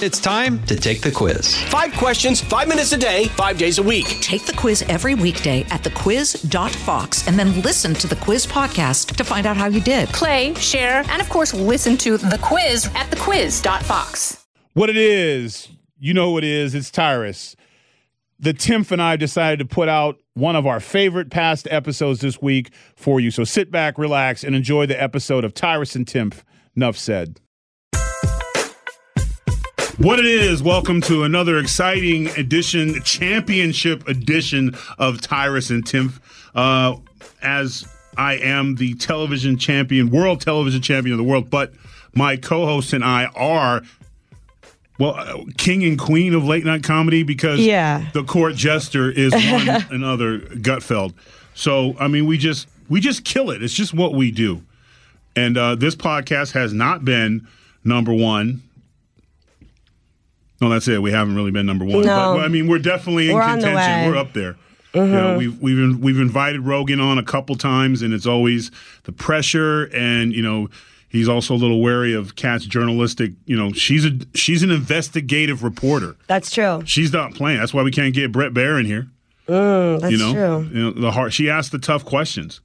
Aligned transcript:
It's 0.00 0.20
time 0.20 0.64
to 0.66 0.76
take 0.76 1.00
the 1.00 1.10
quiz. 1.10 1.60
Five 1.64 1.92
questions, 1.94 2.40
five 2.40 2.68
minutes 2.68 2.92
a 2.92 2.96
day, 2.96 3.24
five 3.30 3.58
days 3.58 3.78
a 3.78 3.82
week. 3.82 4.06
Take 4.20 4.46
the 4.46 4.52
quiz 4.52 4.82
every 4.82 5.16
weekday 5.16 5.62
at 5.70 5.82
thequiz.fox 5.82 7.26
and 7.26 7.36
then 7.36 7.60
listen 7.62 7.94
to 7.94 8.06
the 8.06 8.14
quiz 8.14 8.46
podcast 8.46 9.16
to 9.16 9.24
find 9.24 9.44
out 9.44 9.56
how 9.56 9.66
you 9.66 9.80
did. 9.80 10.08
Play, 10.10 10.54
share, 10.54 11.02
and 11.08 11.20
of 11.20 11.28
course, 11.28 11.52
listen 11.52 11.96
to 11.96 12.16
the 12.16 12.38
quiz 12.40 12.86
at 12.94 13.10
thequiz.fox. 13.10 14.46
What 14.74 14.88
it 14.88 14.96
is, 14.96 15.68
you 15.98 16.14
know 16.14 16.30
what 16.30 16.44
it 16.44 16.50
is. 16.50 16.76
It's 16.76 16.92
Tyrus. 16.92 17.56
The 18.38 18.54
Timpf 18.54 18.92
and 18.92 19.02
I 19.02 19.16
decided 19.16 19.58
to 19.58 19.64
put 19.74 19.88
out 19.88 20.20
one 20.34 20.54
of 20.54 20.64
our 20.64 20.78
favorite 20.78 21.28
past 21.28 21.66
episodes 21.72 22.20
this 22.20 22.40
week 22.40 22.70
for 22.94 23.18
you. 23.18 23.32
So 23.32 23.42
sit 23.42 23.72
back, 23.72 23.98
relax, 23.98 24.44
and 24.44 24.54
enjoy 24.54 24.86
the 24.86 25.02
episode 25.02 25.42
of 25.42 25.54
Tyrus 25.54 25.96
and 25.96 26.06
Timpf. 26.06 26.44
Nuff 26.76 26.96
said. 26.96 27.40
What 29.98 30.20
it 30.20 30.26
is, 30.26 30.62
welcome 30.62 31.00
to 31.02 31.24
another 31.24 31.58
exciting 31.58 32.28
edition, 32.28 33.02
championship 33.02 34.06
edition 34.06 34.76
of 34.96 35.20
Tyrus 35.20 35.70
and 35.70 35.84
Timpf. 35.84 36.20
Uh, 36.54 36.96
as 37.42 37.86
I 38.16 38.34
am 38.34 38.76
the 38.76 38.94
television 38.94 39.58
champion, 39.58 40.10
world 40.10 40.40
television 40.40 40.80
champion 40.82 41.14
of 41.14 41.18
the 41.18 41.24
world, 41.24 41.50
but 41.50 41.72
my 42.14 42.36
co 42.36 42.64
host 42.64 42.92
and 42.92 43.04
I 43.04 43.26
are 43.34 43.82
well, 45.00 45.14
uh, 45.16 45.44
king 45.56 45.82
and 45.84 45.98
queen 45.98 46.32
of 46.32 46.44
late 46.44 46.64
night 46.64 46.84
comedy 46.84 47.24
because 47.24 47.58
Yeah. 47.58 48.08
the 48.12 48.22
court 48.24 48.54
jester 48.54 49.10
is 49.10 49.32
one 49.50 49.68
another 49.90 50.38
Gutfeld. 50.38 51.14
So 51.54 51.96
I 51.98 52.06
mean, 52.06 52.26
we 52.26 52.38
just 52.38 52.68
we 52.88 53.00
just 53.00 53.24
kill 53.24 53.50
it. 53.50 53.64
It's 53.64 53.74
just 53.74 53.92
what 53.92 54.14
we 54.14 54.30
do. 54.30 54.62
And 55.34 55.56
uh, 55.56 55.74
this 55.74 55.96
podcast 55.96 56.52
has 56.52 56.72
not 56.72 57.04
been 57.04 57.48
number 57.84 58.12
one. 58.12 58.62
No, 60.60 60.68
that's 60.68 60.88
it. 60.88 61.00
We 61.00 61.12
haven't 61.12 61.36
really 61.36 61.50
been 61.50 61.66
number 61.66 61.84
one. 61.84 62.02
No. 62.02 62.34
But 62.36 62.44
I 62.44 62.48
mean, 62.48 62.66
we're 62.66 62.78
definitely 62.78 63.30
in 63.30 63.36
We're 63.36 63.42
contention. 63.42 63.76
Mm-hmm. 63.76 64.10
We're 64.10 64.16
up 64.16 64.32
there. 64.32 64.56
You 64.94 65.06
know, 65.06 65.38
we've 65.38 65.60
we've 65.60 65.98
we've 65.98 66.18
invited 66.18 66.62
Rogan 66.62 66.98
on 66.98 67.18
a 67.18 67.22
couple 67.22 67.54
times, 67.56 68.02
and 68.02 68.12
it's 68.12 68.26
always 68.26 68.70
the 69.04 69.12
pressure, 69.12 69.84
and 69.94 70.32
you 70.32 70.42
know, 70.42 70.68
he's 71.08 71.28
also 71.28 71.54
a 71.54 71.56
little 71.56 71.80
wary 71.80 72.14
of 72.14 72.36
Kat's 72.36 72.64
journalistic. 72.64 73.32
You 73.44 73.56
know, 73.56 73.72
she's 73.72 74.04
a 74.04 74.12
she's 74.34 74.62
an 74.62 74.70
investigative 74.70 75.62
reporter. 75.62 76.16
That's 76.26 76.50
true. 76.50 76.82
She's 76.84 77.12
not 77.12 77.34
playing. 77.34 77.58
That's 77.58 77.74
why 77.74 77.82
we 77.82 77.90
can't 77.90 78.14
get 78.14 78.32
Bret 78.32 78.52
Baier 78.52 78.80
in 78.80 78.86
here. 78.86 79.08
Mm, 79.46 80.00
that's 80.00 80.12
you 80.12 80.18
know, 80.18 80.32
true. 80.32 80.76
You 80.76 80.84
know, 80.84 80.90
the 80.92 81.10
hard. 81.12 81.32
She 81.32 81.48
asked 81.48 81.70
the 81.70 81.78
tough 81.78 82.04
questions. 82.04 82.60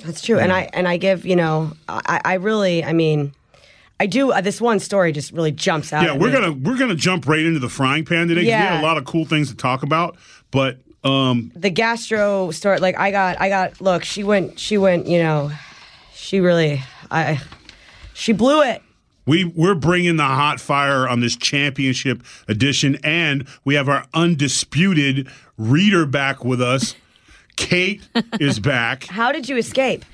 That's 0.00 0.22
true. 0.22 0.38
And 0.38 0.52
I 0.52 0.70
and 0.72 0.88
I 0.88 0.96
give 0.96 1.24
you 1.26 1.36
know 1.36 1.72
I, 1.88 2.20
I 2.24 2.34
really 2.34 2.84
I 2.84 2.92
mean 2.92 3.32
I 4.00 4.06
do 4.06 4.32
uh, 4.32 4.40
this 4.40 4.60
one 4.60 4.80
story 4.80 5.12
just 5.12 5.32
really 5.32 5.52
jumps 5.52 5.92
out. 5.92 6.02
Yeah, 6.04 6.14
at 6.14 6.18
we're 6.20 6.28
me. 6.28 6.32
gonna 6.34 6.52
we're 6.52 6.76
gonna 6.78 6.94
jump 6.94 7.26
right 7.26 7.44
into 7.44 7.60
the 7.60 7.68
frying 7.68 8.04
pan 8.04 8.28
today. 8.28 8.40
'cause 8.42 8.46
We 8.46 8.50
Yeah. 8.50 8.74
had 8.74 8.80
a 8.80 8.82
lot 8.82 8.96
of 8.98 9.04
cool 9.04 9.24
things 9.24 9.48
to 9.50 9.56
talk 9.56 9.82
about, 9.82 10.16
but 10.50 10.78
um, 11.04 11.52
the 11.54 11.70
gastro 11.70 12.50
story. 12.50 12.78
Like 12.78 12.98
I 12.98 13.10
got 13.10 13.40
I 13.40 13.48
got 13.48 13.80
look. 13.80 14.04
She 14.04 14.24
went 14.24 14.58
she 14.58 14.78
went 14.78 15.06
you 15.06 15.22
know 15.22 15.50
she 16.14 16.40
really 16.40 16.82
I 17.10 17.40
she 18.14 18.32
blew 18.32 18.62
it. 18.62 18.82
We 19.26 19.44
we're 19.44 19.74
bringing 19.74 20.16
the 20.16 20.24
hot 20.24 20.60
fire 20.60 21.08
on 21.08 21.20
this 21.20 21.36
championship 21.36 22.22
edition, 22.48 22.98
and 23.04 23.46
we 23.64 23.74
have 23.74 23.88
our 23.88 24.04
undisputed 24.12 25.28
reader 25.56 26.04
back 26.04 26.44
with 26.44 26.60
us. 26.60 26.94
Kate 27.56 28.02
is 28.40 28.58
back. 28.58 29.04
How 29.08 29.30
did 29.32 29.48
you 29.48 29.56
escape? 29.56 30.04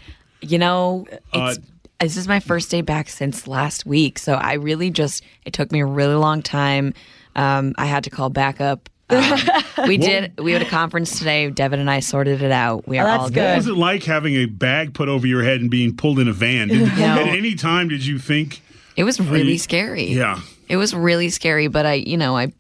You 0.43 0.59
know, 0.59 1.07
Uh, 1.33 1.55
it's 1.57 1.67
this 2.01 2.17
is 2.17 2.27
my 2.29 2.41
first 2.41 2.71
day 2.71 2.81
back 2.81 3.09
since 3.09 3.47
last 3.47 3.85
week, 3.87 4.19
so 4.19 4.35
I 4.35 4.55
really 4.55 4.91
just 4.91 5.23
it 5.45 5.53
took 5.53 5.71
me 5.73 5.81
a 5.81 5.87
really 5.87 6.15
long 6.15 6.43
time. 6.43 6.95
Um, 7.37 7.75
I 7.79 7.87
had 7.87 8.05
to 8.05 8.11
call 8.11 8.31
backup. 8.31 8.89
Um, 9.11 9.39
we 9.89 9.97
did. 9.99 10.33
We 10.39 10.53
had 10.53 10.63
a 10.63 10.69
conference 10.69 11.19
today. 11.19 11.51
Devin 11.51 11.79
and 11.81 11.91
I 11.91 12.01
sorted 12.01 12.43
it 12.43 12.53
out. 12.53 12.87
We 12.89 12.99
are 12.99 13.03
Oh, 13.03 13.07
that's 13.07 13.19
all 13.19 13.25
What 13.25 13.35
good. 13.35 13.57
was 13.57 13.67
it 13.69 13.75
like 13.77 14.03
having 14.05 14.35
a 14.35 14.47
bag 14.47 14.95
put 14.95 15.09
over 15.09 15.27
your 15.27 15.43
head 15.43 15.61
and 15.61 15.71
being 15.71 15.97
pulled 15.97 16.19
in 16.19 16.29
a 16.29 16.33
van? 16.33 16.69
Did, 16.69 16.89
At 16.99 17.27
any 17.29 17.55
time 17.55 17.89
did 17.89 18.05
you 18.07 18.19
think? 18.19 18.63
It 18.97 19.05
was 19.05 19.21
really 19.21 19.53
you- 19.53 19.59
scary. 19.59 20.05
Yeah. 20.07 20.41
It 20.69 20.77
was 20.77 20.95
really 20.95 21.31
scary, 21.31 21.67
but 21.67 21.85
I, 21.85 21.95
you 21.95 22.17
know, 22.17 22.37
I, 22.37 22.53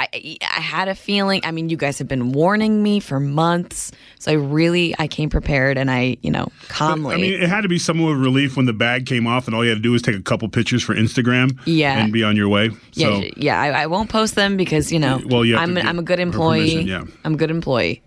I, 0.00 0.36
I 0.42 0.60
had 0.60 0.86
a 0.88 0.94
feeling. 0.94 1.40
I 1.44 1.50
mean, 1.50 1.68
you 1.68 1.76
guys 1.76 1.98
have 1.98 2.06
been 2.06 2.30
warning 2.32 2.82
me 2.82 3.00
for 3.00 3.18
months, 3.18 3.90
so 4.20 4.30
I 4.30 4.34
really, 4.34 4.94
I 4.98 5.08
came 5.08 5.28
prepared, 5.28 5.76
and 5.76 5.90
I, 5.90 6.16
you 6.22 6.30
know, 6.30 6.48
calmly. 6.68 7.14
I 7.16 7.18
mean, 7.18 7.32
it 7.42 7.48
had 7.48 7.62
to 7.62 7.68
be 7.68 7.78
somewhat 7.80 8.10
of 8.12 8.20
relief 8.20 8.56
when 8.56 8.66
the 8.66 8.72
bag 8.72 9.06
came 9.06 9.26
off, 9.26 9.46
and 9.46 9.56
all 9.56 9.64
you 9.64 9.70
had 9.70 9.78
to 9.78 9.82
do 9.82 9.90
was 9.92 10.02
take 10.02 10.14
a 10.14 10.22
couple 10.22 10.48
pictures 10.48 10.82
for 10.84 10.94
Instagram, 10.94 11.58
Yeah. 11.66 11.98
and 11.98 12.12
be 12.12 12.22
on 12.22 12.36
your 12.36 12.48
way. 12.48 12.70
yeah, 12.92 13.06
So, 13.20 13.24
yeah. 13.36 13.60
I, 13.60 13.68
I 13.82 13.86
won't 13.86 14.08
post 14.08 14.36
them 14.36 14.56
because 14.56 14.92
you 14.92 15.00
know, 15.00 15.20
Well, 15.26 15.44
you 15.44 15.56
I'm, 15.56 15.76
a- 15.76 15.80
I'm 15.80 15.98
a 15.98 16.02
good 16.02 16.20
employee. 16.20 16.82
yeah. 16.82 17.04
I'm 17.24 17.34
a 17.34 17.36
good 17.36 17.50
employee. 17.50 18.02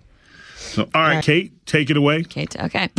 so 0.57 0.87
all 0.95 1.01
right, 1.01 1.21
Kate, 1.23 1.51
take 1.65 1.89
it 1.89 1.97
away. 1.97 2.23
Kate, 2.23 2.55
okay. 2.61 2.89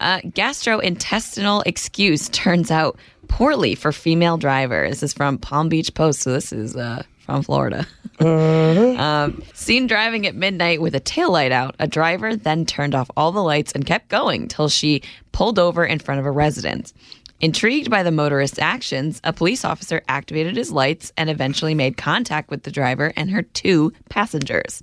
Uh, 0.00 0.20
gastrointestinal 0.20 1.64
excuse 1.66 2.28
turns 2.28 2.70
out 2.70 2.96
poorly 3.28 3.74
for 3.74 3.92
female 3.92 4.36
driver. 4.36 4.88
This 4.88 5.02
is 5.02 5.12
from 5.12 5.38
Palm 5.38 5.68
Beach 5.68 5.94
Post, 5.94 6.22
so 6.22 6.32
this 6.32 6.52
is 6.52 6.76
uh, 6.76 7.02
from 7.18 7.42
Florida. 7.42 7.86
um, 8.20 9.42
seen 9.54 9.86
driving 9.86 10.26
at 10.26 10.34
midnight 10.34 10.80
with 10.80 10.94
a 10.94 11.00
taillight 11.00 11.52
out, 11.52 11.76
a 11.78 11.86
driver 11.86 12.34
then 12.34 12.66
turned 12.66 12.94
off 12.94 13.10
all 13.16 13.30
the 13.30 13.42
lights 13.42 13.72
and 13.72 13.86
kept 13.86 14.08
going 14.08 14.48
till 14.48 14.68
she 14.68 15.02
pulled 15.32 15.58
over 15.58 15.84
in 15.84 15.98
front 15.98 16.18
of 16.18 16.26
a 16.26 16.30
residence. 16.30 16.92
Intrigued 17.40 17.88
by 17.88 18.02
the 18.02 18.10
motorist's 18.10 18.58
actions, 18.58 19.20
a 19.22 19.32
police 19.32 19.64
officer 19.64 20.02
activated 20.08 20.56
his 20.56 20.72
lights 20.72 21.12
and 21.16 21.30
eventually 21.30 21.74
made 21.74 21.96
contact 21.96 22.50
with 22.50 22.64
the 22.64 22.72
driver 22.72 23.12
and 23.14 23.30
her 23.30 23.42
two 23.42 23.92
passengers. 24.08 24.82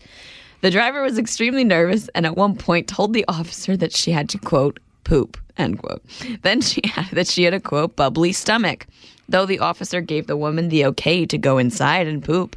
The 0.62 0.72
driver 0.72 1.02
was 1.02 1.18
extremely 1.18 1.66
nervous 1.66 2.08
and 2.16 2.26
at 2.26 2.38
one 2.38 2.56
point 2.56 2.88
told 2.88 3.14
the 3.14 3.26
officer 3.28 3.76
that 3.76 3.92
she 3.92 4.12
had 4.12 4.30
to 4.30 4.38
quote 4.38 4.80
poop 5.04 5.38
end 5.58 5.80
quote. 5.80 6.04
Then 6.42 6.62
she 6.62 6.82
added 6.98 7.12
that 7.16 7.28
she 7.28 7.44
had 7.44 7.54
a 7.54 7.60
quote 7.60 7.96
bubbly 7.96 8.32
stomach. 8.32 8.88
Though 9.28 9.46
the 9.46 9.60
officer 9.60 10.02
gave 10.02 10.28
the 10.28 10.38
woman 10.38 10.70
the 10.70 10.86
okay 10.86 11.26
to 11.26 11.38
go 11.38 11.58
inside 11.58 12.08
and 12.08 12.24
poop, 12.24 12.56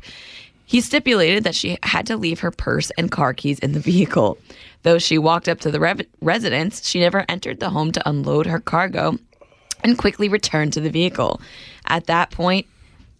he 0.66 0.82
stipulated 0.82 1.44
that 1.44 1.54
she 1.54 1.78
had 1.82 2.06
to 2.08 2.16
leave 2.16 2.40
her 2.40 2.50
purse 2.50 2.90
and 2.98 3.10
car 3.10 3.32
keys 3.32 3.58
in 3.60 3.72
the 3.72 3.80
vehicle. 3.80 4.36
Though 4.82 4.98
she 4.98 5.16
walked 5.16 5.48
up 5.48 5.60
to 5.60 5.70
the 5.70 6.06
residence, 6.20 6.86
she 6.86 7.00
never 7.00 7.24
entered 7.28 7.58
the 7.58 7.70
home 7.70 7.90
to 7.92 8.08
unload 8.08 8.46
her 8.46 8.60
cargo 8.60 9.18
and 9.82 9.96
quickly 9.96 10.28
returned 10.28 10.74
to 10.74 10.80
the 10.80 10.90
vehicle. 10.90 11.40
At 11.86 12.06
that 12.06 12.30
point, 12.30 12.66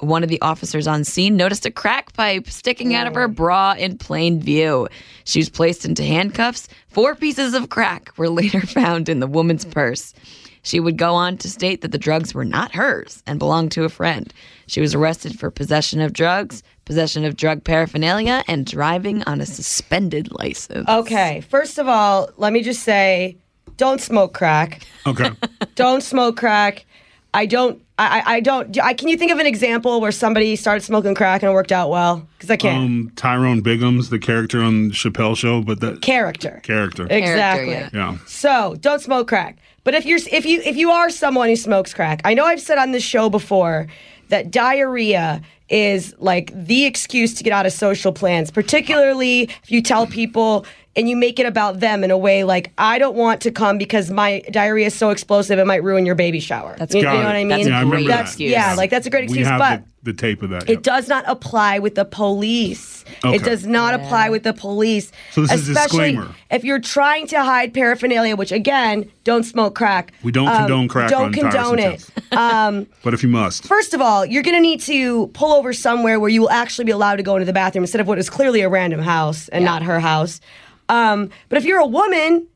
one 0.00 0.22
of 0.22 0.28
the 0.28 0.41
officers 0.41 0.86
on 0.86 1.04
scene 1.04 1.36
noticed 1.36 1.66
a 1.66 1.70
crack 1.70 2.12
pipe 2.12 2.48
sticking 2.48 2.94
out 2.94 3.06
of 3.06 3.14
her 3.14 3.25
oh. 3.25 3.28
bra 3.28 3.75
in 3.78 3.98
plain 3.98 4.41
view. 4.41 4.88
She 5.25 5.41
was 5.41 5.48
placed 5.48 5.84
into 5.84 6.04
handcuffs. 6.04 6.69
Four 6.88 7.14
pieces 7.14 7.54
of 7.54 7.69
crack 7.69 8.12
were 8.16 8.28
later 8.31 8.60
found 8.60 9.09
in 9.09 9.20
the 9.20 9.26
woman's 9.26 9.64
purse. 9.64 10.14
She 10.62 10.81
would 10.81 10.98
go 10.98 11.14
on 11.14 11.38
to 11.38 11.48
state 11.48 11.81
that 11.81 11.92
the 11.92 11.98
drugs 11.98 12.34
were 12.34 12.44
not 12.44 12.75
hers 12.75 13.22
and 13.26 13.38
belonged 13.38 13.72
to 13.72 13.84
a 13.84 13.88
friend. 13.88 14.32
She 14.66 14.81
was 14.81 14.94
arrested 14.94 15.38
for 15.38 15.50
possession 15.50 16.00
of 16.00 16.12
drugs, 16.12 16.62
possession 16.84 17.25
of 17.25 17.36
drug 17.36 17.65
paraphernalia, 17.65 18.44
and 18.47 18.66
driving 18.66 19.22
on 19.25 19.41
a 19.41 19.47
suspended 19.47 20.30
license. 20.32 20.88
Okay, 20.88 21.41
first 21.42 21.78
of 21.78 21.88
all, 21.88 22.30
let 22.36 22.53
me 22.53 22.62
just 22.62 22.82
say, 22.82 23.38
don't 23.76 24.00
smoke 24.00 24.34
crack. 24.34 24.82
Okay. 25.06 25.30
don't 25.75 26.03
smoke 26.03 26.36
crack. 26.36 26.84
I 27.32 27.47
don't. 27.47 27.82
I, 27.98 28.20
I 28.20 28.34
I 28.36 28.41
don't. 28.41 28.78
I, 28.81 28.94
can 28.94 29.09
you 29.09 29.16
think 29.16 29.32
of 29.32 29.38
an 29.38 29.47
example 29.47 30.00
where 30.00 30.12
somebody 30.12 30.54
started 30.56 30.82
smoking 30.84 31.14
crack 31.14 31.42
and 31.42 31.50
it 31.50 31.54
worked 31.54 31.72
out 31.72 31.91
well? 31.91 32.26
Because 32.36 32.50
I 32.50 32.56
can't. 32.56 32.84
um, 32.84 33.12
Tyrone 33.16 33.62
Biggums 33.62 34.10
the 34.10 34.19
character 34.19 34.62
on 34.62 34.91
Chappelle 34.91 35.36
Show, 35.36 35.62
but 35.62 35.81
that 35.81 36.00
Character. 36.00 36.60
character. 36.62 37.06
Exactly. 37.10 37.70
yeah. 37.72 37.91
yeah. 37.92 38.19
So 38.26 38.76
don't 38.81 39.00
smoke 39.00 39.28
crack. 39.28 39.59
But 39.84 39.94
if 39.94 40.06
you're 40.06 40.20
if 40.31 40.47
you 40.47 40.60
if 40.64 40.76
you 40.76 40.91
are 40.91 41.10
someone 41.10 41.48
who 41.48 41.56
smokes 41.56 41.92
crack, 41.92 42.20
I 42.25 42.34
know 42.34 42.44
I've 42.44 42.60
said 42.60 42.78
on 42.78 42.92
this 42.92 43.03
show 43.03 43.28
before 43.28 43.86
that 44.28 44.50
diarrhea 44.50 45.41
is 45.71 46.15
like 46.18 46.51
the 46.54 46.84
excuse 46.86 47.34
to 47.34 47.44
get 47.44 47.53
out 47.53 47.66
of 47.66 47.72
social 47.72 48.12
plans, 48.12 48.51
particularly 48.51 49.42
if 49.62 49.71
you 49.71 49.83
tell 49.83 50.06
people 50.06 50.65
and 50.97 51.09
you 51.09 51.17
make 51.17 51.39
it 51.39 51.47
about 51.47 51.81
them 51.81 52.03
in 52.03 52.11
a 52.11 52.19
way 52.19 52.45
like 52.45 52.73
I 52.79 52.99
don't 52.99 53.15
want 53.17 53.41
to 53.43 53.51
come 53.51 53.79
because 53.79 54.11
my 54.11 54.41
diarrhea 54.51 54.87
is 54.87 54.95
so 54.95 55.11
explosive 55.11 55.59
it 55.59 55.67
might 55.67 55.83
ruin 55.85 56.05
your 56.07 56.15
baby 56.17 56.41
shower. 56.41 56.75
That's 56.79 56.95
you, 56.95 57.01
you 57.01 57.07
know 57.07 57.15
it. 57.21 57.25
what 57.25 57.37
I 57.37 57.45
mean? 57.45 57.49
That's 57.49 57.67
a 57.67 57.71
Yeah, 57.71 57.81
I 57.81 57.85
great 57.85 58.07
that. 58.09 58.21
excuse. 58.23 58.51
Yeah, 58.51 58.75
like 58.75 58.91
that's 58.91 59.07
a 59.07 59.11
great 59.11 59.23
We 59.31 59.39
excuse, 59.41 59.47
have 59.47 59.59
but 59.61 59.83
the, 60.03 60.13
the 60.13 60.19
tape 60.19 60.43
of 60.43 60.51
that. 60.51 60.69
it 60.69 60.83
does 60.83 61.09
not 61.09 61.25
apply 61.29 61.79
with 61.79 61.95
the 61.95 62.05
police. 62.05 63.05
Okay. 63.25 63.37
It 63.37 63.43
does 63.45 63.67
not 63.67 63.95
apply 63.95 64.29
with 64.29 64.43
the 64.43 64.53
police. 64.53 65.11
So 65.33 65.41
this 65.43 65.53
is 65.53 65.69
a 65.69 65.73
especially 65.73 66.13
disclaimer. 66.13 66.35
if 66.51 66.63
you're 66.65 66.79
trying 66.81 67.27
to 67.29 67.43
hide 67.43 67.73
paraphernalia, 67.73 68.37
which 68.37 68.53
again, 68.53 69.11
don't 69.25 69.45
smoke 69.45 69.75
crack. 69.75 70.13
We 70.23 70.31
don't 70.33 70.47
Um, 70.49 70.57
condone 70.59 70.89
crack 70.89 71.11
Don't 71.11 71.25
on 71.27 71.33
condone 71.33 71.79
it. 71.79 72.05
Um, 72.33 72.87
But 73.03 73.15
if 73.15 73.23
you 73.23 73.29
must, 73.31 73.65
First 73.67 73.95
of 73.95 74.01
all, 74.03 74.27
you're 74.27 74.43
going 74.43 74.57
to 74.57 74.61
need 74.61 74.81
to 74.83 75.29
pull 75.29 75.53
over 75.53 75.73
somewhere 75.73 76.21
where 76.21 76.29
you 76.29 76.43
will 76.43 76.51
actually 76.51 76.85
be 76.85 76.93
allowed 76.93 77.17
to 77.17 77.23
go 77.23 77.37
into 77.37 77.47
the 77.47 77.53
bathroom 77.53 77.83
instead 77.85 78.01
of 78.01 78.07
what 78.09 78.19
is 78.19 78.29
clearly 78.29 78.61
a 78.61 78.69
random 78.69 79.01
house 79.01 79.49
and 79.49 79.65
not 79.65 79.83
her 79.83 80.01
house. 80.01 80.41
Um, 80.89 81.31
but 81.49 81.59
if 81.59 81.65
you're 81.65 81.81
a 81.81 81.87
woman, 81.87 82.47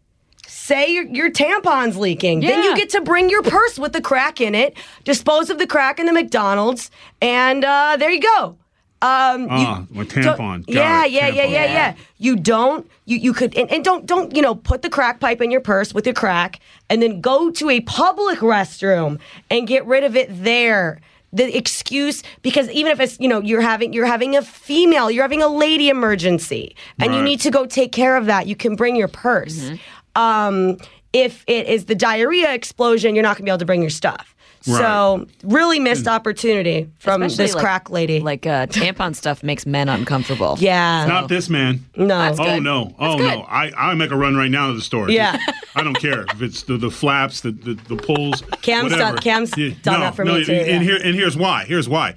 say 0.46 0.92
your, 0.92 1.04
your 1.04 1.30
tampon's 1.30 1.96
leaking. 1.96 2.40
Then 2.40 2.62
you 2.62 2.76
get 2.76 2.90
to 2.90 3.00
bring 3.00 3.30
your 3.30 3.42
purse 3.42 3.78
with 3.78 3.92
the 3.92 4.00
crack 4.00 4.40
in 4.40 4.54
it, 4.54 4.76
dispose 5.04 5.50
of 5.50 5.58
the 5.58 5.66
crack 5.66 5.98
in 5.98 6.06
the 6.06 6.12
McDonald's, 6.12 6.90
and 7.20 7.64
uh, 7.64 7.96
there 7.98 8.10
you 8.10 8.20
go. 8.20 8.56
Um, 9.02 9.48
Ah, 9.50 9.84
you 9.90 9.98
with 9.98 10.10
tampon. 10.12 10.64
Got 10.66 10.68
Yeah, 10.68 11.04
it, 11.04 11.12
yeah, 11.12 11.28
yeah, 11.28 11.44
yeah, 11.44 11.64
yeah. 11.64 11.94
You 12.18 12.36
don't. 12.36 12.88
You 13.04 13.16
you 13.18 13.32
could 13.32 13.56
and, 13.56 13.68
and 13.72 13.84
don't 13.84 14.06
don't 14.06 14.34
you 14.36 14.40
know 14.40 14.54
put 14.54 14.82
the 14.82 14.88
crack 14.88 15.18
pipe 15.18 15.40
in 15.40 15.50
your 15.50 15.60
purse 15.60 15.92
with 15.92 16.06
your 16.06 16.14
crack, 16.14 16.60
and 16.88 17.02
then 17.02 17.20
go 17.20 17.50
to 17.50 17.68
a 17.68 17.80
public 17.80 18.38
restroom 18.38 19.18
and 19.50 19.66
get 19.66 19.84
rid 19.86 20.04
of 20.04 20.14
it 20.14 20.28
there. 20.44 21.00
The 21.34 21.56
excuse 21.56 22.22
because 22.42 22.68
even 22.70 22.92
if 22.92 23.00
it's 23.00 23.18
you 23.18 23.26
know 23.26 23.40
you're 23.40 23.62
having 23.62 23.94
you're 23.94 24.04
having 24.04 24.36
a 24.36 24.42
female 24.42 25.10
you're 25.10 25.24
having 25.24 25.40
a 25.42 25.48
lady 25.48 25.88
emergency 25.88 26.76
and 26.98 27.14
you 27.14 27.22
need 27.22 27.40
to 27.40 27.50
go 27.50 27.64
take 27.64 27.90
care 27.90 28.16
of 28.16 28.26
that 28.26 28.46
you 28.46 28.54
can 28.54 28.76
bring 28.76 28.96
your 28.96 29.08
purse. 29.08 29.70
Um, 30.14 30.76
if 31.14 31.42
it 31.46 31.66
is 31.68 31.86
the 31.86 31.94
diarrhea 31.94 32.52
explosion, 32.52 33.14
you're 33.14 33.22
not 33.22 33.36
gonna 33.36 33.44
be 33.44 33.50
able 33.50 33.58
to 33.58 33.64
bring 33.64 33.80
your 33.80 33.90
stuff. 33.90 34.34
So 34.62 35.26
really 35.42 35.78
missed 35.80 36.06
opportunity 36.06 36.88
from 36.98 37.22
Especially 37.22 37.44
this 37.46 37.54
like- 37.54 37.62
crack 37.64 37.90
lady. 37.90 38.20
Like 38.20 38.46
uh, 38.46 38.66
tampon 38.66 39.14
stuff 39.14 39.42
makes 39.42 39.66
men 39.66 39.88
uncomfortable. 39.88 40.56
yeah, 40.60 41.04
Not 41.06 41.28
this 41.28 41.48
man. 41.50 41.84
no. 41.96 42.30
Oh 42.32 42.36
good. 42.36 42.62
no! 42.62 42.94
Oh 42.98 43.16
good. 43.18 43.26
no! 43.38 43.42
I 43.48 43.72
I 43.76 43.94
make 43.94 44.10
a 44.10 44.16
run 44.16 44.36
right 44.36 44.50
now 44.50 44.68
to 44.68 44.74
the 44.74 44.80
store. 44.80 45.10
Yeah. 45.10 45.36
I 45.74 45.82
don't 45.82 45.98
care 45.98 46.22
if 46.24 46.42
it's 46.42 46.62
the, 46.64 46.76
the 46.78 46.90
flaps, 46.90 47.40
the 47.40 47.50
the, 47.52 47.74
the 47.74 47.96
pulls. 47.96 48.42
Cam's 48.62 48.92
whatever. 48.92 49.16
done- 49.16 49.18
Cam's 49.18 49.50
done 49.50 49.74
no, 49.84 50.00
that 50.00 50.14
for 50.14 50.24
no, 50.24 50.34
me, 50.34 50.44
too, 50.44 50.52
And, 50.52 50.66
yeah. 50.84 50.92
here 50.92 50.98
and 51.02 51.14
here's 51.14 51.36
why. 51.36 51.64
Here's 51.64 51.88
why, 51.88 52.14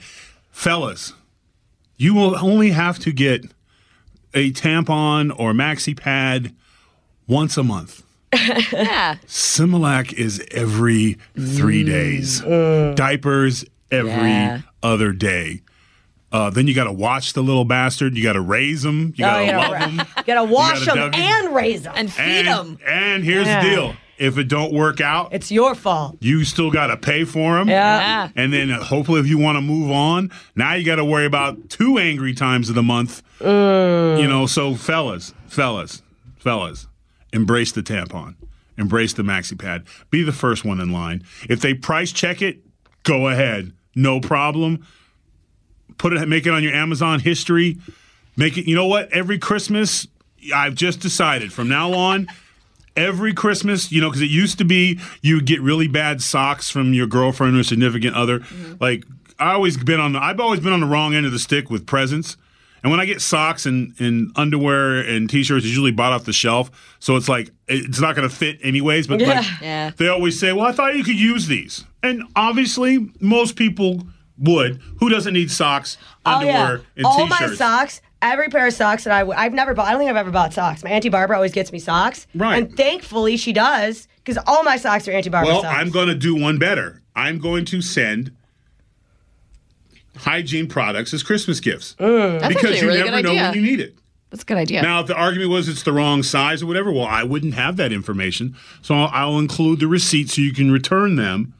fellas. 0.52 1.14
You 1.98 2.14
will 2.14 2.36
only 2.44 2.72
have 2.72 3.00
to 3.00 3.12
get 3.14 3.46
a 4.34 4.52
tampon 4.52 5.34
or 5.40 5.54
maxi 5.54 5.96
pad 5.98 6.54
once 7.26 7.56
a 7.58 7.64
month. 7.64 8.04
Yeah. 8.72 9.16
Similac 9.28 10.14
is 10.14 10.44
every 10.52 11.18
three 11.38 11.84
days. 11.84 12.42
Diapers 12.42 13.66
every 13.92 14.12
Yeah. 14.12 14.62
other 14.84 15.12
day. 15.14 15.62
Uh, 16.32 16.50
then 16.50 16.68
you 16.68 16.74
got 16.76 16.84
to 16.86 16.92
watch 16.92 17.34
the 17.34 17.42
little 17.42 17.64
bastard. 17.66 18.18
You 18.18 18.24
got 18.24 18.34
to 18.34 18.42
raise 18.42 18.82
them. 18.84 19.14
You 19.16 19.24
got 19.24 19.38
Oh, 19.38 19.40
to 19.40 19.46
yeah, 19.46 19.58
love 19.58 19.72
right. 19.72 19.98
them. 19.98 20.08
You 20.18 20.24
gotta 20.26 20.44
wash 20.44 20.86
gotta 20.86 21.00
them 21.00 21.14
and 21.14 21.56
raise 21.56 21.84
them. 21.84 21.94
And 21.96 22.12
feed 22.12 22.24
And, 22.24 22.48
them. 22.48 22.78
and 22.86 23.24
here's 23.24 23.48
Yeah. 23.48 23.64
the 23.64 23.70
deal: 23.70 23.96
if 24.18 24.38
it 24.38 24.50
don't 24.50 24.74
work 24.74 25.00
out, 25.00 25.30
it's 25.32 25.50
your 25.50 25.76
fault. 25.76 26.18
you 26.20 26.44
still 26.44 26.72
got 26.72 26.88
to 26.88 26.98
pay 26.98 27.24
for 27.24 27.56
them. 27.58 27.70
Yeah. 27.70 28.30
And 28.36 28.52
then 28.52 28.70
uh, 28.72 28.84
hopefully, 28.84 29.22
if 29.22 29.28
you 29.28 29.38
want 29.38 29.56
to 29.58 29.62
move 29.62 29.92
on, 29.92 30.30
now 30.58 30.74
you 30.74 30.84
got 30.86 30.98
to 30.98 31.06
worry 31.06 31.26
about 31.26 31.70
two 31.70 31.98
angry 31.98 32.34
times 32.34 32.68
of 32.68 32.76
the 32.76 32.84
month. 32.84 33.22
You 33.40 33.48
know, 34.28 34.46
so 34.46 34.76
fellas, 34.76 35.34
fellas, 35.48 36.02
fellas, 36.38 36.88
embrace 37.36 37.72
the 37.72 37.84
tampon, 37.84 38.36
embrace 38.78 39.14
the 39.14 39.24
maxi 39.24 39.58
pad. 39.58 39.84
Be 40.10 40.24
the 40.24 40.32
first 40.32 40.66
one 40.66 40.80
in 40.80 40.92
line. 40.92 41.24
If 41.50 41.62
they 41.62 41.74
price 41.74 42.12
check 42.12 42.42
it, 42.42 42.60
go 43.04 43.28
ahead, 43.28 43.74
no 43.94 44.20
problem. 44.20 44.86
Put 45.98 46.14
it, 46.14 46.28
make 46.28 46.46
it 46.46 46.52
on 46.52 46.64
your 46.64 46.74
Amazon 46.74 47.20
history. 47.20 47.78
Make 48.36 48.58
it. 48.58 48.68
You 48.68 48.76
know 48.76 48.88
what? 48.88 49.12
Every 49.14 49.38
Christmas, 49.38 50.08
I've 50.54 50.76
just 50.76 51.00
decided 51.00 51.54
from 51.54 51.70
now 51.70 51.94
on 51.94 52.28
every 52.96 53.34
Christmas, 53.34 53.92
you 53.92 54.02
know, 54.02 54.10
because 54.10 54.22
it 54.22 54.30
used 54.30 54.58
to 54.58 54.66
be 54.66 55.00
you 55.22 55.42
get 55.42 55.62
really 55.62 55.88
bad 55.88 56.22
socks 56.22 56.70
from 56.70 56.94
your 56.94 57.08
girlfriend 57.08 57.58
or 57.58 57.64
significant 57.64 58.16
other. 58.16 58.40
Mm-hmm. 58.40 58.74
Like 58.80 59.06
I 59.40 59.54
always 59.54 59.78
been 59.78 60.00
on 60.00 60.14
the, 60.14 60.20
I've 60.20 60.40
always 60.40 60.60
been 60.60 60.74
on 60.74 60.80
the 60.82 60.86
wrong 60.86 61.14
end 61.14 61.26
of 61.26 61.32
the 61.32 61.40
stick 61.40 61.70
with 61.70 61.86
presents. 61.86 62.38
And 62.86 62.92
when 62.92 63.00
I 63.00 63.06
get 63.06 63.20
socks 63.20 63.66
and, 63.66 64.00
and 64.00 64.32
underwear 64.36 65.00
and 65.00 65.28
t-shirts, 65.28 65.64
it's 65.66 65.70
usually 65.70 65.90
bought 65.90 66.14
off 66.14 66.26
the 66.26 66.34
shelf. 66.34 66.70
So 67.00 67.16
it's 67.16 67.28
like 67.28 67.50
it's 67.68 68.00
not 68.00 68.16
going 68.16 68.30
to 68.30 68.34
fit 68.36 68.60
anyways. 68.62 69.08
But 69.08 69.22
like, 69.22 69.44
Yeah. 69.60 69.90
they 69.98 70.08
always 70.08 70.40
say, 70.40 70.54
"Well, 70.54 70.68
I 70.68 70.72
thought 70.72 70.96
you 70.96 71.04
could 71.04 71.18
use 71.20 71.48
these," 71.48 71.84
and 72.04 72.22
obviously 72.36 73.10
most 73.20 73.56
people 73.56 74.06
would. 74.38 74.80
Who 75.00 75.10
doesn't 75.10 75.34
need 75.34 75.50
socks, 75.50 75.98
oh, 76.28 76.36
underwear, 76.36 76.82
and 76.96 77.06
All 77.08 77.18
t-shirts? 77.28 77.42
All 77.42 77.48
my 77.50 77.56
socks, 77.56 78.02
every 78.22 78.50
pair 78.50 78.68
of 78.68 78.74
socks 78.74 79.06
that 79.06 79.14
I 79.14 79.20
w- 79.22 79.36
I've 79.36 79.54
never 79.54 79.74
bought. 79.74 79.88
I 79.88 79.92
don't 79.92 80.00
think 80.02 80.12
I've 80.12 80.16
ever 80.18 80.30
bought 80.30 80.54
socks. 80.54 80.84
My 80.84 80.92
auntie 80.92 81.10
Barbara 81.10 81.38
always 81.38 81.54
gets 81.54 81.72
me 81.72 81.80
socks, 81.80 82.28
Right. 82.36 82.62
And 82.62 82.78
thankfully 82.78 83.36
she 83.36 83.52
does 83.52 84.08
because 84.24 84.38
all 84.46 84.64
my 84.64 84.78
socks 84.78 85.08
are 85.08 85.12
auntie 85.12 85.32
Barbara 85.32 85.54
Well, 85.54 85.62
socks. 85.64 85.76
I'm 85.76 85.90
going 85.90 86.08
to 86.10 86.16
do 86.16 86.36
one 86.36 86.60
better. 86.60 87.02
I'm 87.16 87.40
going 87.40 87.66
to 87.66 87.82
send 87.82 88.32
hygiene 90.18 90.68
products 90.68 91.14
as 91.14 91.24
Christmas 91.24 91.60
gifts. 91.60 91.96
That's 92.00 92.48
because 92.48 92.72
actually 92.72 92.78
a 92.78 92.82
you 92.82 92.88
really 92.88 93.00
never 93.00 93.12
good 93.18 93.24
know 93.26 93.32
idea. 93.32 93.44
when 93.44 93.54
you 93.56 93.62
need 93.62 93.80
it. 93.80 93.96
That's 94.32 94.44
a 94.44 94.46
good 94.46 94.58
idea. 94.58 94.82
Now, 94.82 95.02
if 95.02 95.08
the 95.08 95.16
argument 95.16 95.52
was 95.52 95.70
it's 95.70 95.84
the 95.84 95.94
wrong 95.94 96.24
size 96.24 96.62
or 96.62 96.66
whatever, 96.66 96.92
well, 96.92 97.06
I 97.06 97.24
wouldn't 97.24 97.54
have 97.54 97.78
that 97.78 97.94
information. 97.94 98.56
So 98.82 98.96
I'll, 98.96 99.10
I'll 99.14 99.40
include 99.40 99.80
the 99.80 99.88
receipt 99.88 100.30
so 100.30 100.42
you 100.42 100.52
can 100.52 100.72
return 100.72 101.16
them 101.16 101.54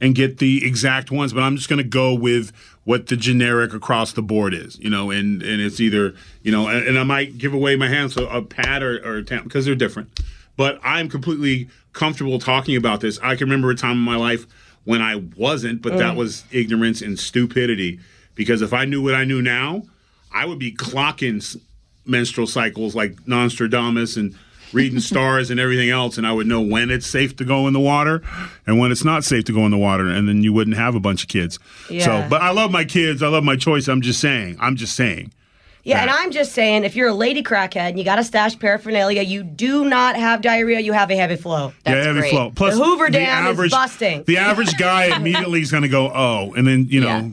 and 0.00 0.14
get 0.14 0.38
the 0.38 0.66
exact 0.66 1.10
ones. 1.10 1.32
But 1.32 1.42
I'm 1.42 1.56
just 1.56 1.68
going 1.68 1.82
to 1.82 1.88
go 1.88 2.14
with 2.14 2.52
what 2.84 3.08
the 3.08 3.16
generic 3.16 3.74
across 3.74 4.12
the 4.12 4.22
board 4.22 4.54
is, 4.54 4.78
you 4.78 4.88
know, 4.88 5.10
and, 5.10 5.42
and 5.42 5.60
it's 5.60 5.78
either, 5.78 6.14
you 6.42 6.50
know, 6.50 6.68
and, 6.68 6.86
and 6.86 6.98
I 6.98 7.04
might 7.04 7.38
give 7.38 7.52
away 7.52 7.76
my 7.76 7.88
hands 7.88 8.14
so 8.14 8.26
a 8.28 8.40
pad 8.42 8.82
or, 8.82 8.98
or 9.04 9.16
a 9.18 9.24
tam 9.24 9.44
because 9.44 9.66
they're 9.66 9.74
different. 9.74 10.20
But 10.56 10.80
I'm 10.82 11.08
completely 11.08 11.68
comfortable 11.92 12.38
talking 12.38 12.76
about 12.76 13.00
this. 13.00 13.18
I 13.22 13.36
can 13.36 13.46
remember 13.46 13.70
a 13.70 13.76
time 13.76 13.92
in 13.92 13.98
my 13.98 14.16
life 14.16 14.46
when 14.84 15.00
I 15.00 15.16
wasn't, 15.36 15.82
but 15.82 15.96
that 15.98 16.14
mm. 16.14 16.16
was 16.16 16.44
ignorance 16.50 17.02
and 17.02 17.18
stupidity. 17.18 18.00
Because 18.34 18.62
if 18.62 18.72
I 18.72 18.84
knew 18.84 19.02
what 19.02 19.14
I 19.14 19.24
knew 19.24 19.42
now, 19.42 19.82
I 20.32 20.46
would 20.46 20.58
be 20.58 20.72
clocking 20.72 21.60
menstrual 22.06 22.46
cycles 22.46 22.94
like 22.94 23.26
Nostradamus 23.26 24.16
and 24.16 24.34
reading 24.72 25.00
stars 25.00 25.50
and 25.50 25.60
everything 25.60 25.90
else, 25.90 26.18
and 26.18 26.26
I 26.26 26.32
would 26.32 26.46
know 26.46 26.60
when 26.60 26.90
it's 26.90 27.06
safe 27.06 27.36
to 27.36 27.44
go 27.44 27.66
in 27.66 27.72
the 27.72 27.80
water 27.80 28.22
and 28.66 28.78
when 28.78 28.90
it's 28.90 29.04
not 29.04 29.24
safe 29.24 29.44
to 29.44 29.52
go 29.52 29.64
in 29.64 29.70
the 29.70 29.78
water, 29.78 30.08
and 30.08 30.28
then 30.28 30.42
you 30.42 30.52
wouldn't 30.52 30.76
have 30.76 30.94
a 30.94 31.00
bunch 31.00 31.22
of 31.22 31.28
kids. 31.28 31.58
Yeah. 31.90 32.04
So, 32.04 32.28
but 32.28 32.42
I 32.42 32.50
love 32.50 32.70
my 32.70 32.84
kids. 32.84 33.22
I 33.22 33.28
love 33.28 33.44
my 33.44 33.56
choice. 33.56 33.88
I'm 33.88 34.02
just 34.02 34.20
saying. 34.20 34.56
I'm 34.60 34.76
just 34.76 34.96
saying. 34.96 35.32
Yeah, 35.82 36.02
and. 36.02 36.10
I'm 36.10 36.30
just 36.30 36.52
saying, 36.52 36.84
if 36.84 36.94
you're 36.96 37.08
a 37.08 37.14
lady 37.14 37.42
crackhead 37.42 37.90
and 37.90 37.98
you 37.98 38.04
got 38.04 38.18
a 38.18 38.24
stash 38.24 38.58
paraphernalia, 38.58 39.22
you 39.22 39.42
do 39.42 39.84
not 39.84 40.16
have 40.16 40.40
diarrhea. 40.40 40.80
You 40.80 40.92
have 40.92 41.10
a 41.10 41.16
heavy 41.16 41.36
flow. 41.36 41.72
That's 41.84 41.96
yeah, 41.96 42.04
heavy 42.04 42.20
great. 42.20 42.30
flow. 42.30 42.50
Plus, 42.54 42.76
The 42.76 42.84
Hoover 42.84 43.10
Dam 43.10 43.46
is 43.58 43.70
busting. 43.70 44.24
The 44.24 44.36
average 44.38 44.76
guy 44.78 45.06
immediately 45.16 45.60
is 45.60 45.70
going 45.70 45.82
to 45.82 45.88
go, 45.88 46.10
oh, 46.14 46.52
and 46.54 46.66
then 46.66 46.86
you 46.88 47.00
know, 47.00 47.06
Yeah. 47.08 47.28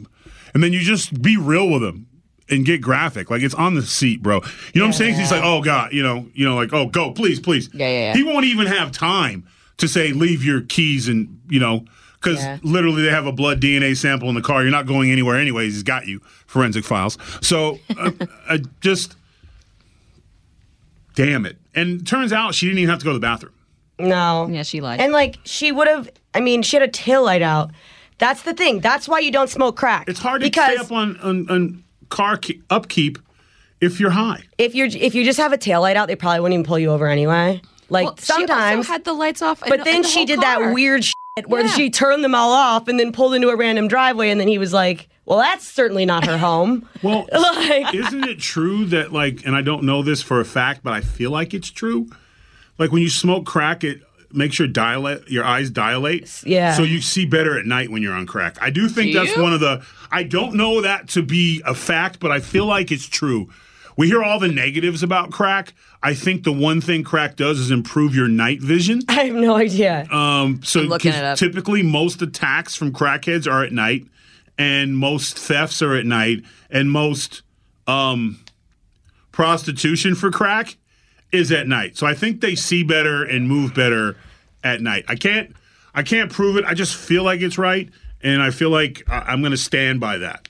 and 0.54 0.64
then 0.64 0.74
you 0.74 0.80
just 0.80 1.22
be 1.22 1.38
real 1.38 1.70
with 1.70 1.84
him 1.84 2.08
and 2.50 2.66
get 2.66 2.82
graphic. 2.82 3.30
Like 3.30 3.44
it's 3.44 3.54
on 3.56 3.76
the 3.76 3.84
seat, 3.84 4.24
bro. 4.24 4.38
You 4.74 4.82
know 4.82 4.86
what 4.86 4.88
I'm 4.88 4.94
saying? 4.94 5.16
He's 5.16 5.32
like, 5.32 5.44
oh 5.44 5.62
god, 5.62 5.94
you 5.94 6.02
know, 6.02 6.28
you 6.34 6.46
know, 6.46 6.56
like, 6.56 6.74
oh, 6.74 6.88
go, 6.88 7.12
please, 7.12 7.40
please. 7.40 7.70
Yeah, 7.74 7.88
yeah, 7.88 8.00
yeah. 8.00 8.14
He 8.14 8.24
won't 8.24 8.46
even 8.46 8.68
have 8.68 8.92
time 8.92 9.48
to 9.78 9.88
say 9.88 10.12
leave 10.14 10.44
your 10.44 10.62
keys 10.62 11.08
and 11.08 11.40
you 11.50 11.60
know. 11.60 11.86
Because 12.22 12.44
Yeah. 12.44 12.58
literally, 12.64 13.02
they 13.04 13.10
have 13.12 13.26
a 13.26 13.32
blood 13.32 13.62
DNA 13.62 13.96
sample 13.96 14.28
in 14.30 14.36
the 14.36 14.42
car. 14.42 14.62
You're 14.62 14.72
not 14.72 14.86
going 14.86 15.10
anywhere, 15.12 15.38
anyways. 15.38 15.74
He's 15.74 15.84
got 15.84 16.06
you 16.08 16.20
forensic 16.48 16.84
files. 16.84 17.18
So, 17.42 17.80
uh, 17.98 18.12
I 18.50 18.62
just, 18.82 19.16
damn 21.16 21.46
it. 21.46 21.58
And 21.76 22.06
turns 22.06 22.34
out 22.34 22.56
she 22.56 22.66
didn't 22.68 22.80
even 22.80 22.90
have 22.90 23.00
to 23.00 23.06
go 23.06 23.12
to 23.12 23.18
the 23.18 23.22
bathroom. 23.22 23.54
No. 24.00 24.48
Yeah, 24.50 24.64
she 24.64 24.82
lied. 24.82 25.00
And 25.00 25.12
like 25.14 25.38
she 25.44 25.72
would 25.72 25.88
have. 25.88 26.10
I 26.34 26.40
mean, 26.42 26.62
she 26.62 26.76
had 26.78 26.84
a 26.84 26.92
tail 26.92 27.24
light 27.24 27.42
out. 27.42 27.72
That's 28.18 28.44
the 28.44 28.54
thing. 28.54 28.80
That's 28.82 29.08
why 29.08 29.20
you 29.20 29.32
don't 29.32 29.50
smoke 29.50 29.78
crack. 29.78 30.08
It's 30.10 30.20
hard 30.20 30.42
to 30.42 30.48
because 30.48 30.74
stay 30.76 30.84
up 30.86 30.92
on, 30.92 31.18
on, 31.22 31.50
on 31.50 31.84
car 32.10 32.38
ke- 32.38 32.62
upkeep 32.70 33.18
if 33.82 34.00
you're 34.00 34.10
high. 34.12 34.44
if 34.58 34.76
you're 34.76 34.88
if 34.88 35.16
you 35.16 35.24
just 35.24 35.40
have 35.40 35.54
a 35.54 35.58
tail 35.58 35.82
light 35.82 35.96
out, 35.96 36.08
they 36.08 36.16
probably 36.16 36.42
wouldn't 36.42 36.54
even 36.60 36.66
pull 36.66 36.80
you 36.80 36.92
over 36.92 37.08
anyway. 37.08 37.62
Like 37.90 38.06
Well, 38.06 38.16
she 38.18 38.26
sometimes, 38.26 38.78
also 38.80 38.92
had 38.92 39.04
the 39.06 39.14
lights 39.14 39.42
off. 39.42 39.64
in- 39.64 39.70
but 39.70 39.80
in 39.80 39.86
then 39.86 40.02
the 40.04 40.08
she 40.08 40.20
whole 40.20 40.26
did 40.28 40.40
car. 40.42 40.60
that 40.64 40.74
weird 40.74 41.04
shit 41.06 41.14
where 41.48 41.62
Yeah. 41.64 41.68
she 41.72 41.90
turned 41.90 42.24
them 42.24 42.34
all 42.36 42.52
off 42.52 42.88
and 42.88 43.00
then 43.00 43.12
pulled 43.12 43.34
into 43.36 43.50
a 43.50 43.56
random 43.56 43.88
driveway, 43.88 44.30
and 44.30 44.40
then 44.40 44.48
he 44.48 44.58
was 44.58 44.74
like, 44.74 45.08
"Well, 45.26 45.38
that's 45.40 45.68
certainly 45.68 46.06
not 46.06 46.26
her 46.26 46.38
home." 46.38 46.88
Well, 47.04 47.28
like, 47.32 47.94
isn't 47.96 48.26
it 48.26 48.40
true 48.40 48.86
that 48.88 49.14
like, 49.14 49.46
and 49.46 49.56
I 49.56 49.62
don't 49.62 49.84
know 49.84 50.02
this 50.04 50.22
for 50.22 50.40
a 50.42 50.46
fact, 50.46 50.82
but 50.84 50.92
I 50.94 51.02
feel 51.02 51.32
like 51.32 51.54
it's 51.54 51.70
true. 51.72 52.10
Like 52.78 52.92
when 52.92 53.02
you 53.02 53.10
smoke 53.10 53.46
crack, 53.46 53.84
it 53.84 54.02
makes 54.32 54.60
your 54.60 54.68
dilate, 54.68 55.28
your 55.30 55.44
eyes 55.46 55.70
dilate. 55.70 56.44
Yeah. 56.46 56.74
So 56.74 56.84
you 56.84 57.02
see 57.02 57.26
better 57.26 57.58
at 57.58 57.66
night 57.66 57.90
when 57.90 58.02
you're 58.02 58.14
on 58.14 58.26
crack. 58.26 58.58
I 58.62 58.70
do 58.70 58.88
think 58.90 59.12
Do 59.14 59.20
that's 59.20 59.36
you? 59.36 59.42
one 59.42 59.54
of 59.54 59.60
the. 59.60 59.82
I 60.12 60.24
don't 60.24 60.56
know 60.56 60.82
that 60.82 61.08
to 61.10 61.22
be 61.22 61.62
a 61.66 61.74
fact, 61.76 62.20
but 62.20 62.32
I 62.32 62.40
feel 62.40 62.66
like 62.66 62.92
it's 62.92 63.08
true. 63.08 63.50
We 64.00 64.08
hear 64.08 64.24
all 64.24 64.40
the 64.40 64.48
negatives 64.48 65.04
about 65.04 65.30
crack. 65.30 65.74
I 66.02 66.14
think 66.14 66.46
the 66.46 66.54
one 66.54 66.80
thing 66.80 67.04
crack 67.04 67.36
does 67.36 67.60
is 67.60 67.70
improve 67.70 68.16
your 68.16 68.30
night 68.30 68.62
vision. 68.62 69.02
I 69.10 69.26
have 69.26 69.36
no 69.36 69.58
idea. 69.58 70.08
Um, 70.10 70.62
so 70.64 70.80
looking 70.80 71.12
'cause 71.12 71.20
it 71.20 71.26
up. 71.26 71.38
typically 71.38 71.84
most 71.84 72.22
attacks 72.22 72.76
from 72.76 72.94
crackheads 72.94 73.46
are 73.46 73.62
at 73.62 73.74
night, 73.74 74.08
and 74.58 74.98
most 74.98 75.38
thefts 75.38 75.82
are 75.82 75.96
at 75.96 76.06
night, 76.06 76.46
and 76.70 76.90
most 76.90 77.42
um, 77.88 78.40
prostitution 79.34 80.16
for 80.16 80.32
crack 80.32 80.78
is 81.34 81.52
at 81.52 81.68
night. 81.68 81.98
So 81.98 82.08
I 82.08 82.14
think 82.14 82.40
they 82.40 82.56
see 82.56 82.84
better 82.84 83.26
and 83.26 83.50
move 83.50 83.74
better 83.74 84.16
at 84.64 84.80
night. 84.80 85.04
I 85.10 85.16
can't 85.16 85.54
I 85.94 86.04
can't 86.04 86.32
prove 86.32 86.56
it. 86.56 86.64
I 86.64 86.74
just 86.74 86.96
feel 86.96 87.24
like 87.24 87.42
it's 87.42 87.58
right, 87.58 87.90
and 88.22 88.42
I 88.42 88.52
feel 88.52 88.70
like 88.70 89.04
I'm 89.10 89.42
going 89.42 89.52
to 89.52 89.58
stand 89.58 90.00
by 90.00 90.20
that. 90.20 90.48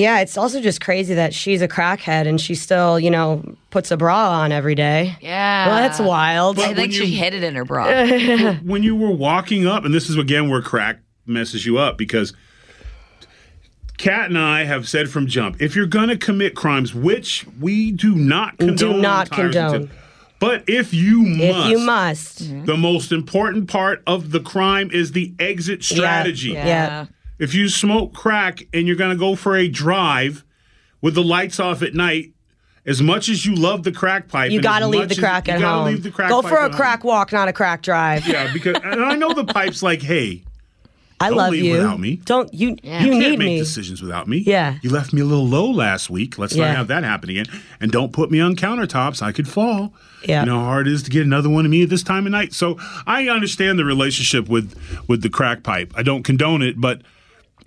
Yeah, 0.00 0.20
it's 0.20 0.36
also 0.36 0.60
just 0.60 0.80
crazy 0.80 1.14
that 1.14 1.32
she's 1.32 1.62
a 1.62 1.68
crackhead 1.68 2.26
and 2.26 2.40
she 2.40 2.54
still, 2.54 3.00
you 3.00 3.10
know, 3.10 3.56
puts 3.70 3.90
a 3.90 3.96
bra 3.96 4.40
on 4.42 4.52
every 4.52 4.74
day. 4.74 5.16
Yeah. 5.20 5.68
Well, 5.68 5.76
that's 5.76 5.98
wild. 5.98 6.58
I 6.58 6.68
when 6.68 6.76
think 6.76 6.92
she 6.92 7.14
hid 7.14 7.34
it 7.34 7.42
in 7.42 7.54
her 7.54 7.64
bra. 7.64 7.86
when 8.62 8.82
you 8.82 8.94
were 8.94 9.10
walking 9.10 9.66
up, 9.66 9.84
and 9.84 9.94
this 9.94 10.10
is 10.10 10.16
again 10.16 10.50
where 10.50 10.60
crack 10.60 11.00
messes 11.24 11.64
you 11.64 11.78
up 11.78 11.96
because 11.96 12.34
Kat 13.98 14.28
and 14.28 14.38
I 14.38 14.64
have 14.64 14.88
said 14.88 15.08
from 15.08 15.26
jump, 15.26 15.60
if 15.60 15.74
you're 15.74 15.86
going 15.86 16.08
to 16.08 16.18
commit 16.18 16.54
crimes, 16.54 16.94
which 16.94 17.46
we 17.60 17.92
do 17.92 18.14
not 18.14 18.58
condone, 18.58 18.96
Do 18.96 19.00
not 19.00 19.30
condone. 19.30 19.80
Tips, 19.82 19.94
but 20.38 20.64
if 20.68 20.92
you 20.92 21.22
must, 21.22 21.66
if 21.66 21.70
you 21.70 21.78
must. 21.78 22.66
the 22.66 22.76
most 22.76 23.10
important 23.10 23.68
part 23.68 24.02
of 24.06 24.32
the 24.32 24.40
crime 24.40 24.90
is 24.92 25.12
the 25.12 25.32
exit 25.38 25.82
strategy. 25.82 26.50
Yeah. 26.50 26.66
Yeah. 26.66 27.06
If 27.38 27.54
you 27.54 27.68
smoke 27.68 28.14
crack 28.14 28.66
and 28.72 28.86
you're 28.86 28.96
going 28.96 29.10
to 29.10 29.16
go 29.18 29.36
for 29.36 29.56
a 29.56 29.68
drive 29.68 30.44
with 31.00 31.14
the 31.14 31.22
lights 31.22 31.60
off 31.60 31.82
at 31.82 31.94
night, 31.94 32.32
as 32.86 33.02
much 33.02 33.28
as 33.28 33.44
you 33.44 33.54
love 33.54 33.82
the 33.82 33.92
crack 33.92 34.28
pipe, 34.28 34.50
You 34.50 34.58
and 34.58 34.62
got 34.62 34.78
to 34.78 34.86
leave 34.86 35.08
the 35.08 35.16
crack 35.16 35.48
you 35.48 35.54
at 35.54 35.60
home. 35.60 35.86
Leave 35.86 36.02
the 36.02 36.10
crack 36.10 36.30
Go 36.30 36.40
for 36.40 36.54
a 36.56 36.64
at 36.66 36.70
home. 36.70 36.72
crack 36.76 37.04
walk, 37.04 37.32
not 37.32 37.48
a 37.48 37.52
crack 37.52 37.82
drive. 37.82 38.26
Yeah, 38.26 38.52
because 38.52 38.76
and 38.82 39.04
I 39.04 39.14
know 39.16 39.32
the 39.34 39.44
pipe's 39.44 39.82
like, 39.82 40.00
hey, 40.02 40.44
I 41.20 41.28
Don't 41.30 41.38
love 41.38 41.50
leave 41.52 41.64
you. 41.64 41.72
without 41.72 41.98
me. 41.98 42.16
Don't 42.26 42.52
you? 42.52 42.76
You 42.82 42.90
you 42.98 43.10
need 43.10 43.20
can't 43.22 43.38
make 43.38 43.46
me. 43.46 43.58
decisions 43.58 44.02
without 44.02 44.28
me. 44.28 44.36
Yeah. 44.38 44.76
You 44.82 44.90
left 44.90 45.14
me 45.14 45.22
a 45.22 45.24
little 45.24 45.46
low 45.46 45.70
last 45.70 46.10
week. 46.10 46.36
Let's 46.38 46.54
Yeah. 46.54 46.66
not 46.68 46.76
have 46.76 46.88
that 46.88 47.04
happen 47.04 47.30
again. 47.30 47.46
And 47.80 47.90
don't 47.90 48.12
put 48.12 48.30
me 48.30 48.38
on 48.38 48.54
countertops. 48.54 49.22
I 49.22 49.32
could 49.32 49.48
fall. 49.48 49.94
Yeah. 50.28 50.40
You 50.40 50.46
know 50.46 50.58
how 50.58 50.66
hard 50.66 50.86
it 50.86 50.92
is 50.92 51.02
to 51.04 51.10
get 51.10 51.22
another 51.22 51.48
one 51.48 51.64
of 51.64 51.70
me 51.70 51.82
at 51.82 51.88
this 51.88 52.02
time 52.02 52.26
of 52.26 52.32
night. 52.32 52.52
So 52.52 52.78
I 53.06 53.28
understand 53.28 53.78
the 53.78 53.84
relationship 53.86 54.46
with 54.48 54.74
with 55.08 55.22
the 55.22 55.30
crack 55.30 55.62
pipe. 55.62 55.92
I 55.96 56.02
don't 56.02 56.22
condone 56.22 56.60
it, 56.60 56.78
but 56.80 57.00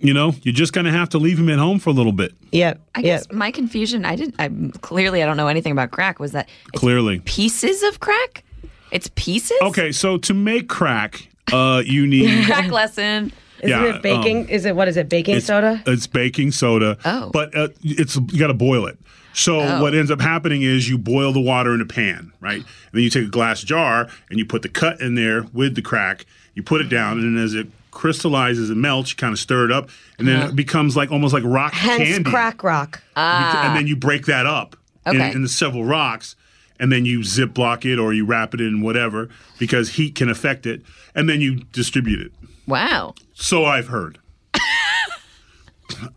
you 0.00 0.14
know, 0.14 0.34
you're 0.42 0.54
just 0.54 0.72
gonna 0.72 0.90
have 0.92 1.08
to 1.10 1.18
leave 1.18 1.38
him 1.38 1.48
at 1.50 1.58
home 1.58 1.78
for 1.78 1.90
a 1.90 1.92
little 1.92 2.12
bit. 2.12 2.32
Yep. 2.52 2.80
I 2.94 3.00
yep. 3.00 3.04
guess 3.04 3.32
my 3.32 3.50
confusion, 3.50 4.04
I 4.04 4.16
didn't, 4.16 4.34
I 4.38 4.50
clearly 4.80 5.22
I 5.22 5.26
don't 5.26 5.36
know 5.36 5.48
anything 5.48 5.72
about 5.72 5.90
crack, 5.90 6.18
was 6.18 6.32
that 6.32 6.48
it's 6.68 6.80
Clearly. 6.80 7.20
pieces 7.20 7.82
of 7.82 8.00
crack? 8.00 8.44
It's 8.90 9.10
pieces? 9.14 9.58
Okay, 9.62 9.92
so 9.92 10.18
to 10.18 10.34
make 10.34 10.68
crack, 10.68 11.28
uh, 11.52 11.82
you 11.84 12.06
need 12.06 12.44
Crack 12.46 12.70
lesson. 12.70 13.32
Isn't 13.62 13.68
yeah, 13.68 13.96
it 13.96 14.02
baking? 14.02 14.48
is 14.48 14.64
it 14.64 14.74
what 14.74 14.88
is 14.88 14.96
it? 14.96 15.08
Baking 15.08 15.36
it's, 15.36 15.46
soda? 15.46 15.82
It's 15.86 16.06
baking 16.06 16.52
soda. 16.52 16.96
Oh. 17.04 17.30
But 17.30 17.54
uh, 17.54 17.68
it's 17.82 18.16
you 18.16 18.38
got 18.38 18.46
to 18.46 18.54
boil 18.54 18.86
it. 18.86 18.98
So 19.34 19.60
Oh. 19.60 19.82
what 19.82 19.94
ends 19.94 20.10
up 20.10 20.20
happening 20.20 20.62
is 20.62 20.88
you 20.88 20.96
boil 20.98 21.32
the 21.32 21.40
water 21.40 21.72
in 21.74 21.80
a 21.80 21.86
pan, 21.86 22.32
right? 22.40 22.56
And 22.56 22.64
then 22.92 23.02
you 23.02 23.10
take 23.10 23.24
a 23.24 23.30
glass 23.30 23.62
jar 23.62 24.08
and 24.28 24.38
you 24.38 24.44
put 24.46 24.62
the 24.62 24.68
cut 24.68 25.00
in 25.00 25.14
there 25.14 25.44
with 25.52 25.74
the 25.74 25.82
crack. 25.82 26.24
You 26.54 26.62
put 26.62 26.80
it 26.80 26.88
down, 26.88 27.18
and 27.18 27.36
then 27.36 27.44
as 27.44 27.54
it 27.54 27.68
crystallizes 27.90 28.70
and 28.70 28.80
melts, 28.80 29.10
you 29.10 29.16
kind 29.16 29.32
of 29.32 29.38
stir 29.38 29.64
it 29.66 29.72
up, 29.72 29.90
and 30.18 30.26
then 30.26 30.48
it 30.48 30.56
becomes 30.56 30.96
like 30.96 31.10
almost 31.10 31.34
like 31.34 31.44
rock. 31.44 31.72
Hence 31.72 32.08
candy. 32.08 32.30
crack 32.30 32.62
rock. 32.62 33.02
And 33.16 33.76
then 33.76 33.84
ah. 33.84 33.86
you 33.86 33.96
break 33.96 34.26
that 34.26 34.46
up 34.46 34.76
in, 35.06 35.16
Okay. 35.16 35.32
in 35.32 35.46
several 35.48 35.84
rocks, 35.84 36.36
and 36.78 36.90
then 36.90 37.04
you 37.04 37.22
zip 37.22 37.52
block 37.52 37.84
it 37.84 37.98
or 37.98 38.12
you 38.12 38.24
wrap 38.24 38.54
it 38.54 38.60
in 38.60 38.80
whatever 38.80 39.28
because 39.58 39.90
heat 39.90 40.14
can 40.14 40.28
affect 40.28 40.66
it, 40.66 40.82
and 41.14 41.28
then 41.28 41.40
you 41.40 41.56
distribute 41.72 42.20
it. 42.20 42.32
Wow. 42.66 43.14
So 43.34 43.64
I've 43.64 43.88
heard. 43.88 44.18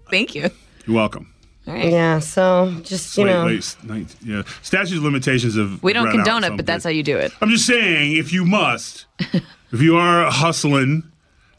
Thank 0.10 0.36
you. 0.36 0.50
You're 0.86 0.96
welcome. 0.96 1.34
All 1.66 1.74
right. 1.74 1.92
yeah. 1.92 2.20
So 2.20 2.76
just 2.84 3.18
you 3.18 3.24
Wait, 3.24 3.30
know. 3.32 3.46
wait, 3.46 3.76
nine- 3.84 4.08
yeah. 4.24 4.44
Statute 4.62 4.98
of 4.98 5.04
limitations 5.04 5.56
of 5.56 5.82
We 5.82 5.94
don't 5.94 6.12
condone 6.12 6.44
it, 6.44 6.56
but 6.58 6.66
that's 6.66 6.84
how 6.84 6.90
you 6.90 7.04
do 7.04 7.18
it. 7.18 7.32
I'm 7.42 7.50
just 7.50 7.66
saying, 7.66 8.18
if 8.18 8.34
you 8.34 8.46
must, 8.46 9.06
if 9.20 9.82
you 9.82 9.96
are 9.96 10.30
hustling 10.30 11.04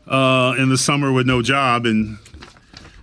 uh, 0.07 0.55
in 0.59 0.69
the 0.69 0.79
summer 0.79 1.13
with 1.13 1.27
no 1.27 1.43
job 1.43 1.87
and 1.87 2.19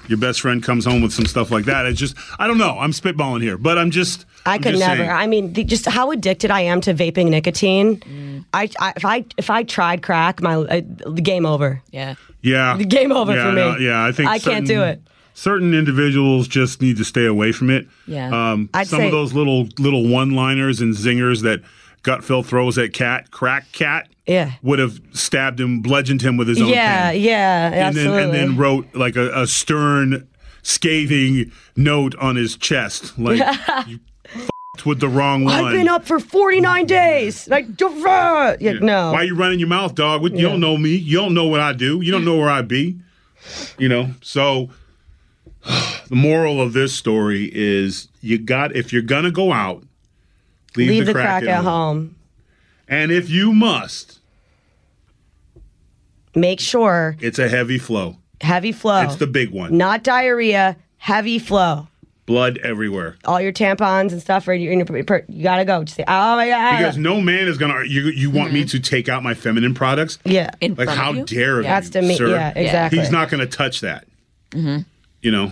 your 0.08 0.18
best 0.18 0.42
friend 0.42 0.62
comes 0.64 0.86
home 0.86 1.02
with 1.02 1.14
some 1.14 1.26
stuff 1.26 1.52
like 1.52 1.66
that, 1.66 1.86
it's 1.86 2.00
just 2.00 2.16
I 2.40 2.48
don't 2.48 2.58
know. 2.58 2.78
I'm 2.80 2.92
spitballing 2.92 3.42
here, 3.42 3.58
but 3.58 3.78
I'm 3.78 3.92
just. 3.92 4.26
I 4.46 4.56
I'm 4.56 4.62
could 4.64 4.72
just 4.72 4.80
never. 4.80 4.98
saying. 5.04 5.10
I 5.12 5.28
mean, 5.28 5.54
the, 5.54 5.64
just 5.64 5.86
how 5.86 6.10
addicted 6.12 6.50
I 6.50 6.62
am 6.62 6.82
to 6.82 6.94
vaping 6.96 7.30
nicotine. 7.30 8.44
I, 8.54 8.70
I 8.80 8.94
if 8.98 9.06
I 9.06 9.26
if 9.38 9.50
I 9.50 9.64
tried 9.64 10.02
crack, 10.02 10.42
my 10.42 10.56
uh, 10.56 10.80
game 11.16 11.46
over. 11.46 11.82
Yeah. 11.92 12.16
yeah, 12.42 12.76
The 12.76 12.86
Game 12.86 13.12
over 13.12 13.34
yeah, 13.36 13.44
for 13.46 13.52
me. 13.52 13.62
no, 13.62 13.78
yeah, 13.78 14.04
I 14.04 14.12
think 14.12 14.30
I 14.30 14.40
can't 14.40 14.66
do 14.66 14.82
it. 14.82 15.00
Certain 15.36 15.74
individuals 15.74 16.48
just 16.48 16.82
need 16.82 16.98
to 16.98 17.06
stay 17.06 17.26
away 17.26 17.52
from 17.52 17.70
it. 17.70 17.88
Yeah. 18.08 18.52
Um, 18.52 18.70
I'd 18.74 18.88
some 18.88 19.00
say- 19.00 19.06
of 19.06 19.12
those 19.12 19.32
little 19.34 19.68
little 19.78 20.08
one-liners 20.10 20.82
and 20.82 20.94
zingers 20.96 21.44
that 21.44 21.62
Gutfeld 22.04 22.46
throws 22.48 22.78
at 22.80 22.94
Kat, 22.94 23.30
crack 23.32 23.72
Kat, 23.72 24.10
Yeah. 24.32 24.52
would 24.64 24.80
have 24.80 25.00
stabbed 25.14 25.60
him, 25.60 25.82
bludgeoned 25.82 26.22
him 26.22 26.38
with 26.38 26.48
his 26.48 26.62
own 26.62 26.70
Yeah, 26.70 27.12
pen. 27.12 27.22
yeah, 27.22 27.66
and 27.68 27.76
absolutely. 27.76 28.18
then 28.18 28.24
and 28.30 28.34
then 28.34 28.58
wrote 28.58 28.94
like 28.96 29.16
a, 29.16 29.42
a 29.42 29.48
stern, 29.48 30.28
scathing 30.64 31.52
note 31.76 32.16
on 32.16 32.36
his 32.36 32.56
chest, 32.58 33.18
like 33.20 33.38
you 33.88 34.00
f***ed 34.34 34.86
with 34.86 35.00
the 35.00 35.10
wrong 35.10 35.44
one. 35.44 35.54
I've 35.54 35.74
been 35.74 35.88
up 35.90 36.06
for 36.06 36.20
49 36.20 36.86
days. 36.86 37.48
Like, 37.48 37.66
yeah, 37.80 38.74
no. 38.82 39.12
Why 39.12 39.24
you 39.24 39.36
running 39.36 39.60
your 39.60 39.68
mouth, 39.68 39.96
dog? 39.96 40.24
You 40.24 40.42
don't 40.42 40.60
know 40.60 40.78
me. 40.78 40.92
You 40.96 41.18
don't 41.18 41.34
know 41.34 41.46
what 41.48 41.60
I 41.60 41.74
do. 41.74 42.02
You 42.02 42.12
don't 42.12 42.26
know 42.26 42.38
where 42.38 42.50
I 42.50 42.62
be. 42.62 43.00
You 43.78 43.90
know. 43.90 44.12
So 44.22 44.70
the 45.66 46.16
moral 46.16 46.62
of 46.62 46.74
this 46.74 46.94
story 46.94 47.52
is 47.54 48.08
you 48.22 48.38
got 48.38 48.76
if 48.76 48.94
you're 48.94 49.02
gonna 49.02 49.32
go 49.32 49.52
out, 49.52 49.84
leave, 50.76 50.90
Leave 50.90 51.06
the, 51.06 51.14
the 51.14 51.20
crack 51.20 51.44
at 51.44 51.56
home. 51.58 51.66
home. 51.66 52.16
And 52.88 53.12
if 53.12 53.30
you 53.30 53.54
must, 53.54 54.20
Make 56.36 56.60
sure 56.60 57.18
it's 57.20 57.40
a 57.40 57.50
heavy 57.50 57.78
flow. 57.78 58.18
heavy 58.42 58.72
flow. 58.72 59.02
It's 59.02 59.16
the 59.18 59.28
big 59.28 59.52
one. 59.52 59.78
Not 59.78 60.04
diarrhea, 60.04 60.78
heavy 60.98 61.40
flow. 61.40 61.88
Blood 62.26 62.60
everywhere. 62.60 63.18
All 63.26 63.42
your 63.42 63.52
tampons 63.52 64.12
and 64.12 64.22
stuff, 64.22 64.48
or 64.48 64.54
you, 64.54 64.72
you 64.72 65.44
gotta 65.44 65.66
go. 65.66 65.84
Just 65.84 65.98
say, 65.98 66.06
oh 66.08 66.36
my 66.36 66.48
god. 66.48 66.78
Because 66.78 66.98
no 66.98 67.20
man 67.20 67.48
is 67.48 67.58
gonna. 67.58 67.84
You 67.84 68.04
you 68.04 68.30
want 68.30 68.54
me 68.54 68.62
mm-hmm. 68.62 68.68
to 68.70 68.80
take 68.80 69.10
out 69.10 69.24
my 69.24 69.34
feminine 69.34 69.74
products? 69.74 70.20
yeah. 70.24 70.52
In 70.62 70.76
Like 70.76 70.86
front 70.86 71.00
how 71.00 71.10
of 71.12 71.18
you? 71.18 71.26
dare 71.26 71.62
That's 71.64 71.88
you, 71.88 71.94
to 71.94 72.02
me. 72.04 72.16
sir? 72.16 72.30
Yeah, 72.30 72.54
exactly. 72.56 73.00
He's 73.00 73.12
not 73.12 73.30
going 73.30 73.42
to 73.42 73.48
touch 73.48 73.82
that. 73.82 74.06
Mm-hmm. 74.52 74.84
You 75.22 75.32
know. 75.32 75.52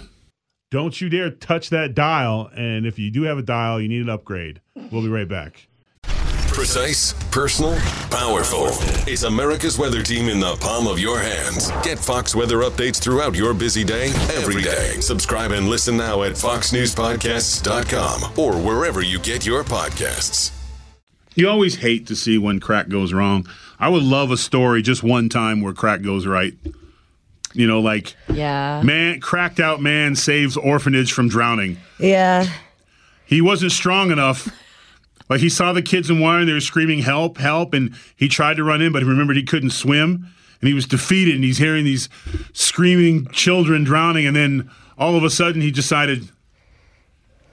Don't 0.71 1.01
you 1.01 1.09
dare 1.09 1.31
touch 1.31 1.71
that 1.71 1.95
dial. 1.95 2.51
And 2.55 2.85
if 2.85 2.99
you 2.99 3.09
do 3.09 3.23
have 3.23 3.39
a 3.39 3.41
dial, 3.41 3.81
you 3.81 3.87
need 3.89 4.03
an 4.03 4.09
upgrade. 4.09 4.61
We'll 4.91 5.01
be 5.01 5.09
right 5.09 5.27
back. 5.27 5.67
Precise, 6.59 7.13
personal, 7.31 7.73
powerful. 8.11 8.65
It's 9.09 9.23
America's 9.23 9.79
weather 9.79 10.03
team 10.03 10.27
in 10.27 10.41
the 10.41 10.57
palm 10.57 10.87
of 10.87 10.99
your 10.99 11.17
hands. 11.17 11.71
Get 11.83 11.97
Fox 11.97 12.35
weather 12.35 12.57
updates 12.57 12.99
throughout 13.01 13.33
your 13.33 13.53
busy 13.53 13.85
day, 13.85 14.07
every 14.35 14.61
day. 14.61 14.99
Subscribe 14.99 15.51
and 15.51 15.69
listen 15.69 15.95
now 15.95 16.23
at 16.23 16.33
foxnewspodcasts.com 16.33 18.33
or 18.37 18.57
wherever 18.61 19.01
you 19.01 19.19
get 19.19 19.45
your 19.45 19.63
podcasts. 19.63 20.51
You 21.33 21.47
always 21.47 21.77
hate 21.77 22.07
to 22.07 22.15
see 22.17 22.37
when 22.37 22.59
crack 22.59 22.89
goes 22.89 23.13
wrong. 23.13 23.47
I 23.79 23.87
would 23.87 24.03
love 24.03 24.29
a 24.29 24.35
story 24.37 24.81
just 24.81 25.01
one 25.01 25.29
time 25.29 25.61
where 25.61 25.71
crack 25.71 26.01
goes 26.01 26.27
right. 26.27 26.55
You 27.53 27.67
know, 27.67 27.79
like 27.79 28.17
Yeah. 28.27 28.81
man, 28.83 29.21
cracked 29.21 29.61
out 29.61 29.81
man 29.81 30.17
saves 30.17 30.57
orphanage 30.57 31.13
from 31.13 31.29
drowning. 31.29 31.77
yeah. 31.99 32.47
He 33.25 33.39
wasn't 33.41 33.71
strong 33.71 34.11
enough. 34.11 34.49
Like 35.29 35.41
he 35.41 35.49
saw 35.49 35.73
the 35.73 35.81
kids 35.81 36.09
in 36.09 36.19
water 36.19 36.39
and 36.39 36.49
they 36.49 36.53
were 36.53 36.59
screaming 36.59 36.99
help, 36.99 37.37
help, 37.37 37.73
and 37.73 37.95
he 38.15 38.27
tried 38.27 38.57
to 38.57 38.63
run 38.63 38.81
in, 38.81 38.91
but 38.91 39.03
he 39.03 39.07
remembered 39.07 39.37
he 39.37 39.43
couldn't 39.43 39.69
swim, 39.69 40.27
and 40.59 40.67
he 40.67 40.73
was 40.73 40.85
defeated. 40.85 41.35
And 41.35 41.43
he's 41.43 41.59
hearing 41.59 41.85
these 41.85 42.09
screaming 42.53 43.27
children 43.27 43.83
drowning, 43.83 44.25
and 44.25 44.35
then 44.35 44.69
all 44.97 45.15
of 45.15 45.23
a 45.23 45.29
sudden 45.29 45.61
he 45.61 45.71
decided, 45.71 46.29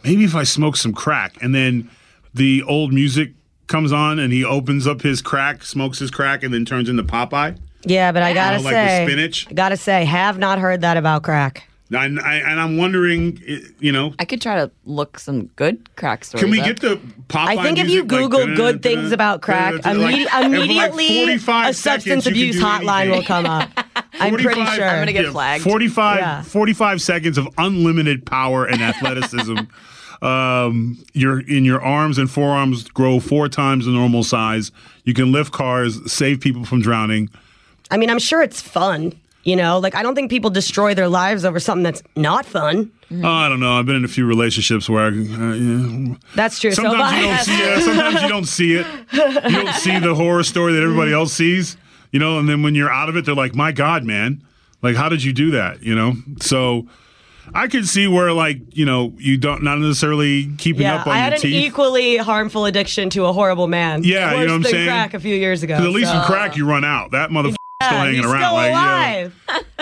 maybe 0.02 0.24
if 0.24 0.34
I 0.34 0.44
smoke 0.44 0.76
some 0.76 0.94
crack, 0.94 1.40
and 1.42 1.54
then 1.54 1.90
the 2.32 2.62
old 2.62 2.92
music 2.92 3.32
comes 3.66 3.92
on, 3.92 4.18
and 4.18 4.32
he 4.32 4.42
opens 4.44 4.86
up 4.86 5.02
his 5.02 5.20
crack, 5.20 5.62
smokes 5.62 5.98
his 5.98 6.10
crack, 6.10 6.42
and 6.42 6.54
then 6.54 6.64
turns 6.64 6.88
into 6.88 7.02
Popeye. 7.02 7.58
Yeah, 7.84 8.10
but 8.10 8.22
I 8.22 8.32
gotta 8.32 8.56
like 8.56 8.74
the 8.74 8.88
say, 8.88 9.06
spinach? 9.06 9.46
I 9.50 9.52
gotta 9.52 9.76
say, 9.76 10.04
have 10.04 10.38
not 10.38 10.58
heard 10.58 10.80
that 10.80 10.96
about 10.96 11.22
crack. 11.22 11.65
And, 11.92 12.18
I, 12.18 12.36
and 12.36 12.58
I'm 12.60 12.76
wondering, 12.76 13.40
you 13.78 13.92
know, 13.92 14.12
I 14.18 14.24
could 14.24 14.40
try 14.40 14.56
to 14.56 14.70
look 14.84 15.20
some 15.20 15.46
good 15.56 15.94
crack 15.94 16.24
stories. 16.24 16.42
Can 16.42 16.50
we 16.50 16.60
up. 16.60 16.66
get 16.66 16.80
the 16.80 17.00
pop? 17.28 17.48
I 17.48 17.62
think 17.62 17.78
if 17.78 17.88
you 17.88 18.02
music, 18.02 18.10
like, 18.12 18.30
Google 18.30 18.56
good 18.56 18.82
things 18.82 19.12
about 19.12 19.40
crack, 19.40 19.84
like, 19.84 19.96
like, 19.96 20.44
immediately 20.44 21.34
a 21.34 21.38
substance 21.38 21.76
seconds, 21.76 22.26
abuse 22.26 22.56
hotline 22.60 23.02
anything. 23.02 23.18
will 23.18 23.22
come 23.24 23.46
up. 23.46 23.70
I'm 24.14 24.32
pretty 24.34 24.44
45 24.44 24.74
sure. 24.74 24.84
I'm 24.88 24.98
gonna 25.00 25.12
get 25.12 25.30
flagged. 25.30 25.62
45, 25.62 26.18
Yeah. 26.18 26.42
45 26.42 27.02
seconds 27.02 27.38
of 27.38 27.48
unlimited 27.56 28.26
power 28.26 28.64
and 28.66 28.82
athleticism. 28.82 29.58
um, 30.22 30.98
your 31.12 31.40
in 31.40 31.64
your 31.64 31.80
arms 31.80 32.18
and 32.18 32.30
forearms 32.30 32.84
grow 32.88 33.20
four 33.20 33.48
times 33.48 33.84
the 33.86 33.92
normal 33.92 34.24
size. 34.24 34.72
You 35.04 35.14
can 35.14 35.30
lift 35.30 35.52
cars, 35.52 36.10
save 36.10 36.40
people 36.40 36.64
from 36.64 36.80
drowning. 36.80 37.30
I 37.90 37.96
mean, 37.96 38.10
I'm 38.10 38.18
sure 38.18 38.42
it's 38.42 38.60
fun. 38.60 39.12
You 39.46 39.54
know, 39.54 39.78
like 39.78 39.94
I 39.94 40.02
don't 40.02 40.16
think 40.16 40.28
people 40.28 40.50
destroy 40.50 40.92
their 40.92 41.08
lives 41.08 41.44
over 41.44 41.60
something 41.60 41.84
that's 41.84 42.02
not 42.16 42.44
fun. 42.44 42.90
Oh, 43.12 43.28
I 43.28 43.48
don't 43.48 43.60
know. 43.60 43.78
I've 43.78 43.86
been 43.86 43.94
in 43.94 44.04
a 44.04 44.08
few 44.08 44.26
relationships 44.26 44.90
where 44.90 45.04
I, 45.04 45.06
uh, 45.06 45.10
yeah. 45.12 46.14
That's 46.34 46.58
true. 46.58 46.72
sometimes 46.72 47.46
so 47.46 47.52
you 47.52 47.58
don't 47.58 47.64
see 47.64 47.72
it. 47.72 47.82
Sometimes 47.84 48.22
you 48.22 48.28
don't 48.28 48.44
see 48.44 48.74
it. 48.74 48.86
You 49.12 49.62
don't 49.62 49.74
see 49.74 49.98
the 50.00 50.16
horror 50.16 50.42
story 50.42 50.72
that 50.72 50.82
everybody 50.82 51.12
else 51.12 51.32
sees. 51.32 51.76
You 52.10 52.18
know, 52.18 52.40
and 52.40 52.48
then 52.48 52.64
when 52.64 52.74
you're 52.74 52.90
out 52.90 53.08
of 53.08 53.16
it, 53.16 53.24
they're 53.24 53.36
like, 53.36 53.54
"My 53.54 53.70
God, 53.70 54.02
man! 54.02 54.42
Like, 54.82 54.96
how 54.96 55.08
did 55.08 55.22
you 55.22 55.32
do 55.32 55.52
that?" 55.52 55.80
You 55.80 55.94
know. 55.94 56.14
So, 56.40 56.88
I 57.54 57.68
could 57.68 57.86
see 57.86 58.08
where 58.08 58.32
like 58.32 58.58
you 58.76 58.84
know 58.84 59.12
you 59.16 59.36
don't 59.36 59.62
not 59.62 59.78
necessarily 59.78 60.50
keeping 60.58 60.82
Yeah, 60.82 60.96
up 60.96 61.06
on 61.06 61.12
I 61.12 61.16
your 61.18 61.24
had 61.24 61.32
an 61.34 61.40
teeth. 61.40 61.54
equally 61.66 62.16
harmful 62.16 62.64
addiction 62.64 63.10
to 63.10 63.26
a 63.26 63.32
horrible 63.32 63.68
man. 63.68 64.02
Yeah, 64.02 64.32
you 64.40 64.46
know 64.46 64.54
what 64.54 64.66
I'm 64.66 64.72
saying? 64.72 64.88
crack 64.88 65.14
a 65.14 65.20
few 65.20 65.36
years 65.36 65.62
ago. 65.62 65.74
at 65.74 65.82
least 65.90 66.10
so. 66.10 66.18
with 66.18 66.26
crack 66.26 66.56
you 66.56 66.66
run 66.68 66.84
out. 66.84 67.12
That 67.12 67.30
motherfucker 67.30 67.54
still 67.86 67.98
hanging 67.98 68.14
he's 68.16 68.24
around. 68.24 68.42
still 68.42 68.52
like, 68.54 68.66
you 68.68 68.72
know, 68.72 68.80
alive. 68.80 69.34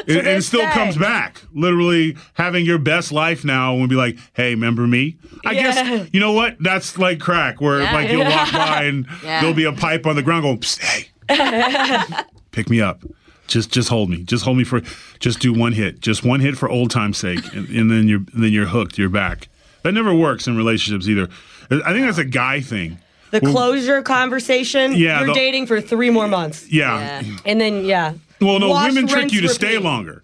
it, 0.07 0.17
and 0.19 0.27
it 0.29 0.43
still 0.43 0.61
day. 0.61 0.71
comes 0.73 0.97
back. 0.97 1.43
Literally 1.55 2.17
having 2.35 2.65
your 2.67 2.79
best 2.79 3.13
life 3.13 3.45
now 3.45 3.75
and 3.77 3.89
be 3.89 3.95
like, 3.97 4.17
hey, 4.35 4.51
remember 4.55 4.87
me? 4.87 5.17
I 5.45 5.53
Yeah. 5.53 5.63
guess 5.63 6.09
you 6.13 6.21
know 6.21 6.33
what? 6.33 6.57
That's 6.61 6.99
like 6.99 7.21
crack, 7.21 7.61
where 7.61 7.83
Yeah. 7.83 7.93
like 7.93 8.11
you'll 8.11 8.25
walk 8.25 8.53
by 8.53 8.85
and 8.85 9.07
Yeah. 9.23 9.41
there'll 9.41 9.55
be 9.55 9.65
a 9.65 9.73
pipe 9.73 10.07
on 10.07 10.17
the 10.17 10.23
ground 10.23 10.43
going, 10.43 10.59
Psst, 10.59 10.81
hey, 10.81 12.25
pick 12.53 12.71
me 12.71 12.81
up. 12.81 13.03
Just 13.47 13.71
just 13.71 13.89
hold 13.91 14.09
me. 14.09 14.23
Just 14.23 14.45
hold 14.45 14.57
me 14.57 14.65
for 14.65 14.81
just 15.21 15.39
do 15.41 15.53
one 15.53 15.73
hit. 15.73 16.01
Just 16.01 16.25
one 16.25 16.41
hit 16.41 16.57
for 16.57 16.69
old 16.69 16.91
time's 16.91 17.19
sake. 17.19 17.41
And, 17.55 17.69
and 17.69 17.91
then 17.91 18.09
you're 18.09 18.25
then 18.35 18.53
you're 18.53 18.67
hooked. 18.67 18.97
You're 18.97 19.11
back. 19.11 19.49
That 19.83 19.93
never 19.93 20.15
works 20.15 20.47
in 20.47 20.57
relationships 20.57 21.07
either. 21.09 21.29
I 21.71 21.93
think 21.93 22.07
that's 22.07 22.17
a 22.19 22.25
guy 22.25 22.61
thing. 22.63 22.99
The 23.41 23.47
closure 23.53 24.03
conversation. 24.03 24.93
Yeah, 24.95 25.19
You're 25.21 25.29
the- 25.29 25.35
dating 25.35 25.67
for 25.67 25.81
three 25.81 26.11
more 26.11 26.29
months, 26.29 26.67
Yeah. 26.71 27.21
Yeah. 27.23 27.37
and 27.45 27.61
then 27.61 27.85
yeah. 27.85 28.15
Well, 28.41 28.59
no, 28.59 28.69
Wash, 28.71 28.89
women 28.93 29.07
trick 29.07 29.23
rinse, 29.23 29.33
you 29.33 29.41
to 29.43 29.49
stay 29.49 29.75
repeat. 29.75 29.85
longer. 29.85 30.23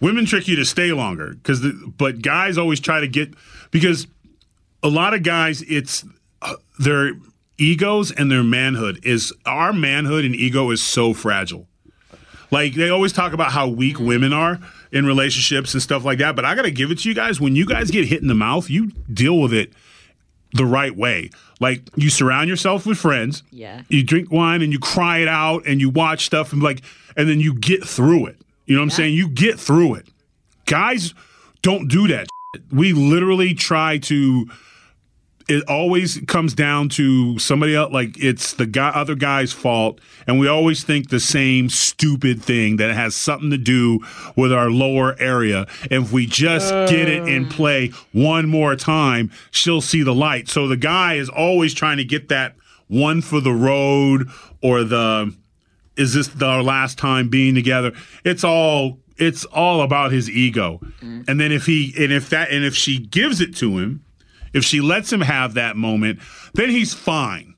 Women 0.00 0.26
trick 0.26 0.46
you 0.46 0.56
to 0.56 0.64
stay 0.64 0.92
longer 0.92 1.34
because, 1.34 1.60
but 1.96 2.22
guys 2.22 2.56
always 2.56 2.78
try 2.80 3.00
to 3.00 3.08
get 3.08 3.34
because 3.70 4.06
a 4.82 4.88
lot 4.88 5.12
of 5.14 5.22
guys, 5.24 5.62
it's 5.62 6.04
uh, 6.40 6.54
their 6.78 7.12
egos 7.58 8.12
and 8.12 8.30
their 8.30 8.44
manhood 8.44 9.00
is 9.04 9.32
our 9.44 9.72
manhood 9.72 10.24
and 10.24 10.36
ego 10.36 10.70
is 10.70 10.80
so 10.80 11.12
fragile. 11.12 11.66
Like 12.52 12.74
they 12.74 12.88
always 12.90 13.12
talk 13.12 13.32
about 13.32 13.50
how 13.52 13.66
weak 13.68 13.98
women 13.98 14.32
are 14.32 14.60
in 14.92 15.04
relationships 15.04 15.74
and 15.74 15.82
stuff 15.82 16.04
like 16.04 16.18
that. 16.18 16.36
But 16.36 16.44
I 16.44 16.54
got 16.54 16.62
to 16.62 16.70
give 16.70 16.90
it 16.92 17.00
to 17.00 17.08
you 17.08 17.14
guys. 17.14 17.40
When 17.40 17.56
you 17.56 17.66
guys 17.66 17.90
get 17.90 18.06
hit 18.06 18.22
in 18.22 18.28
the 18.28 18.34
mouth, 18.34 18.70
you 18.70 18.92
deal 19.12 19.38
with 19.40 19.52
it 19.52 19.72
the 20.54 20.64
right 20.64 20.96
way. 20.96 21.30
Like 21.60 21.82
you 21.96 22.08
surround 22.10 22.48
yourself 22.48 22.86
with 22.86 22.98
friends. 22.98 23.42
Yeah. 23.50 23.82
You 23.88 24.02
drink 24.04 24.30
wine 24.30 24.62
and 24.62 24.72
you 24.72 24.78
cry 24.78 25.18
it 25.18 25.28
out 25.28 25.66
and 25.66 25.80
you 25.80 25.90
watch 25.90 26.24
stuff 26.26 26.52
and 26.52 26.62
like 26.62 26.82
and 27.16 27.28
then 27.28 27.40
you 27.40 27.54
get 27.54 27.84
through 27.84 28.26
it. 28.26 28.36
You 28.66 28.74
know 28.76 28.80
what 28.80 28.84
I'm 28.86 28.90
saying? 28.90 29.14
You 29.14 29.28
get 29.28 29.58
through 29.58 29.94
it. 29.94 30.06
Guys 30.66 31.14
don't 31.62 31.88
do 31.88 32.06
that. 32.08 32.28
shit. 32.54 32.62
We 32.70 32.92
literally 32.92 33.54
try 33.54 33.98
to 33.98 34.48
it 35.48 35.66
always 35.66 36.20
comes 36.26 36.52
down 36.52 36.90
to 36.90 37.38
somebody 37.38 37.74
else 37.74 37.90
like 37.90 38.22
it's 38.22 38.52
the 38.52 38.66
guy 38.66 38.90
other 38.90 39.14
guy's 39.14 39.52
fault 39.52 39.98
and 40.26 40.38
we 40.38 40.46
always 40.46 40.84
think 40.84 41.08
the 41.08 41.18
same 41.18 41.70
stupid 41.70 42.42
thing 42.42 42.76
that 42.76 42.94
has 42.94 43.14
something 43.14 43.50
to 43.50 43.58
do 43.58 44.00
with 44.36 44.52
our 44.52 44.70
lower 44.70 45.16
area. 45.18 45.66
And 45.90 46.04
if 46.04 46.12
we 46.12 46.26
just 46.26 46.70
get 46.90 47.08
it 47.08 47.26
in 47.26 47.46
uh. 47.46 47.50
play 47.50 47.88
one 48.12 48.48
more 48.48 48.76
time 48.76 49.30
she'll 49.50 49.80
see 49.80 50.02
the 50.02 50.14
light. 50.14 50.48
So 50.48 50.68
the 50.68 50.76
guy 50.76 51.14
is 51.14 51.28
always 51.28 51.72
trying 51.72 51.96
to 51.96 52.04
get 52.04 52.28
that 52.28 52.54
one 52.88 53.22
for 53.22 53.40
the 53.40 53.52
road 53.52 54.28
or 54.62 54.84
the 54.84 55.34
is 55.96 56.14
this 56.14 56.28
the, 56.28 56.46
our 56.46 56.62
last 56.62 56.98
time 56.98 57.28
being 57.28 57.54
together? 57.54 57.92
It's 58.24 58.44
all 58.44 58.98
it's 59.16 59.44
all 59.46 59.80
about 59.80 60.12
his 60.12 60.30
ego. 60.30 60.80
Mm. 61.00 61.28
And 61.28 61.40
then 61.40 61.52
if 61.52 61.66
he 61.66 61.94
and 61.98 62.12
if 62.12 62.28
that 62.28 62.50
and 62.50 62.64
if 62.64 62.74
she 62.74 62.98
gives 62.98 63.40
it 63.40 63.56
to 63.56 63.78
him 63.78 64.04
if 64.52 64.64
she 64.64 64.80
lets 64.80 65.12
him 65.12 65.20
have 65.20 65.54
that 65.54 65.76
moment, 65.76 66.20
then 66.54 66.70
he's 66.70 66.94
fine. 66.94 67.54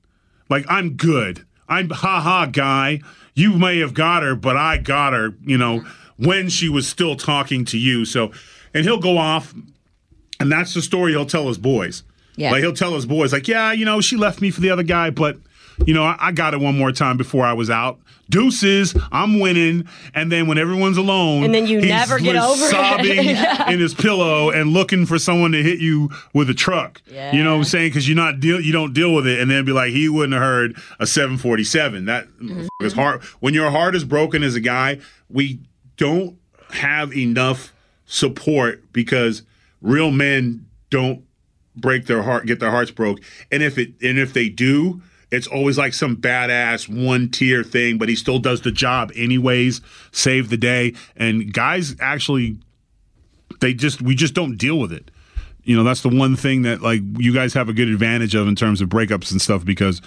Like, 0.49 0.65
I'm 0.69 0.95
good. 0.95 1.47
I'm 1.69 1.91
ha 1.91 2.21
ha 2.21 2.47
guy. 2.47 3.01
You 3.35 3.53
may 3.53 3.79
have 3.79 3.95
got 3.95 4.23
her, 4.23 4.35
but 4.35 4.57
I 4.57 4.79
got 4.79 5.13
her, 5.13 5.35
you 5.45 5.57
know, 5.57 5.85
when 6.17 6.49
she 6.49 6.69
was 6.69 6.89
still 6.89 7.17
talking 7.17 7.65
to 7.67 7.79
you. 7.79 8.05
So, 8.05 8.33
and 8.75 8.85
he'll 8.85 8.99
go 8.99 9.19
off, 9.19 9.55
and 10.41 10.51
that's 10.51 10.75
the 10.75 10.83
story 10.83 11.13
he'll 11.13 11.27
tell 11.27 11.49
his 11.49 11.59
boys. 11.59 12.03
Yeah. 12.37 12.51
Like, 12.51 12.63
he'll 12.63 12.73
tell 12.73 12.95
his 12.95 13.07
boys, 13.07 13.33
like, 13.33 13.49
yeah, 13.49 13.73
you 13.73 13.85
know, 13.85 14.01
she 14.01 14.17
left 14.17 14.41
me 14.41 14.51
for 14.51 14.61
the 14.61 14.71
other 14.71 14.83
guy, 14.83 15.11
but, 15.11 15.39
you 15.87 15.95
know, 15.95 16.05
I, 16.05 16.17
I 16.19 16.33
got 16.33 16.55
it 16.55 16.61
one 16.61 16.77
more 16.77 16.93
time 16.93 17.17
before 17.17 17.45
I 17.45 17.53
was 17.53 17.71
out. 17.71 18.01
Deuces, 18.31 18.95
I'm 19.13 19.39
winning. 19.41 19.87
And 20.15 20.33
then 20.33 20.47
when 20.47 20.57
everyone's 20.57 20.97
alone, 20.97 21.45
And 21.45 21.55
then 21.55 21.67
you 21.67 21.81
he's 21.81 21.89
never 21.89 22.19
get 22.19 22.37
over 22.37 22.65
it. 22.65 22.71
sobbing 22.71 23.19
in 23.75 23.81
his 23.81 23.93
pillow 23.93 24.51
and 24.51 24.71
looking 24.73 25.05
for 25.05 25.19
someone 25.19 25.53
to 25.53 25.63
hit 25.63 25.81
you 25.81 26.11
with 26.33 26.49
a 26.49 26.55
truck. 26.55 27.03
Yeah. 27.11 27.33
You 27.35 27.45
know 27.45 27.51
what 27.53 27.59
I'm 27.59 27.65
saying? 27.65 27.91
Because 27.91 28.09
you're 28.09 28.17
not 28.17 28.41
deal, 28.41 28.61
you 28.61 28.73
don't 28.73 28.95
deal 28.95 29.13
with 29.15 29.27
it, 29.27 29.41
and 29.41 29.51
then 29.51 29.65
be 29.65 29.73
like, 29.73 29.91
he 29.91 30.09
wouldn't 30.09 30.33
have 30.33 30.43
heard 30.43 30.77
a 30.99 31.07
747. 31.07 32.07
That 32.07 32.29
is 32.81 32.93
hard. 32.95 33.21
Mm-hmm. 33.21 33.37
When 33.41 33.53
your 33.55 33.71
heart 33.71 33.95
is 33.95 34.05
broken 34.05 34.43
as 34.43 34.55
a 34.55 34.61
guy, 34.61 35.01
we 35.29 35.59
don't 35.97 36.39
have 36.71 37.13
enough 37.13 37.73
support 38.07 38.93
because 38.93 39.43
real 39.83 40.11
men 40.11 40.67
don't 40.91 41.25
break 41.77 42.07
their 42.07 42.23
heart, 42.23 42.47
get 42.47 42.61
their 42.61 42.71
hearts 42.71 42.91
broke, 42.91 43.21
and 43.51 43.63
if 43.63 43.79
it 43.79 43.93
and 44.03 44.19
if 44.19 44.33
they 44.33 44.49
do. 44.49 45.03
It's 45.31 45.47
always 45.47 45.79
like 45.79 45.95
some 45.95 46.17
badass 46.17 46.89
one 46.89 47.31
tier 47.31 47.63
thing, 47.63 47.99
but 47.99 48.09
he 48.09 48.17
still 48.17 48.39
does 48.39 48.63
the 48.63 48.73
job 48.73 49.13
anyways, 49.15 49.81
save 50.13 50.51
the 50.51 50.57
day. 50.57 50.95
And 51.17 51.53
guys 51.53 51.95
actually 52.01 52.59
they 53.61 53.75
just 53.75 54.03
we 54.03 54.15
just 54.15 54.35
don't 54.35 54.57
deal 54.57 54.79
with 54.79 54.93
it. 54.93 55.11
You 55.63 55.77
know, 55.77 55.85
that's 55.85 56.01
the 56.01 56.09
one 56.09 56.37
thing 56.37 56.63
that 56.63 56.83
like 56.83 57.01
you 57.19 57.33
guys 57.33 57.55
have 57.55 57.69
a 57.69 57.73
good 57.73 57.89
advantage 57.89 58.35
of 58.35 58.49
in 58.49 58.57
terms 58.57 58.81
of 58.81 58.89
breakups 58.89 59.31
and 59.31 59.41
stuff 59.41 59.65
because 59.65 60.01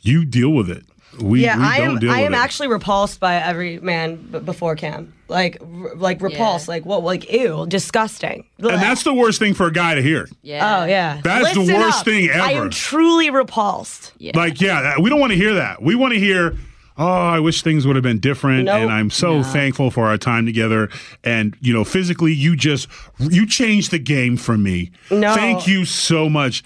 you 0.00 0.24
deal 0.24 0.50
with 0.50 0.70
it. 0.70 0.84
We, 1.20 1.42
Yeah, 1.44 1.58
we 1.58 1.64
I 1.64 1.76
am. 1.78 1.90
I 1.90 1.94
with 1.94 2.04
am 2.04 2.34
it. 2.34 2.36
actually 2.38 2.68
repulsed 2.68 3.20
by 3.20 3.36
every 3.36 3.78
man 3.80 4.16
b- 4.16 4.38
before 4.38 4.76
Cam. 4.76 5.12
Like, 5.28 5.58
r- 5.60 5.94
like 5.94 6.20
repulsed. 6.22 6.68
Like 6.68 6.84
what? 6.86 7.02
Like 7.04 7.30
ew, 7.30 7.66
disgusting. 7.68 8.44
and 8.58 8.80
that's 8.80 9.02
the 9.02 9.12
worst 9.14 9.38
thing 9.38 9.54
for 9.54 9.66
a 9.66 9.72
guy 9.72 9.94
to 9.94 10.02
hear. 10.02 10.28
Yeah. 10.42 10.80
Oh 10.82 10.84
yeah. 10.86 11.20
That 11.24 11.42
is 11.42 11.52
the 11.66 11.74
worst 11.74 12.00
up. 12.00 12.04
thing 12.04 12.30
I 12.30 12.52
ever. 12.54 12.64
am 12.64 12.70
truly 12.70 13.30
repulsed. 13.30 14.12
Yeah. 14.18 14.32
Like, 14.36 14.60
yeah, 14.60 14.98
we 14.98 15.10
don't 15.10 15.20
want 15.20 15.32
to 15.32 15.38
hear 15.38 15.54
that. 15.54 15.82
We 15.82 15.94
want 15.94 16.14
to 16.14 16.18
hear, 16.20 16.56
oh, 16.96 17.06
I 17.06 17.40
wish 17.40 17.62
things 17.62 17.86
would 17.86 17.96
have 17.96 18.02
been 18.02 18.18
different. 18.20 18.64
Nope. 18.66 18.76
And 18.82 18.90
I'm 18.92 19.10
so 19.10 19.42
thankful 19.42 19.90
for 19.90 20.06
our 20.06 20.16
time 20.18 20.46
together. 20.46 20.88
And, 21.24 21.56
you 21.60 21.72
know, 21.74 21.84
physically, 21.84 22.32
you 22.32 22.56
just, 22.56 22.88
you 23.18 23.46
changed 23.46 23.90
the 23.90 23.98
game 23.98 24.36
for 24.36 24.56
me. 24.56 24.90
No. 25.10 25.34
Thank 25.34 25.66
you 25.66 25.84
so 25.84 26.28
much. 26.30 26.62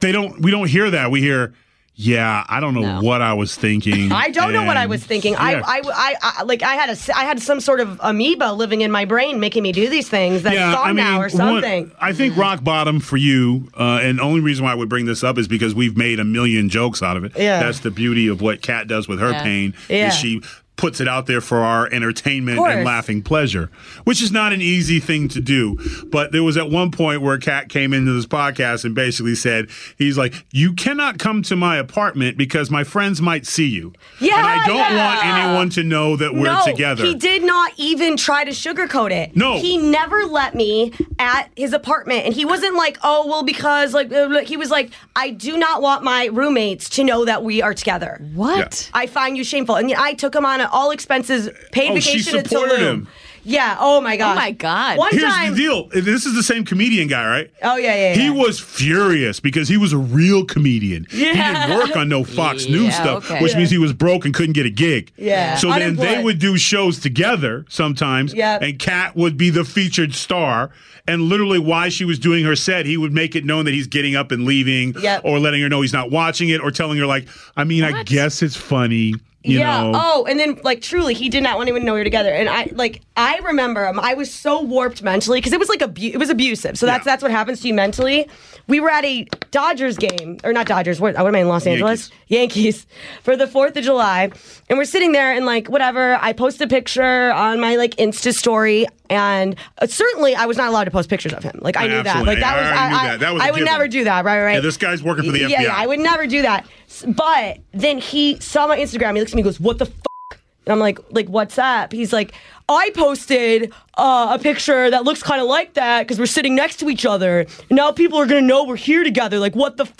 They 0.00 0.12
don't, 0.12 0.40
we 0.40 0.50
don't 0.50 0.68
hear 0.68 0.90
that. 0.90 1.10
We 1.10 1.20
hear, 1.20 1.52
yeah, 2.00 2.44
I 2.48 2.60
don't 2.60 2.72
know 2.74 2.80
No. 2.80 3.00
what 3.02 3.20
I 3.20 3.34
was 3.34 3.54
thinking. 3.54 4.10
I 4.24 4.30
don't 4.30 4.52
know 4.52 4.64
what 4.64 4.76
I 4.76 4.86
was 4.86 5.04
thinking. 5.04 5.34
Yeah. 5.34 5.62
I, 5.66 5.78
I, 5.78 5.82
I, 5.84 6.14
I, 6.38 6.42
like, 6.44 6.62
I 6.62 6.74
had 6.74 6.88
a, 6.88 7.16
I 7.16 7.24
had 7.24 7.40
some 7.42 7.60
sort 7.60 7.80
of 7.80 8.00
amoeba 8.02 8.52
living 8.52 8.80
in 8.80 8.90
my 8.90 9.04
brain, 9.04 9.38
making 9.40 9.62
me 9.62 9.72
do 9.72 9.88
these 9.90 10.08
things 10.08 10.42
that's 10.42 10.56
gone 10.56 10.96
now 10.96 11.16
or 11.18 11.20
one- 11.22 11.30
something. 11.30 11.92
I 12.00 12.12
think 12.12 12.36
rock 12.36 12.64
bottom 12.64 13.00
for 13.00 13.16
you, 13.18 13.68
uh, 13.78 14.00
and 14.02 14.18
the 14.18 14.22
only 14.22 14.40
reason 14.40 14.64
why 14.64 14.72
I 14.72 14.74
would 14.74 14.88
bring 14.88 15.04
this 15.04 15.22
up 15.22 15.36
is 15.36 15.46
because 15.46 15.74
we've 15.74 15.96
made 15.96 16.20
a 16.20 16.24
million 16.24 16.68
jokes 16.70 17.02
out 17.02 17.16
of 17.16 17.24
it. 17.24 17.32
Yeah. 17.36 17.60
That's 17.60 17.80
the 17.80 17.90
beauty 17.90 18.28
of 18.28 18.40
what 18.40 18.62
Kat 18.62 18.88
does 18.88 19.06
with 19.06 19.20
her 19.20 19.32
Yeah. 19.32 19.42
pain. 19.42 19.74
Yeah. 19.88 20.08
Is 20.08 20.14
she 20.14 20.42
puts 20.80 20.98
it 20.98 21.06
out 21.06 21.26
there 21.26 21.42
for 21.42 21.58
our 21.58 21.86
entertainment 21.92 22.58
and 22.58 22.84
laughing 22.84 23.20
pleasure, 23.20 23.70
which 24.04 24.22
is 24.22 24.32
not 24.32 24.54
an 24.54 24.62
easy 24.62 24.98
thing 24.98 25.28
to 25.28 25.38
do. 25.38 25.78
But 26.06 26.32
there 26.32 26.42
was 26.42 26.56
at 26.56 26.70
one 26.70 26.90
point 26.90 27.20
where 27.20 27.36
Kat 27.36 27.68
came 27.68 27.92
into 27.92 28.12
this 28.12 28.24
podcast 28.24 28.86
and 28.86 28.94
basically 28.94 29.34
said, 29.34 29.68
he's 29.98 30.16
like, 30.16 30.46
you 30.52 30.72
cannot 30.72 31.18
come 31.18 31.42
to 31.42 31.54
my 31.54 31.76
apartment 31.76 32.38
because 32.38 32.70
my 32.70 32.82
friends 32.82 33.20
might 33.20 33.46
see 33.46 33.66
you. 33.66 33.92
Yeah, 34.20 34.38
And 34.38 34.46
I 34.46 34.66
don't 34.66 34.76
yeah. 34.78 35.06
want 35.06 35.26
anyone 35.26 35.70
to 35.70 35.84
know 35.84 36.16
that 36.16 36.32
we're 36.32 36.44
no, 36.44 36.64
together. 36.64 37.04
He 37.04 37.14
did 37.14 37.42
not 37.42 37.72
even 37.76 38.16
try 38.16 38.44
to 38.44 38.52
sugarcoat 38.52 39.10
it. 39.10 39.36
No. 39.36 39.58
He 39.58 39.76
never 39.76 40.24
let 40.24 40.54
me 40.54 40.94
at 41.18 41.50
his 41.56 41.74
apartment. 41.74 42.24
And 42.24 42.32
he 42.32 42.46
wasn't 42.46 42.74
like, 42.74 42.96
oh, 43.02 43.26
well, 43.26 43.42
because, 43.42 43.92
like, 43.92 44.10
he 44.46 44.56
was 44.56 44.70
like, 44.70 44.92
I 45.14 45.28
do 45.28 45.58
not 45.58 45.82
want 45.82 46.04
my 46.04 46.30
roommates 46.32 46.88
to 46.90 47.04
know 47.04 47.26
that 47.26 47.44
we 47.44 47.60
are 47.60 47.74
together. 47.74 48.18
What? 48.32 48.90
I 48.94 49.06
find 49.06 49.36
you 49.36 49.44
shameful. 49.44 49.76
And 49.76 49.92
I 49.92 50.14
took 50.14 50.34
him 50.34 50.46
on 50.46 50.62
an 50.62 50.69
all 50.70 50.90
expenses 50.90 51.48
paid 51.72 51.90
Oh, 51.92 51.98
she 52.00 52.18
vacation 52.18 52.42
to 52.42 52.48
supported 52.48 52.76
Tulum. 52.78 52.80
him. 52.80 53.08
Yeah. 53.42 53.78
Oh 53.80 54.02
my 54.02 54.18
god. 54.18 54.32
Oh 54.32 54.34
my 54.34 54.50
God. 54.50 54.98
One 54.98 55.12
Here's 55.12 55.24
time. 55.32 55.52
the 55.52 55.56
deal. 55.56 55.88
This 55.88 56.26
is 56.26 56.34
the 56.34 56.42
same 56.42 56.62
comedian 56.62 57.08
guy, 57.08 57.26
right? 57.26 57.50
Oh 57.62 57.76
yeah, 57.76 57.94
yeah. 57.94 58.14
He 58.14 58.24
yeah. 58.26 58.30
was 58.32 58.60
furious 58.60 59.40
because 59.40 59.66
he 59.66 59.78
was 59.78 59.94
a 59.94 59.98
real 59.98 60.44
comedian. 60.44 61.06
Yeah. 61.10 61.32
He 61.32 61.66
didn't 61.68 61.78
work 61.78 61.96
on 61.96 62.08
no 62.10 62.22
Fox 62.38 62.68
News 62.68 62.94
stuff, 62.94 63.30
okay. 63.30 63.42
which 63.42 63.56
means 63.56 63.70
he 63.70 63.78
was 63.78 63.94
broke 63.94 64.26
and 64.26 64.34
couldn't 64.34 64.52
get 64.52 64.66
a 64.66 64.70
gig. 64.70 65.10
Yeah. 65.16 65.54
So 65.56 65.70
then 65.70 65.96
they 65.96 66.22
would 66.22 66.38
do 66.38 66.58
shows 66.58 66.98
together 66.98 67.64
sometimes, 67.70 68.34
Yep. 68.34 68.60
and 68.62 68.78
Kat 68.78 69.16
would 69.16 69.38
be 69.38 69.48
the 69.48 69.64
featured 69.64 70.14
star. 70.14 70.70
And 71.08 71.22
literally, 71.22 71.58
while 71.58 71.88
she 71.88 72.04
was 72.04 72.18
doing 72.18 72.44
her 72.44 72.54
set, 72.54 72.84
he 72.84 72.98
would 72.98 73.12
make 73.12 73.34
it 73.34 73.44
known 73.46 73.64
that 73.64 73.72
he's 73.72 73.86
getting 73.86 74.14
up 74.16 74.30
and 74.32 74.44
leaving, 74.44 74.94
Yep. 75.00 75.22
or 75.24 75.38
letting 75.38 75.62
her 75.62 75.68
know 75.70 75.80
he's 75.80 75.94
not 75.94 76.10
watching 76.10 76.50
it, 76.50 76.60
or 76.60 76.70
telling 76.70 76.98
her 76.98 77.06
like, 77.06 77.26
"I 77.56 77.64
mean, 77.64 77.84
I 77.84 78.02
guess 78.02 78.42
it's 78.42 78.54
funny." 78.54 79.14
You 79.42 79.60
yeah. 79.60 79.82
know, 79.84 79.92
Oh, 79.94 80.26
and 80.26 80.38
then 80.38 80.58
like 80.64 80.82
truly, 80.82 81.14
he 81.14 81.30
did 81.30 81.42
not 81.42 81.56
want 81.56 81.66
anyone 81.68 81.80
to 81.80 81.86
know 81.86 81.94
we 81.94 82.00
were 82.00 82.04
together. 82.04 82.30
And 82.30 82.46
I 82.48 82.68
like 82.72 83.00
I 83.16 83.38
remember 83.38 83.86
um, 83.86 83.98
I 83.98 84.12
was 84.12 84.32
so 84.32 84.60
warped 84.60 85.02
mentally 85.02 85.38
because 85.38 85.54
it 85.54 85.58
was 85.58 85.70
like 85.70 85.80
abu- 85.80 86.10
it 86.12 86.18
was 86.18 86.28
abusive. 86.28 86.78
So 86.78 86.84
that's 86.84 87.06
Yeah. 87.06 87.12
that's 87.12 87.22
what 87.22 87.30
happens 87.32 87.60
to 87.62 87.68
you 87.68 87.72
mentally. 87.74 88.28
We 88.68 88.80
were 88.80 88.90
at 88.90 89.04
a 89.04 89.26
Dodgers 89.50 89.96
game 89.96 90.38
or 90.44 90.52
not 90.52 90.66
Dodgers. 90.66 91.00
What, 91.00 91.14
what 91.16 91.26
am 91.26 91.34
I 91.34 91.38
in 91.40 91.48
Los 91.48 91.66
Angeles? 91.66 92.10
Yankees 92.28 92.86
for 93.22 93.34
the 93.34 93.46
Fourth 93.46 93.76
of 93.78 93.82
July, 93.84 94.30
and 94.68 94.78
we're 94.78 94.84
sitting 94.84 95.12
there 95.12 95.32
and 95.32 95.46
like 95.46 95.68
whatever. 95.68 96.16
I 96.20 96.34
post 96.34 96.60
a 96.60 96.66
picture 96.68 97.32
on 97.32 97.60
my 97.60 97.76
like 97.76 97.96
Insta 97.96 98.34
story. 98.34 98.86
And 99.10 99.56
uh, 99.78 99.88
certainly, 99.88 100.36
I 100.36 100.46
was 100.46 100.56
not 100.56 100.68
allowed 100.68 100.84
to 100.84 100.90
post 100.92 101.10
pictures 101.10 101.32
of 101.32 101.42
him. 101.42 101.58
Like 101.60 101.76
I 101.76 101.88
knew 101.88 102.02
that. 102.02 102.24
Like 102.24 102.38
that 102.38 102.56
I 102.56 102.60
was. 102.60 102.70
knew 102.70 102.96
I, 102.96 103.08
that. 103.08 103.20
That 103.20 103.34
was 103.34 103.42
I 103.42 103.50
would 103.50 103.58
given. 103.58 103.72
never 103.72 103.88
do 103.88 104.04
that. 104.04 104.24
Right. 104.24 104.40
Right. 104.40 104.54
Yeah, 104.54 104.60
this 104.60 104.76
guy's 104.76 105.02
working 105.02 105.24
for 105.24 105.32
the 105.32 105.40
FBI. 105.40 105.50
Yeah, 105.50 105.62
yeah, 105.62 105.76
I 105.76 105.86
would 105.86 105.98
never 105.98 106.26
do 106.28 106.42
that. 106.42 106.66
But 107.08 107.58
then 107.72 107.98
he 107.98 108.38
saw 108.40 108.68
my 108.68 108.78
Instagram. 108.78 109.14
He 109.14 109.20
looks 109.20 109.32
at 109.32 109.34
me, 109.34 109.40
and 109.40 109.44
goes, 109.46 109.58
"What 109.60 109.78
the 109.78 109.86
fuck?" 109.86 110.40
And 110.64 110.72
I'm 110.72 110.78
like, 110.78 111.00
"Like 111.10 111.26
what's 111.28 111.58
up?" 111.58 111.92
He's 111.92 112.12
like, 112.12 112.32
"I 112.68 112.90
posted 112.94 113.72
uh, 113.98 114.36
a 114.38 114.42
picture 114.42 114.88
that 114.90 115.02
looks 115.02 115.22
kind 115.24 115.42
of 115.42 115.48
like 115.48 115.74
that 115.74 116.02
because 116.06 116.20
we're 116.20 116.26
sitting 116.26 116.54
next 116.54 116.76
to 116.76 116.88
each 116.88 117.04
other. 117.04 117.40
And 117.40 117.72
now 117.72 117.90
people 117.90 118.18
are 118.18 118.26
gonna 118.26 118.42
know 118.42 118.64
we're 118.64 118.76
here 118.76 119.02
together. 119.02 119.40
Like 119.40 119.56
what 119.56 119.76
the 119.76 119.86
fuck?" 119.86 119.96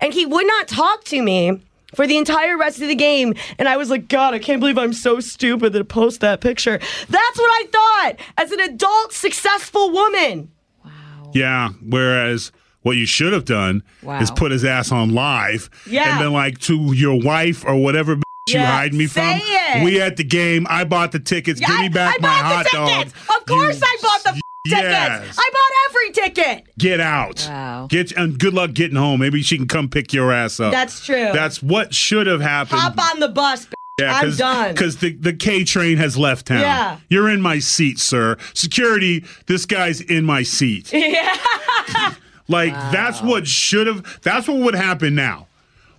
And 0.00 0.14
he 0.14 0.24
would 0.24 0.46
not 0.46 0.68
talk 0.68 1.02
to 1.04 1.20
me. 1.20 1.60
For 1.94 2.06
the 2.06 2.16
entire 2.18 2.58
rest 2.58 2.82
of 2.82 2.88
the 2.88 2.94
game. 2.96 3.34
And 3.58 3.68
I 3.68 3.76
was 3.76 3.90
like, 3.90 4.08
God, 4.08 4.34
I 4.34 4.38
can't 4.38 4.58
believe 4.60 4.76
I'm 4.76 4.92
so 4.92 5.20
stupid 5.20 5.72
to 5.72 5.84
post 5.84 6.20
that 6.20 6.40
picture. 6.40 6.78
That's 6.78 7.38
what 7.38 7.48
I 7.48 7.66
thought 7.72 8.12
as 8.36 8.50
an 8.52 8.60
adult, 8.60 9.12
successful 9.12 9.92
woman. 9.92 10.50
Wow. 10.84 11.30
Yeah. 11.32 11.70
Whereas 11.82 12.50
what 12.82 12.96
you 12.96 13.06
should 13.06 13.32
have 13.32 13.44
done 13.44 13.82
Wow. 14.02 14.20
is 14.20 14.30
put 14.32 14.50
his 14.50 14.64
ass 14.64 14.90
on 14.92 15.14
live 15.14 15.70
Yeah. 15.86 16.10
and 16.10 16.18
been 16.18 16.32
like 16.32 16.58
to 16.62 16.92
your 16.92 17.20
wife 17.22 17.64
or 17.64 17.76
whatever. 17.76 18.14
You 18.14 18.20
Yeah, 18.60 18.66
hide 18.66 18.94
me 18.94 19.06
say 19.06 19.38
from. 19.40 19.80
it. 19.80 19.84
We 19.84 20.00
at 20.00 20.16
the 20.16 20.24
game. 20.24 20.66
I 20.70 20.84
bought 20.84 21.12
the 21.12 21.18
tickets. 21.20 21.58
Give 21.60 21.80
me 21.80 21.88
back 21.88 22.16
I 22.16 22.18
my 22.20 22.28
bought 22.28 22.44
hot 22.44 22.64
the 22.70 22.76
dog. 22.76 22.88
tickets. 22.88 23.14
Of 23.28 23.46
course, 23.46 23.80
You- 23.80 23.86
I 23.86 23.96
bought 24.02 24.22
the 24.22 24.28
f- 24.30 24.40
Yes. 24.66 25.18
tickets. 25.20 25.38
I 25.38 25.50
bought 25.52 25.85
every 25.96 26.12
ticket. 26.12 26.66
Get 26.78 27.00
out. 27.00 27.46
Wow. 27.48 27.86
Get 27.90 28.12
and 28.12 28.38
good 28.38 28.54
luck 28.54 28.72
getting 28.74 28.96
home. 28.96 29.20
Maybe 29.20 29.42
she 29.42 29.56
can 29.56 29.66
come 29.68 29.88
pick 29.88 30.12
your 30.12 30.32
ass 30.32 30.60
up. 30.60 30.72
That's 30.72 31.04
true. 31.04 31.30
That's 31.32 31.62
what 31.62 31.94
should 31.94 32.26
have 32.26 32.40
happened. 32.40 32.80
Hop 32.80 32.98
on 33.14 33.20
the 33.20 33.28
bus. 33.28 33.66
b- 33.66 33.72
I'm 34.04 34.34
done. 34.36 34.72
Because 34.72 34.98
the, 34.98 35.12
the 35.14 35.32
K 35.32 35.64
train 35.64 35.96
has 35.96 36.18
left 36.18 36.46
town. 36.46 36.60
Yeah. 36.60 36.98
You're 37.08 37.30
in 37.30 37.40
my 37.40 37.58
seat, 37.60 37.98
sir. 37.98 38.36
Security, 38.52 39.24
this 39.46 39.64
guy's 39.64 40.00
in 40.02 40.24
my 40.24 40.42
seat. 40.42 40.92
Yeah. 40.92 42.14
Like 42.48 42.72
that's 42.92 43.20
what 43.22 43.46
should 43.48 43.86
have. 43.88 44.20
That's 44.22 44.46
what 44.46 44.58
would 44.58 44.74
happen 44.74 45.14
now. 45.16 45.48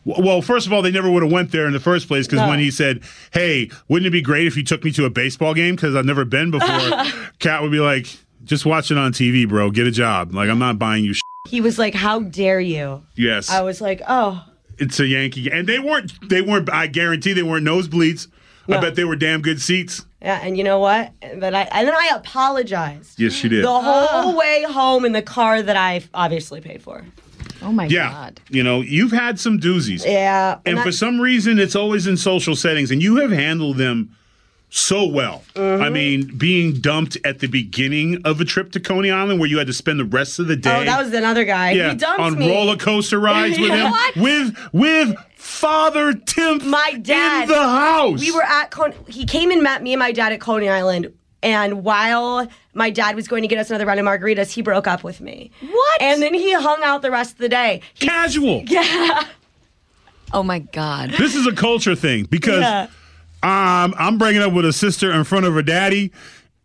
Well, 0.06 0.42
first 0.42 0.66
of 0.66 0.72
all, 0.72 0.82
they 0.82 0.92
never 0.92 1.12
would 1.12 1.22
have 1.24 1.32
went 1.32 1.52
there 1.52 1.66
in 1.68 1.74
the 1.74 1.80
first 1.82 2.08
place 2.08 2.26
because 2.26 2.40
No. 2.40 2.48
when 2.48 2.60
he 2.60 2.72
said, 2.72 3.02
"Hey, 3.32 3.70
wouldn't 3.90 4.08
it 4.08 4.12
be 4.12 4.22
great 4.22 4.48
if 4.48 4.56
you 4.56 4.64
took 4.64 4.84
me 4.86 4.92
to 4.94 5.04
a 5.04 5.10
baseball 5.10 5.54
game?" 5.54 5.76
Because 5.76 5.94
I've 5.96 6.06
never 6.06 6.24
been 6.24 6.50
before, 6.52 6.70
Kat 7.40 7.62
would 7.62 7.72
be 7.74 7.80
like, 7.82 8.08
"Just 8.44 8.66
watch 8.66 8.92
it 8.92 8.98
on 8.98 9.12
TV, 9.14 9.48
bro. 9.48 9.72
Get 9.72 9.88
a 9.88 9.92
job. 9.92 10.34
Like 10.34 10.50
I'm 10.50 10.60
not 10.60 10.78
buying 10.80 11.04
you." 11.04 11.14
Sh-. 11.14 11.22
He 11.48 11.62
was 11.62 11.78
like, 11.80 11.94
"How 11.94 12.20
dare 12.22 12.60
you?" 12.60 13.04
Yes, 13.16 13.50
I 13.50 13.62
was 13.62 13.82
like, 13.82 14.02
"Oh, 14.08 14.44
it's 14.78 15.00
a 15.00 15.08
Yankee, 15.08 15.44
game. 15.44 15.54
and 15.54 15.68
they 15.68 15.80
weren't. 15.80 16.14
They 16.30 16.42
weren't. 16.42 16.72
I 16.72 16.88
guarantee 16.88 17.34
they 17.34 17.44
weren't 17.44 17.66
nosebleeds. 17.66 18.28
I 18.70 18.82
bet 18.82 18.96
they 18.96 19.06
were 19.06 19.16
damn 19.16 19.42
good 19.42 19.62
seats. 19.62 20.06
yeah." 20.22 20.40
And 20.44 20.58
you 20.58 20.64
know 20.64 20.80
what? 20.80 21.12
But 21.40 21.54
I 21.56 21.62
and 21.72 21.88
then 21.88 21.96
I 21.96 22.12
apologized 22.16 23.20
Yes, 23.20 23.34
she 23.34 23.50
did. 23.50 23.64
the 23.64 23.70
ah. 23.70 24.08
whole 24.24 24.38
way 24.38 24.64
home 24.68 25.06
in 25.06 25.12
the 25.14 25.22
car 25.22 25.62
that 25.62 25.78
I 25.78 26.04
obviously 26.14 26.62
paid 26.62 26.82
for. 26.82 27.06
Oh 27.62 27.72
my 27.72 27.86
yeah, 27.86 28.12
god. 28.12 28.42
you 28.50 28.62
know, 28.64 28.82
you've 28.82 29.12
had 29.12 29.40
some 29.40 29.60
doozies. 29.60 30.06
Yeah. 30.06 30.60
and 30.66 30.78
that- 30.78 30.84
for 30.84 30.92
some 30.92 31.20
reason 31.20 31.60
it's 31.60 31.76
always 31.76 32.06
in 32.08 32.16
social 32.18 32.56
settings 32.56 32.92
and 32.92 33.02
you 33.02 33.16
have 33.18 33.32
handled 33.32 33.78
them 33.78 34.16
so 34.70 35.06
well 35.06 35.44
Mm-hmm. 35.56 35.82
i 35.84 35.90
mean 35.90 36.38
being 36.38 36.74
dumped 36.74 37.18
at 37.26 37.40
the 37.40 37.48
beginning 37.48 38.22
of 38.26 38.42
a 38.42 38.46
trip 38.46 38.72
to 38.74 38.80
coney 38.80 39.10
island 39.10 39.40
where 39.40 39.50
you 39.50 39.58
had 39.58 39.68
to 39.68 39.74
spend 39.74 40.00
the 40.00 40.06
rest 40.06 40.40
of 40.40 40.48
the 40.48 40.56
day 40.58 40.82
oh, 40.82 40.84
that 40.84 41.02
was 41.04 41.14
another 41.14 41.46
guy. 41.46 41.72
yeah, 41.72 41.92
he 41.92 41.96
dumped 41.96 42.20
on 42.20 42.38
me. 42.38 42.50
roller 42.54 42.76
coaster 42.76 43.20
rides 43.20 43.58
with 43.58 43.72
him 43.80 43.90
What? 43.92 44.16
with 44.18 44.58
with 44.74 45.16
father 45.36 46.14
tim 46.14 46.70
My 46.70 46.92
dad. 47.02 47.44
in 47.44 47.50
the 47.50 47.56
house 47.56 48.20
We 48.20 48.32
were 48.32 48.44
at 48.44 48.70
Con- 48.72 48.94
he 49.08 49.26
came 49.26 49.52
and 49.52 49.64
met 49.64 49.82
me 49.82 49.94
and 49.94 50.00
my 50.00 50.12
dad 50.12 50.32
at 50.34 50.42
Coney 50.42 50.68
Island. 50.70 51.14
And 51.44 51.84
while 51.84 52.48
my 52.74 52.90
dad 52.90 53.16
was 53.16 53.28
going 53.28 53.44
to 53.44 53.48
get 53.48 53.60
us 53.60 53.70
another 53.70 53.86
round 53.86 54.00
of 54.00 54.06
margaritas, 54.08 54.52
he 54.52 54.64
broke 54.64 54.88
up 54.88 55.04
with 55.04 55.22
me. 55.22 55.52
What? 55.62 56.02
And 56.02 56.20
then 56.22 56.34
he 56.34 56.52
hung 56.52 56.82
out 56.84 57.04
the 57.04 57.12
rest 57.12 57.34
of 57.34 57.38
the 57.38 57.48
day. 57.48 57.82
He, 57.94 58.08
casual 58.08 58.64
Yeah. 58.68 59.24
Oh 60.34 60.44
my 60.44 60.60
god. 60.60 61.12
this 61.12 61.36
is 61.36 61.46
a 61.48 61.54
culture 61.54 61.96
thing 61.96 62.26
because 62.26 62.62
Yeah. 62.62 62.88
Um, 63.48 63.94
i'm 63.98 64.18
breaking 64.18 64.42
up 64.42 64.54
with 64.54 64.66
a 64.66 64.74
sister 64.74 65.12
in 65.12 65.24
front 65.24 65.46
of 65.46 65.54
her 65.54 65.62
daddy 65.62 66.12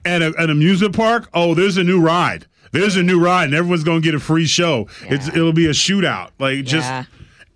at 0.04 0.20
a, 0.22 0.34
an 0.38 0.50
amusement 0.50 0.94
park 0.96 1.28
oh 1.34 1.54
there's 1.54 1.76
a 1.76 1.84
new 1.84 2.00
ride 2.00 2.46
there's 2.72 2.96
a 2.96 3.02
new 3.02 3.22
ride 3.22 3.44
and 3.44 3.54
everyone's 3.54 3.84
gonna 3.84 4.00
get 4.00 4.14
a 4.14 4.20
free 4.20 4.46
show 4.46 4.86
it's 5.02 5.28
it'll 5.28 5.52
be 5.52 5.66
a 5.66 5.70
shootout 5.70 6.30
like 6.38 6.64
just 6.64 6.88
Yeah. 6.88 7.04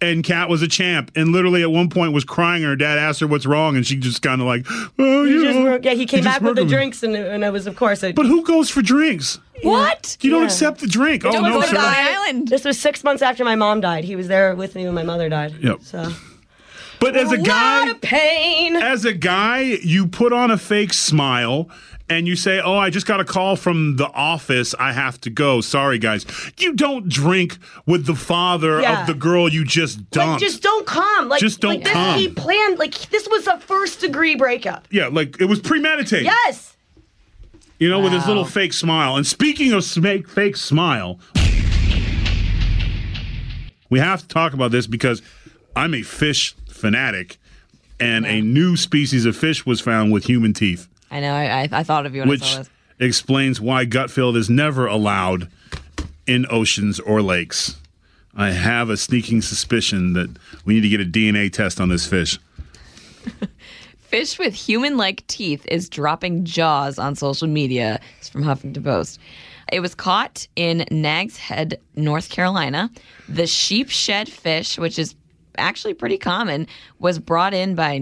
and 0.03 0.23
Kat 0.23 0.51
was 0.51 0.61
a 0.61 0.69
champ, 0.69 1.11
and 1.17 1.33
literally 1.33 1.63
at 1.63 1.71
one 1.71 1.89
point 1.89 2.13
was 2.13 2.23
crying. 2.23 2.63
And 2.63 2.69
her 2.71 2.77
dad 2.77 2.99
asked 2.99 3.21
her 3.21 3.27
what's 3.27 3.47
wrong, 3.47 3.77
and 3.77 3.87
she 3.87 3.97
just 3.97 4.21
kind 4.21 4.43
of 4.43 4.47
like, 4.47 4.67
"Oh, 4.99 5.25
he 5.25 5.31
you 5.33 5.43
just 5.43 5.59
know." 5.59 5.65
broke- 5.65 5.85
yeah, 5.87 5.95
he 5.95 6.05
came 6.05 6.23
just 6.23 6.35
back 6.35 6.43
with 6.47 6.57
the 6.57 6.63
up 6.65 6.69
drinks, 6.69 7.03
and, 7.03 7.17
and 7.17 7.43
it 7.43 7.51
was, 7.51 7.67
of 7.67 7.77
course, 7.77 8.05
a, 8.05 8.13
But 8.13 8.27
who 8.27 8.45
goes 8.45 8.69
for 8.69 8.83
drinks? 8.83 9.39
What? 9.63 10.19
You 10.21 10.29
don't 10.29 10.41
Yeah. 10.41 10.47
accept 10.49 10.81
the 10.83 10.87
drink. 10.87 11.25
Oh 11.25 11.33
Don't 11.33 11.45
no, 11.45 11.53
go 11.55 11.63
to 11.63 11.69
sir. 11.69 11.77
Island. 11.79 12.49
This 12.49 12.67
was 12.67 12.79
six 12.79 13.03
months 13.05 13.23
after 13.23 13.43
my 13.43 13.55
mom 13.57 13.81
died. 13.81 14.05
He 14.05 14.17
was 14.17 14.29
there 14.29 14.55
with 14.55 14.75
me 14.75 14.85
when 14.85 14.93
my 14.93 15.03
mother 15.03 15.31
died. 15.31 15.55
Yep. 15.63 15.79
So 15.81 16.13
But 17.01 17.17
as 17.17 17.31
a 17.33 17.39
guy, 17.39 17.93
pain. 18.01 18.77
as 18.77 19.05
a 19.05 19.13
guy, 19.13 19.61
you 19.83 20.07
put 20.07 20.33
on 20.33 20.51
a 20.51 20.59
fake 20.59 20.93
smile 20.93 21.69
and 22.09 22.27
you 22.29 22.37
say, 22.37 22.61
"Oh, 22.61 22.77
I 22.77 22.89
just 22.91 23.07
got 23.07 23.21
a 23.21 23.25
call 23.25 23.57
from 23.57 23.97
the 23.97 24.07
office. 24.13 24.75
I 24.79 24.93
have 24.93 25.21
to 25.23 25.31
go. 25.31 25.61
Sorry, 25.61 25.99
guys." 25.99 26.25
You 26.59 26.73
don't 26.75 27.09
drink 27.09 27.59
with 27.85 28.07
the 28.07 28.15
father 28.15 28.81
Yeah. 28.81 29.01
of 29.03 29.07
the 29.07 29.15
girl 29.15 29.49
you 29.49 29.65
just 29.65 30.11
dumped. 30.11 30.33
Like, 30.35 30.41
just 30.41 30.63
don't 30.63 30.87
come. 30.87 31.29
Like, 31.29 31.41
Just 31.41 31.61
don't 31.61 31.75
like 31.75 31.85
this, 31.85 31.93
come. 31.93 32.19
He 32.19 32.29
planned. 32.29 32.79
Like, 32.79 32.95
this 33.11 33.29
was 33.29 33.47
a 33.47 33.59
first 33.59 34.01
degree 34.01 34.35
breakup. 34.37 34.87
yeah, 34.91 35.09
like 35.09 35.41
it 35.41 35.47
was 35.47 35.61
premeditated. 35.61 36.25
Yes. 36.27 36.77
You 37.79 37.91
know, 37.91 38.01
with 38.01 38.13
his 38.13 38.27
little 38.27 38.47
fake 38.47 38.73
smile. 38.73 39.17
And 39.17 39.27
speaking 39.27 39.73
of 39.73 39.85
fake 39.85 40.29
fake 40.31 40.57
smile, 40.57 41.19
we 43.91 43.99
have 43.99 44.23
to 44.23 44.29
talk 44.29 44.55
about 44.55 44.71
this 44.71 44.87
because 44.87 45.23
I'm 45.75 45.93
a 45.95 46.03
fish 46.03 46.55
fanatic, 46.77 47.39
and 47.99 48.27
a 48.27 48.41
new 48.41 48.77
species 48.77 49.25
of 49.25 49.37
fish 49.37 49.65
was 49.65 49.81
found 49.81 50.13
with 50.13 50.25
human 50.25 50.53
teeth, 50.53 50.89
I 51.11 51.21
know. 51.21 51.33
I, 51.35 51.63
I, 51.63 51.69
I 51.73 51.83
thought 51.83 52.07
of 52.07 52.15
you 52.15 52.21
when 52.23 52.29
I 52.29 52.31
which 52.31 52.43
saw 52.45 52.59
this. 52.59 52.71
explains 52.99 53.61
why 53.61 53.87
Gutfeld 53.87 54.37
is 54.37 54.51
never 54.51 54.87
allowed 54.87 55.49
in 56.27 56.47
oceans 56.51 57.01
or 57.01 57.23
lakes. 57.23 57.77
I 58.35 58.51
have 58.51 58.91
a 58.91 58.97
sneaking 58.97 59.41
suspicion 59.43 60.13
that 60.13 60.29
we 60.65 60.75
need 60.75 60.83
to 60.83 60.89
get 60.89 61.01
a 61.01 61.05
DNA 61.05 61.51
test 61.53 61.81
on 61.81 61.89
this 61.89 62.07
fish. 62.07 62.39
Fish 63.99 64.39
with 64.39 64.55
human 64.55 64.97
like 64.97 65.27
teeth 65.27 65.67
is 65.67 65.89
dropping 65.89 66.45
jaws 66.45 66.97
on 66.97 67.17
social 67.17 67.49
media. 67.49 67.99
It's 68.19 68.29
from 68.29 68.45
Huffington 68.45 68.85
Post. 68.85 69.19
It 69.73 69.81
was 69.81 69.97
caught 69.97 70.47
in 70.55 70.85
Nags 70.93 71.37
Head, 71.37 71.81
North 71.97 72.31
Carolina. 72.31 72.89
The 73.29 73.49
sheepshead 73.49 74.29
fish, 74.29 74.79
which 74.79 74.97
is 74.97 75.17
actually 75.59 75.95
pretty 75.95 76.19
common, 76.19 76.67
was 76.99 77.19
brought 77.19 77.55
in 77.55 77.75
by 77.75 77.99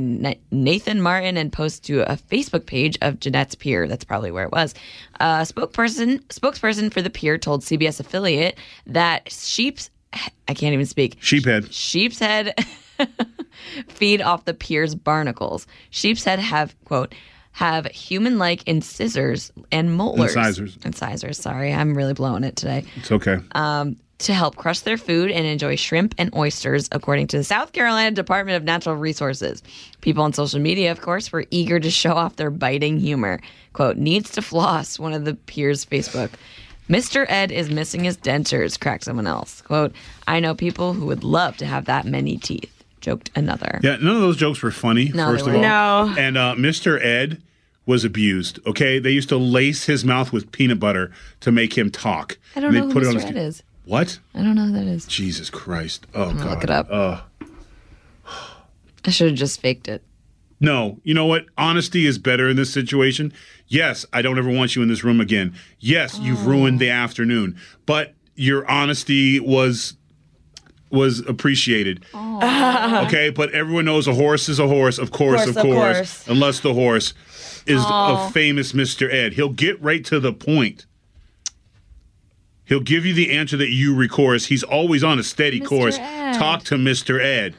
Nathan 0.50 1.00
Martin 1.00 1.36
and 1.36 1.52
posted 1.52 1.84
to 1.84 2.12
a 2.12 2.16
Facebook 2.16 2.66
page 2.66 2.98
of 3.02 3.20
Jennette's 3.20 3.54
Pier. 3.54 3.86
That's 3.88 4.04
probably 4.04 4.30
where 4.30 4.44
it 4.44 4.52
was. 4.52 4.74
A 5.20 5.42
spokesperson 5.42 6.20
spokesperson 6.26 6.92
for 6.92 7.02
the 7.02 7.10
pier 7.10 7.38
told 7.38 7.62
CBS 7.62 8.00
affiliate 8.00 8.58
that 8.86 9.30
sheep's 9.30 9.90
I 10.48 10.54
can't 10.54 10.72
even 10.74 10.86
speak. 10.86 11.20
Sheephead. 11.20 11.68
Sheep's 11.72 12.18
head 12.18 12.54
feed 13.88 14.22
off 14.22 14.44
the 14.44 14.54
pier's 14.54 14.94
barnacles. 14.94 15.66
Sheep's 15.90 16.24
head 16.24 16.38
have 16.38 16.74
quote 16.84 17.14
have 17.52 17.86
human-like 17.86 18.64
incisors 18.66 19.52
and 19.70 19.96
molars. 19.96 20.34
Incisors. 20.34 20.76
Incisors. 20.84 21.38
Sorry, 21.38 21.72
I'm 21.72 21.96
really 21.96 22.12
blowing 22.12 22.42
it 22.42 22.56
today. 22.56 22.84
It's 22.96 23.12
okay. 23.12 23.38
Um, 23.52 23.96
to 24.18 24.32
help 24.34 24.56
crush 24.56 24.80
their 24.80 24.96
food 24.96 25.30
and 25.30 25.46
enjoy 25.46 25.76
shrimp 25.76 26.14
and 26.18 26.34
oysters, 26.34 26.88
according 26.92 27.26
to 27.28 27.36
the 27.38 27.44
South 27.44 27.72
Carolina 27.72 28.10
Department 28.12 28.56
of 28.56 28.62
Natural 28.64 28.94
Resources. 28.96 29.62
People 30.00 30.22
on 30.22 30.32
social 30.32 30.60
media, 30.60 30.92
of 30.92 31.00
course, 31.00 31.32
were 31.32 31.44
eager 31.50 31.80
to 31.80 31.90
show 31.90 32.12
off 32.14 32.36
their 32.36 32.50
biting 32.50 32.98
humor. 32.98 33.40
Quote, 33.72 33.96
needs 33.96 34.30
to 34.32 34.42
floss, 34.42 34.98
one 34.98 35.12
of 35.12 35.24
the 35.24 35.34
peers' 35.34 35.84
Facebook. 35.84 36.30
Mr. 36.88 37.24
Ed 37.28 37.50
is 37.50 37.70
missing 37.70 38.04
his 38.04 38.16
dentures, 38.16 38.78
cracked 38.78 39.04
someone 39.04 39.26
else. 39.26 39.62
Quote, 39.62 39.92
I 40.28 40.38
know 40.38 40.54
people 40.54 40.92
who 40.92 41.06
would 41.06 41.24
love 41.24 41.56
to 41.56 41.66
have 41.66 41.86
that 41.86 42.04
many 42.06 42.36
teeth, 42.36 42.70
joked 43.00 43.30
another. 43.34 43.80
Yeah, 43.82 43.96
none 43.96 44.14
of 44.16 44.20
those 44.22 44.36
jokes 44.36 44.62
were 44.62 44.70
funny. 44.70 45.10
No, 45.14 45.28
first 45.32 45.42
of 45.46 45.54
all, 45.54 45.60
weren't. 45.60 45.62
No. 45.62 46.14
And 46.22 46.36
uh, 46.38 46.54
Mr. 46.56 47.02
Ed 47.04 47.42
was 47.86 48.04
abused. 48.04 48.60
Okay, 48.66 48.98
they 48.98 49.10
used 49.10 49.28
to 49.30 49.36
lace 49.36 49.84
his 49.86 50.04
mouth 50.04 50.30
with 50.32 50.52
peanut 50.52 50.78
butter 50.78 51.10
to 51.40 51.50
make 51.50 51.76
him 51.76 51.90
talk. 51.90 52.38
I 52.54 52.60
don't 52.60 52.74
And 52.74 52.78
know 52.88 52.94
they'd 52.94 53.04
who 53.04 53.10
it 53.10 53.14
on 53.14 53.14
Mr. 53.14 53.16
his- 53.16 53.24
Ed 53.30 53.36
is. 53.36 53.62
What? 53.84 54.18
I 54.34 54.42
don't 54.42 54.54
know 54.54 54.66
who 54.66 54.72
that 54.72 54.86
is. 54.86 55.06
Jesus 55.06 55.50
Christ! 55.50 56.06
Oh 56.14 56.32
God! 56.32 56.46
look 56.50 56.64
it 56.64 56.70
up. 56.70 56.88
Oh 56.90 57.22
I 59.04 59.10
should 59.10 59.28
have 59.28 59.36
just 59.36 59.60
faked 59.60 59.88
it. 59.88 60.02
no! 60.60 60.98
You 61.04 61.12
know 61.14 61.26
what? 61.26 61.46
Honesty 61.58 62.06
is 62.06 62.18
better 62.18 62.48
in 62.48 62.56
this 62.56 62.72
situation. 62.72 63.32
Yes, 63.68 64.06
I 64.12 64.22
don't 64.22 64.38
ever 64.38 64.50
want 64.50 64.76
you 64.76 64.82
in 64.82 64.88
this 64.88 65.04
room 65.04 65.20
again. 65.20 65.54
Yes, 65.80 66.18
you've 66.18 66.46
oh. 66.46 66.50
ruined 66.50 66.78
the 66.78 66.90
afternoon, 66.90 67.56
but 67.86 68.14
your 68.34 68.68
honesty 68.70 69.40
was 69.40 69.94
was 70.90 71.20
appreciated. 71.20 72.04
Oh. 72.14 72.30
Okay, 73.06 73.30
but 73.30 73.50
everyone 73.52 73.84
knows 73.84 74.06
a 74.06 74.14
horse 74.14 74.48
is 74.48 74.58
a 74.58 74.68
horse, 74.68 74.98
of 74.98 75.10
course, 75.10 75.44
Course, 75.44 75.48
of 75.50 75.56
of 75.56 75.62
course, 75.62 75.96
course. 75.96 76.28
unless 76.28 76.60
the 76.60 76.72
horse 76.74 77.12
is 77.66 77.82
Aw. 77.84 78.24
a 78.24 78.26
oh. 78.26 78.30
famous 78.30 78.72
Mr. 78.72 79.12
Ed. 79.12 79.32
He'll 79.34 79.48
get 79.48 79.80
right 79.82 80.04
to 80.06 80.20
the 80.20 80.32
point. 80.32 80.86
He'll 82.66 82.80
give 82.80 83.04
you 83.04 83.12
the 83.14 83.30
answer 83.32 83.56
that 83.58 83.70
you 83.70 83.94
request. 83.94 84.46
He's 84.48 84.62
always 84.62 85.04
on 85.04 85.18
a 85.18 85.22
steady 85.22 85.60
Mr. 85.60 85.66
course. 85.66 85.98
Ed. 85.98 86.38
Talk 86.38 86.64
to 86.64 86.76
Mr. 86.76 87.20
Ed. 87.22 87.54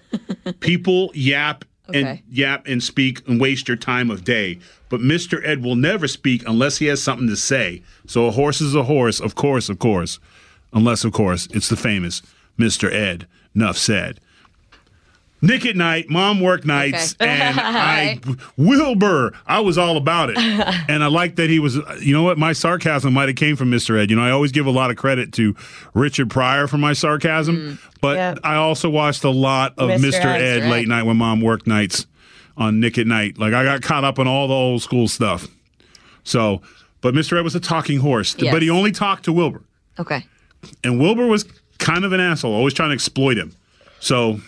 People 0.59 1.11
yap 1.13 1.65
Okay. 1.87 2.01
and 2.01 2.19
yap 2.31 2.65
and 2.65 2.81
speak 2.81 3.21
and 3.27 3.39
waste 3.39 3.67
your 3.67 3.77
time 3.77 4.09
of 4.09 4.23
day. 4.23 4.57
But 4.89 5.01
Mr. 5.01 5.39
Ed 5.45 5.63
will 5.63 5.75
never 5.75 6.07
speak 6.07 6.41
unless 6.47 6.77
he 6.77 6.87
has 6.87 7.03
something 7.03 7.27
to 7.27 7.35
say. 7.35 7.83
So 8.07 8.25
a 8.25 8.31
horse 8.31 8.59
is 8.59 8.73
a 8.73 8.83
horse, 8.83 9.19
of 9.19 9.35
course, 9.35 9.69
of 9.69 9.77
course. 9.77 10.19
Unless, 10.73 11.03
of 11.03 11.13
course, 11.13 11.47
it's 11.51 11.69
the 11.69 11.75
famous 11.75 12.23
Mr. 12.57 12.91
Ed. 12.91 13.27
Nuff 13.53 13.77
said. 13.77 14.19
Nick 15.45 15.65
at 15.65 15.75
Nite, 15.75 16.10
mom 16.10 16.39
work 16.39 16.65
nights, 16.65 17.15
Okay. 17.19 17.29
and 17.29 17.60
I 17.62 18.19
Wilbur, 18.58 19.34
I 19.45 19.60
was 19.60 19.77
all 19.77 19.97
about 19.97 20.29
it, 20.29 20.38
and 20.89 21.03
I 21.03 21.08
like 21.08 21.36
that 21.36 21.49
he 21.49 21.60
was. 21.60 21.75
You 22.01 22.13
know 22.13 22.23
what? 22.23 22.38
My 22.38 22.53
sarcasm 22.53 23.13
might 23.13 23.29
have 23.29 23.36
came 23.38 23.55
from 23.55 23.69
Mr. 23.71 23.97
Ed. 24.01 24.10
You 24.10 24.15
know, 24.15 24.23
I 24.23 24.31
always 24.31 24.51
give 24.51 24.65
a 24.65 24.71
lot 24.71 24.91
of 24.91 24.97
credit 24.97 25.31
to 25.34 25.55
Richard 25.93 26.29
Pryor 26.29 26.67
for 26.67 26.77
my 26.77 26.93
sarcasm, 26.93 27.79
but 28.01 28.17
Yeah. 28.17 28.36
I 28.43 28.55
also 28.55 28.89
watched 28.89 29.23
a 29.23 29.29
lot 29.29 29.73
of 29.77 29.89
Mr. 29.89 30.12
Mr. 30.12 30.25
Ed. 30.25 30.63
Mr. 30.63 30.69
late 30.69 30.88
night 30.88 31.03
when 31.03 31.17
mom 31.17 31.41
worked 31.41 31.67
nights 31.67 32.08
on 32.58 32.79
Nick 32.79 32.97
at 32.97 33.08
Nite. 33.08 33.38
Like 33.38 33.53
I 33.53 33.63
got 33.63 33.81
caught 33.81 34.03
up 34.03 34.19
on 34.19 34.27
all 34.27 34.47
the 34.47 34.53
old 34.53 34.81
school 34.81 35.08
stuff. 35.08 35.47
So, 36.23 36.62
but 37.01 37.13
Mr. 37.13 37.38
Ed 37.38 37.41
was 37.41 37.53
a 37.55 37.60
talking 37.60 37.99
horse, 37.99 38.36
Yes. 38.39 38.51
but 38.53 38.62
he 38.62 38.69
only 38.69 38.91
talked 38.91 39.25
to 39.25 39.34
Wilbur 39.34 39.62
Okay. 39.99 40.25
and 40.84 40.99
Wilbur 40.99 41.27
was 41.27 41.45
kind 41.77 42.03
of 42.05 42.13
an 42.13 42.19
asshole, 42.19 42.53
always 42.53 42.73
trying 42.73 42.89
to 42.89 42.93
exploit 42.95 43.38
him. 43.38 43.53
So, 43.99 44.39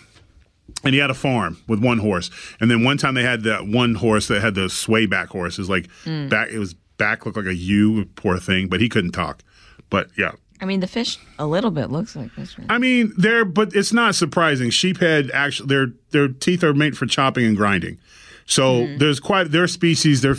and 0.84 0.94
he 0.94 1.00
had 1.00 1.10
a 1.10 1.14
farm 1.14 1.58
with 1.66 1.82
one 1.82 1.98
horse, 1.98 2.30
and 2.60 2.70
then 2.70 2.84
one 2.84 2.98
time 2.98 3.14
they 3.14 3.22
had 3.22 3.42
that 3.44 3.66
one 3.66 3.94
horse 3.94 4.28
that 4.28 4.40
had 4.40 4.54
the 4.54 4.68
sway 4.68 5.06
back 5.06 5.28
horse. 5.28 5.58
Is 5.58 5.68
like 5.68 5.88
mm. 6.04 6.28
back, 6.28 6.50
it 6.50 6.58
was 6.58 6.74
back 6.74 7.24
looked 7.24 7.36
like 7.36 7.46
a 7.46 7.54
U, 7.54 8.04
poor 8.16 8.38
thing, 8.38 8.68
but 8.68 8.80
he 8.80 8.88
couldn't 8.88 9.12
talk. 9.12 9.42
But 9.90 10.08
yeah, 10.16 10.32
I 10.60 10.64
mean, 10.64 10.80
the 10.80 10.86
fish 10.86 11.18
a 11.38 11.46
little 11.46 11.70
bit 11.70 11.90
looks 11.90 12.16
like 12.16 12.34
this. 12.34 12.58
Right? 12.58 12.66
I 12.70 12.78
mean, 12.78 13.12
they're 13.16 13.44
but 13.44 13.74
it's 13.74 13.92
not 13.92 14.14
surprising. 14.14 14.70
Sheephead 14.70 15.30
actually 15.32 15.68
their 15.68 15.86
their 16.10 16.28
teeth 16.28 16.64
are 16.64 16.74
made 16.74 16.96
for 16.96 17.06
chopping 17.06 17.44
and 17.44 17.56
grinding. 17.56 17.98
So 18.46 18.82
mm-hmm. 18.82 18.98
there's 18.98 19.20
quite 19.20 19.50
their 19.50 19.68
species 19.68 20.22
they're 20.22 20.36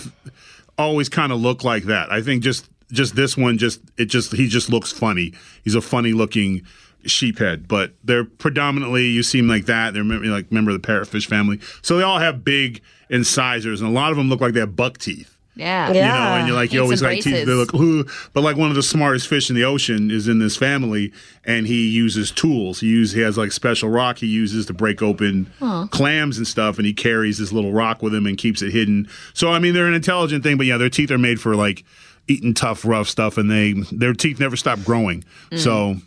always 0.77 1.09
kind 1.09 1.31
of 1.31 1.39
look 1.39 1.63
like 1.63 1.83
that. 1.83 2.11
I 2.11 2.21
think 2.21 2.43
just 2.43 2.69
just 2.91 3.15
this 3.15 3.37
one 3.37 3.57
just 3.57 3.81
it 3.97 4.05
just 4.05 4.33
he 4.33 4.47
just 4.47 4.69
looks 4.69 4.91
funny. 4.91 5.33
He's 5.63 5.75
a 5.75 5.81
funny 5.81 6.13
looking 6.13 6.63
sheephead, 7.03 7.67
but 7.67 7.93
they're 8.03 8.25
predominantly 8.25 9.07
you 9.07 9.23
seem 9.23 9.47
like 9.47 9.65
that. 9.65 9.93
They're 9.93 10.03
mem- 10.03 10.23
like 10.23 10.51
member 10.51 10.71
of 10.71 10.81
the 10.81 10.87
parrotfish 10.87 11.27
family. 11.27 11.59
So 11.81 11.97
they 11.97 12.03
all 12.03 12.19
have 12.19 12.43
big 12.43 12.81
incisors 13.09 13.81
and 13.81 13.89
a 13.89 13.93
lot 13.93 14.11
of 14.11 14.17
them 14.17 14.29
look 14.29 14.41
like 14.41 14.53
they 14.53 14.59
have 14.59 14.75
buck 14.75 14.97
teeth. 14.97 15.35
Yeah. 15.55 15.91
Yeah. 15.91 16.07
You 16.07 16.13
know, 16.13 16.37
and 16.37 16.47
you're 16.47 16.55
like, 16.55 16.71
you 16.71 16.81
always 16.81 17.01
like 17.01 17.21
teeth. 17.21 17.45
They 17.45 17.51
look, 17.51 17.73
"Ooh." 17.73 18.05
but 18.31 18.43
like 18.43 18.55
one 18.55 18.69
of 18.69 18.75
the 18.75 18.83
smartest 18.83 19.27
fish 19.27 19.49
in 19.49 19.57
the 19.57 19.65
ocean 19.65 20.09
is 20.09 20.29
in 20.29 20.39
this 20.39 20.55
family, 20.55 21.11
and 21.43 21.67
he 21.67 21.89
uses 21.89 22.31
tools. 22.31 22.79
He 22.79 22.87
uses 22.87 23.13
he 23.13 23.21
has 23.21 23.37
like 23.37 23.51
special 23.51 23.89
rock 23.89 24.19
he 24.19 24.27
uses 24.27 24.67
to 24.67 24.73
break 24.73 25.01
open 25.01 25.51
clams 25.91 26.37
and 26.37 26.47
stuff, 26.47 26.77
and 26.77 26.85
he 26.85 26.93
carries 26.93 27.39
this 27.39 27.51
little 27.51 27.73
rock 27.73 28.01
with 28.01 28.15
him 28.15 28.25
and 28.25 28.37
keeps 28.37 28.61
it 28.61 28.71
hidden. 28.71 29.09
So 29.33 29.51
I 29.51 29.59
mean, 29.59 29.73
they're 29.73 29.87
an 29.87 29.93
intelligent 29.93 30.43
thing, 30.43 30.55
but 30.55 30.65
yeah, 30.65 30.77
their 30.77 30.89
teeth 30.89 31.11
are 31.11 31.17
made 31.17 31.41
for 31.41 31.55
like 31.57 31.83
eating 32.29 32.53
tough, 32.53 32.85
rough 32.85 33.09
stuff, 33.09 33.37
and 33.37 33.51
they 33.51 33.73
their 33.91 34.13
teeth 34.13 34.39
never 34.39 34.55
stop 34.55 34.81
growing. 34.85 35.25
So 35.57 35.97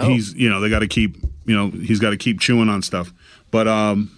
he's 0.00 0.34
you 0.34 0.48
know 0.48 0.60
they 0.60 0.68
got 0.70 0.80
to 0.80 0.88
keep 0.88 1.16
you 1.44 1.54
know 1.54 1.68
he's 1.70 1.98
got 2.00 2.10
to 2.10 2.16
keep 2.16 2.40
chewing 2.40 2.68
on 2.68 2.82
stuff. 2.82 3.12
But 3.50 3.68
um, 3.68 4.10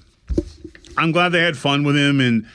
I'm 0.97 1.13
glad 1.13 1.31
they 1.31 1.41
had 1.43 1.57
fun 1.57 1.85
with 1.85 1.97
him 1.97 2.21
and 2.21 2.47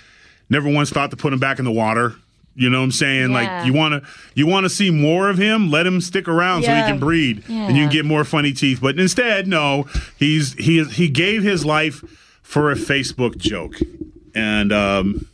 never 0.50 0.70
once 0.70 0.90
thought 0.90 1.12
to 1.12 1.18
put 1.18 1.34
him 1.34 1.40
back 1.40 1.60
in 1.60 1.66
the 1.66 1.72
water. 1.72 2.16
You 2.56 2.70
know 2.70 2.80
what 2.80 2.86
I'm 2.86 2.92
saying? 2.92 3.32
Yeah. 3.32 3.36
Like 3.36 3.66
you 3.66 3.74
want 3.74 4.04
to 4.04 4.10
you 4.36 4.46
want 4.46 4.66
to 4.66 4.70
see 4.70 4.90
more 4.92 5.30
of 5.30 5.38
him, 5.38 5.72
let 5.72 5.86
him 5.86 6.02
stick 6.02 6.28
around 6.28 6.64
so 6.64 6.74
he 6.74 6.82
can 6.82 7.00
breed 7.00 7.44
and 7.48 7.76
you 7.78 7.84
can 7.84 7.92
get 7.92 8.06
more 8.06 8.24
funny 8.26 8.52
teeth. 8.52 8.80
But 8.82 9.00
instead, 9.00 9.48
no, 9.48 9.86
he's 10.18 10.54
he 10.56 10.84
he 10.84 11.08
gave 11.10 11.42
his 11.44 11.66
life 11.66 12.04
for 12.42 12.72
a 12.72 12.76
Facebook 12.76 13.38
joke. 13.38 13.76
And 14.36 14.74
um 14.74 15.28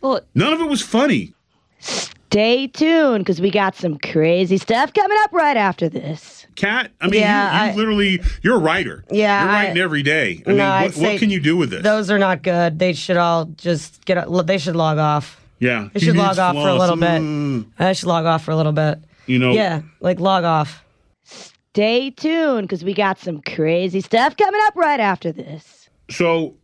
Well, 0.00 0.20
none 0.34 0.52
of 0.52 0.60
it 0.60 0.68
was 0.68 0.80
funny. 0.80 1.34
Stay 1.78 2.68
tuned 2.68 3.24
because 3.24 3.40
we 3.40 3.50
got 3.50 3.76
some 3.76 3.98
crazy 3.98 4.56
stuff 4.56 4.94
coming 4.94 5.18
up 5.24 5.32
right 5.32 5.56
after 5.56 5.90
this. 5.90 6.41
Kat, 6.56 6.90
I 7.00 7.08
mean, 7.08 7.20
Yeah, 7.20 7.50
you, 7.50 7.66
you 7.66 7.72
I- 7.72 7.74
literally, 7.76 8.22
you're 8.42 8.56
a 8.56 8.60
writer. 8.60 9.04
Yeah, 9.10 9.42
you're 9.42 9.50
I- 9.50 9.64
writing 9.64 9.78
every 9.82 10.02
day. 10.02 10.42
I 10.46 10.50
No, 10.52 10.56
mean, 10.56 10.82
what, 10.92 10.96
what 10.96 11.18
can 11.18 11.30
you 11.30 11.40
do 11.40 11.56
with 11.56 11.70
this? 11.70 11.82
Those 11.82 12.10
are 12.10 12.18
not 12.18 12.42
good. 12.42 12.78
They 12.78 12.92
should 12.92 13.16
all 13.16 13.46
just 13.46 14.04
get. 14.04 14.26
They 14.46 14.58
should 14.58 14.76
log 14.76 14.98
off. 14.98 15.40
yeah, 15.58 15.88
They 15.92 16.00
should 16.00 16.16
log 16.16 16.28
needs 16.28 16.38
off 16.38 16.54
for 16.54 16.60
a 16.60 16.62
floss. 16.76 16.80
little 16.80 16.96
bit. 16.96 17.20
Mm. 17.22 17.66
I 17.78 17.92
should 17.92 18.08
log 18.08 18.26
off 18.26 18.44
for 18.44 18.50
a 18.50 18.56
little 18.56 18.72
bit. 18.72 18.98
You 19.26 19.38
know, 19.38 19.52
Yeah, 19.52 19.82
like 20.00 20.20
log 20.20 20.44
off. 20.44 20.84
Stay 21.24 22.10
tuned 22.10 22.68
because 22.68 22.84
we 22.84 22.92
got 22.92 23.18
some 23.18 23.40
crazy 23.42 24.00
stuff 24.02 24.36
coming 24.36 24.60
up 24.64 24.76
right 24.76 25.00
after 25.00 25.32
this. 25.32 25.88
So, 26.10 26.54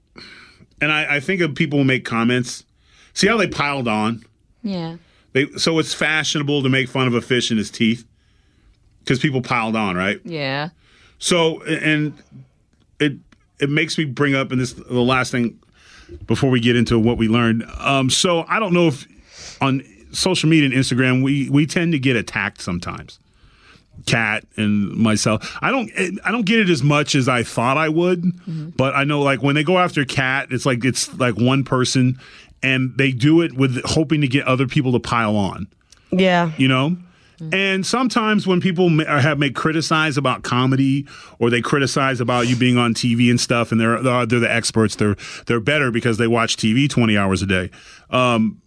and 0.81 0.93
I, 0.93 1.17
I 1.17 1.21
think 1.21 1.41
of 1.41 1.55
people 1.55 1.79
who 1.79 1.85
make 1.85 2.05
comments. 2.05 2.65
See 3.15 3.27
how 3.27 3.37
they 3.37 3.47
piled 3.49 3.89
on? 3.89 4.25
yeah. 4.63 4.97
They 5.33 5.47
so 5.57 5.79
it's 5.79 5.93
fashionable 5.93 6.63
to 6.63 6.69
make 6.71 6.89
fun 6.89 7.07
of 7.07 7.13
a 7.15 7.21
fish 7.21 7.51
in 7.51 7.59
his 7.59 7.71
teeth 7.71 8.05
because 9.09 9.19
people 9.19 9.41
piled 9.41 9.75
on, 9.75 9.97
right? 9.97 10.21
Yeah. 10.25 10.69
So, 11.19 11.63
and 11.63 12.13
it 13.01 13.15
it 13.59 13.71
makes 13.71 13.97
me 13.97 14.05
bring 14.05 14.35
up, 14.35 14.53
and 14.53 14.61
this 14.61 14.75
the 14.75 15.01
last 15.01 15.33
thing 15.33 15.59
before 16.27 16.51
we 16.51 16.61
get 16.61 16.77
into 16.77 16.99
what 16.99 17.17
we 17.17 17.27
learned. 17.29 17.65
Um, 17.79 18.11
so 18.11 18.45
I 18.49 18.61
don't 18.61 18.75
know 18.75 18.89
if 18.89 19.07
on 19.63 19.83
social 20.13 20.49
media 20.49 20.67
and 20.67 20.75
Instagram 20.75 21.23
we 21.23 21.49
we 21.49 21.67
tend 21.67 21.93
to 21.93 21.99
get 21.99 22.17
attacked 22.17 22.61
sometimes. 22.61 23.19
Kat 24.07 24.45
and 24.57 24.91
myself. 24.95 25.57
I 25.61 25.71
don't 25.73 25.91
I 26.25 26.31
don't 26.31 26.45
get 26.47 26.61
it 26.61 26.69
as 26.69 26.83
much 26.83 27.15
as 27.15 27.29
I 27.29 27.43
thought 27.43 27.77
I 27.79 27.89
would, 27.89 28.77
but 28.77 28.95
I 28.95 29.05
know 29.05 29.23
like 29.23 29.43
when 29.43 29.55
they 29.55 29.65
go 29.65 29.79
after 29.79 30.05
Kat, 30.05 30.49
it's 30.53 30.65
like 30.67 30.85
it's 30.85 31.13
like 31.19 31.37
one 31.37 31.65
person 31.65 32.19
and 32.63 32.97
they 32.97 33.11
do 33.11 33.41
it 33.41 33.55
with 33.55 33.83
hoping 33.85 34.21
to 34.21 34.29
get 34.29 34.47
other 34.47 34.67
people 34.67 34.93
to 34.93 34.99
pile 35.01 35.37
on 35.37 35.67
Yeah. 36.11 36.51
you 36.57 36.67
know 36.69 36.97
and 37.53 37.87
sometimes 37.87 38.47
when 38.47 38.61
people 38.61 38.89
ma- 38.89 39.05
uh, 39.05 39.21
have 39.21 39.39
make 39.39 39.55
criticize 39.55 40.17
about 40.17 40.43
comedy 40.43 41.07
or 41.39 41.51
they 41.51 41.61
criticize 41.61 42.21
about 42.21 42.49
you 42.49 42.57
being 42.57 42.77
on 42.77 42.95
TV 42.95 43.31
and 43.31 43.41
stuff 43.41 43.71
and 43.73 43.81
they're 43.81 44.03
they're 44.03 44.27
they're 44.27 44.41
the 44.41 44.53
experts 44.53 44.97
they're 44.97 45.17
they're 45.47 45.61
better 45.61 45.91
because 45.91 46.19
they 46.19 46.27
watch 46.27 46.57
TV 46.57 46.89
20 46.91 47.17
hours 47.17 47.41
a 47.43 47.47
day 47.47 47.71
um 48.11 48.61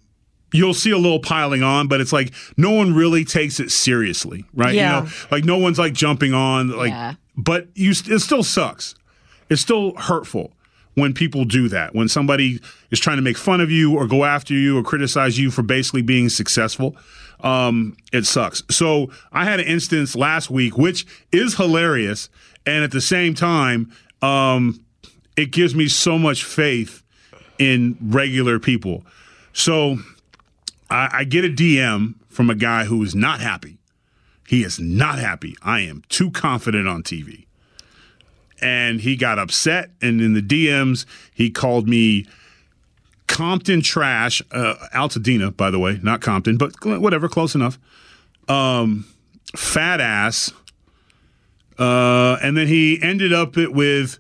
you'll 0.54 0.74
see 0.74 0.92
a 0.92 0.98
little 0.98 1.20
piling 1.20 1.64
on 1.64 1.88
but 1.88 2.00
it's 2.02 2.14
like 2.14 2.34
no 2.58 2.72
one 2.72 2.94
really 2.94 3.26
takes 3.26 3.60
it 3.60 3.72
seriously 3.72 4.46
right 4.54 4.74
Yeah. 4.76 5.00
you 5.00 5.06
know 5.06 5.12
like 5.32 5.44
no 5.46 5.58
one's 5.58 5.80
like 5.80 5.94
jumping 5.94 6.34
on 6.34 6.70
like 6.70 6.90
Yeah. 6.92 7.16
but 7.38 7.68
you 7.76 7.92
it 7.92 8.20
still 8.20 8.44
sucks 8.44 8.96
it's 9.50 9.62
still 9.62 9.96
hurtful 9.98 10.54
when 10.96 11.14
people 11.14 11.46
do 11.46 11.70
that. 11.70 11.96
When 11.96 12.10
somebody 12.10 12.60
is 12.90 13.00
trying 13.00 13.16
to 13.16 13.22
make 13.22 13.38
fun 13.38 13.62
of 13.62 13.72
you 13.72 13.96
or 13.98 14.08
go 14.08 14.26
after 14.26 14.54
you 14.54 14.78
or 14.78 14.84
criticize 14.84 15.40
you 15.40 15.50
for 15.50 15.62
basically 15.62 16.02
being 16.02 16.28
successful, 16.28 16.98
um, 17.44 17.98
it 18.14 18.26
sucks. 18.26 18.64
So 18.70 19.12
I 19.32 19.46
had 19.46 19.60
an 19.60 19.68
instance 19.68 20.16
last 20.16 20.50
week, 20.50 20.78
which 20.78 21.06
is 21.32 21.56
hilarious, 21.56 22.30
and 22.66 22.84
at 22.84 22.92
the 22.92 23.02
same 23.02 23.34
time, 23.34 23.92
um, 24.22 24.84
it 25.36 25.52
gives 25.52 25.74
me 25.74 25.88
so 25.88 26.18
much 26.18 26.44
faith 26.44 27.04
in 27.58 27.98
regular 28.02 28.60
people. 28.60 29.04
So 29.54 29.98
I, 30.90 31.10
I 31.12 31.24
get 31.24 31.46
a 31.46 31.50
DM 31.50 32.16
from 32.30 32.50
a 32.50 32.56
guy 32.56 32.86
who 32.86 33.04
is 33.04 33.16
not 33.16 33.40
happy. 33.40 33.78
He 34.48 34.64
is 34.64 34.80
not 34.80 35.20
happy. 35.20 35.56
I 35.62 35.82
am 35.82 36.04
too 36.10 36.30
confident 36.30 36.88
on 36.88 37.04
TV 37.04 37.46
and 38.62 39.02
he 39.02 39.16
got 39.16 39.40
upset. 39.40 39.90
And 40.02 40.22
in 40.22 40.34
the 40.34 40.42
DMs, 40.42 41.06
he 41.34 41.50
called 41.50 41.88
me 41.88 42.26
Compton 43.32 43.82
trash, 43.82 44.42
uh, 44.52 44.76
Altadena, 44.94 45.56
by 45.56 45.72
the 45.72 45.80
way, 45.80 46.00
not 46.04 46.20
Compton, 46.20 46.58
but 46.58 46.74
whatever, 46.84 47.30
close 47.30 47.56
enough. 47.56 47.80
Um, 48.50 49.06
fat 49.56 50.02
ass. 50.02 50.52
Uh, 51.80 52.38
and 52.44 52.58
then 52.58 52.68
he 52.68 53.02
ended 53.02 53.32
up 53.32 53.58
it 53.58 53.74
with, 53.74 54.20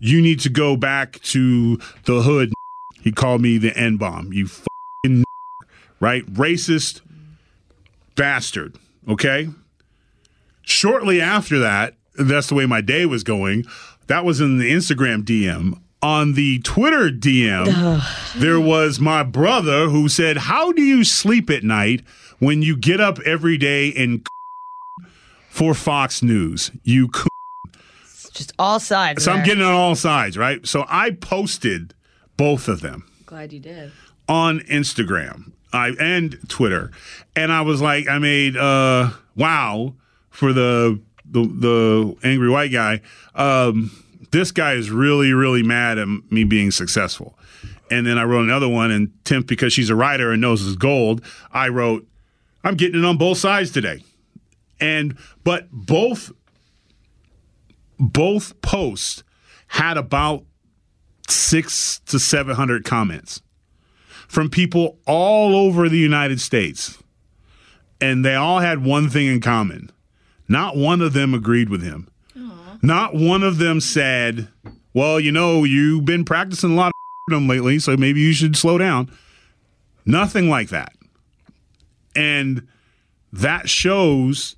"You 0.00 0.20
need 0.20 0.40
to 0.40 0.48
go 0.50 0.76
back 0.76 1.20
to 1.22 1.78
the 2.04 2.22
hood." 2.22 2.52
He 3.00 3.12
called 3.12 3.40
me 3.40 3.58
the 3.58 3.76
N 3.78 3.96
bomb. 3.96 4.32
You 4.32 4.48
fucking 4.48 5.24
right, 6.00 6.26
racist 6.26 7.00
bastard. 8.16 8.76
Okay. 9.08 9.48
Shortly 10.62 11.20
after 11.20 11.60
that, 11.60 11.94
that's 12.18 12.48
the 12.48 12.54
way 12.56 12.66
my 12.66 12.80
day 12.80 13.06
was 13.06 13.22
going. 13.22 13.64
That 14.08 14.24
was 14.24 14.40
in 14.40 14.58
the 14.58 14.70
Instagram 14.70 15.22
DM. 15.22 15.80
On 16.02 16.32
the 16.32 16.58
Twitter 16.60 17.10
DM, 17.10 18.02
there 18.34 18.58
was 18.60 18.98
my 18.98 19.22
brother 19.22 19.88
who 19.88 20.08
said, 20.08 20.36
How 20.36 20.72
do 20.72 20.82
you 20.82 21.04
sleep 21.04 21.48
at 21.48 21.62
night 21.62 22.02
when 22.40 22.60
you 22.60 22.76
get 22.76 23.00
up 23.00 23.20
every 23.20 23.56
day 23.56 23.92
and 23.94 24.26
for 25.48 25.74
Fox 25.74 26.20
News? 26.22 26.72
You 26.82 27.08
c-" 27.14 27.28
Just 28.32 28.52
all 28.58 28.80
sides. 28.80 29.22
So 29.24 29.30
I'm 29.30 29.44
getting 29.44 29.62
on 29.62 29.72
all 29.72 29.94
sides, 29.94 30.36
right? 30.36 30.66
So 30.66 30.84
I 30.88 31.12
posted 31.12 31.94
both 32.36 32.66
of 32.66 32.80
them 32.80 33.04
Glad 33.26 33.52
you 33.52 33.60
did. 33.60 33.92
on 34.28 34.58
Instagram. 34.60 35.52
I 35.72 35.90
and 36.00 36.36
Twitter, 36.48 36.90
and 37.36 37.52
I 37.52 37.60
was 37.62 37.80
like, 37.80 38.08
I 38.08 38.18
made 38.18 38.56
uh, 38.56 39.10
wow 39.36 39.94
for 40.30 40.52
the 40.52 41.00
the 41.24 41.42
the 41.44 42.16
angry 42.24 42.50
white 42.50 42.72
guy. 42.72 43.00
Um, 43.34 43.90
this 44.30 44.52
guy 44.52 44.74
is 44.74 44.90
really 44.90 45.32
really 45.32 45.62
mad 45.62 45.98
at 45.98 46.08
me 46.30 46.44
being 46.44 46.70
successful. 46.70 47.38
And 47.90 48.06
then 48.06 48.16
I 48.16 48.24
wrote 48.24 48.44
another 48.44 48.68
one, 48.68 48.90
and 48.90 49.12
Tim, 49.24 49.42
because 49.42 49.74
she's 49.74 49.90
a 49.90 49.94
writer 49.94 50.32
and 50.32 50.40
knows 50.40 50.62
his 50.62 50.76
gold, 50.76 51.22
I 51.52 51.68
wrote, 51.68 52.06
I'm 52.64 52.74
getting 52.74 53.00
it 53.00 53.04
on 53.04 53.18
both 53.18 53.36
sides 53.36 53.70
today. 53.70 54.02
And 54.80 55.18
but 55.44 55.68
both 55.70 56.32
both 57.98 58.60
posts 58.62 59.22
had 59.68 59.96
about 59.96 60.44
six 61.28 62.00
to 62.06 62.18
seven 62.18 62.56
hundred 62.56 62.84
comments 62.84 63.42
from 64.26 64.48
people 64.48 64.98
all 65.06 65.54
over 65.54 65.88
the 65.88 65.98
United 65.98 66.40
States. 66.40 66.98
And 68.00 68.24
they 68.24 68.34
all 68.34 68.60
had 68.60 68.84
one 68.84 69.08
thing 69.08 69.26
in 69.26 69.40
common. 69.40 69.90
Not 70.48 70.76
one 70.76 71.00
of 71.00 71.12
them 71.12 71.34
agreed 71.34 71.68
with 71.68 71.82
him. 71.82 72.08
Not 72.82 73.14
one 73.14 73.42
of 73.44 73.58
them 73.58 73.80
said, 73.80 74.48
Well, 74.92 75.20
you 75.20 75.32
know, 75.32 75.64
you've 75.64 76.04
been 76.04 76.24
practicing 76.24 76.72
a 76.72 76.74
lot 76.74 76.88
of 76.88 76.92
them 77.32 77.48
lately, 77.48 77.78
so 77.78 77.96
maybe 77.96 78.20
you 78.20 78.32
should 78.32 78.56
slow 78.56 78.76
down. 78.76 79.10
Nothing 80.04 80.48
like 80.48 80.70
that. 80.70 80.92
And 82.16 82.66
that 83.32 83.68
shows, 83.68 84.56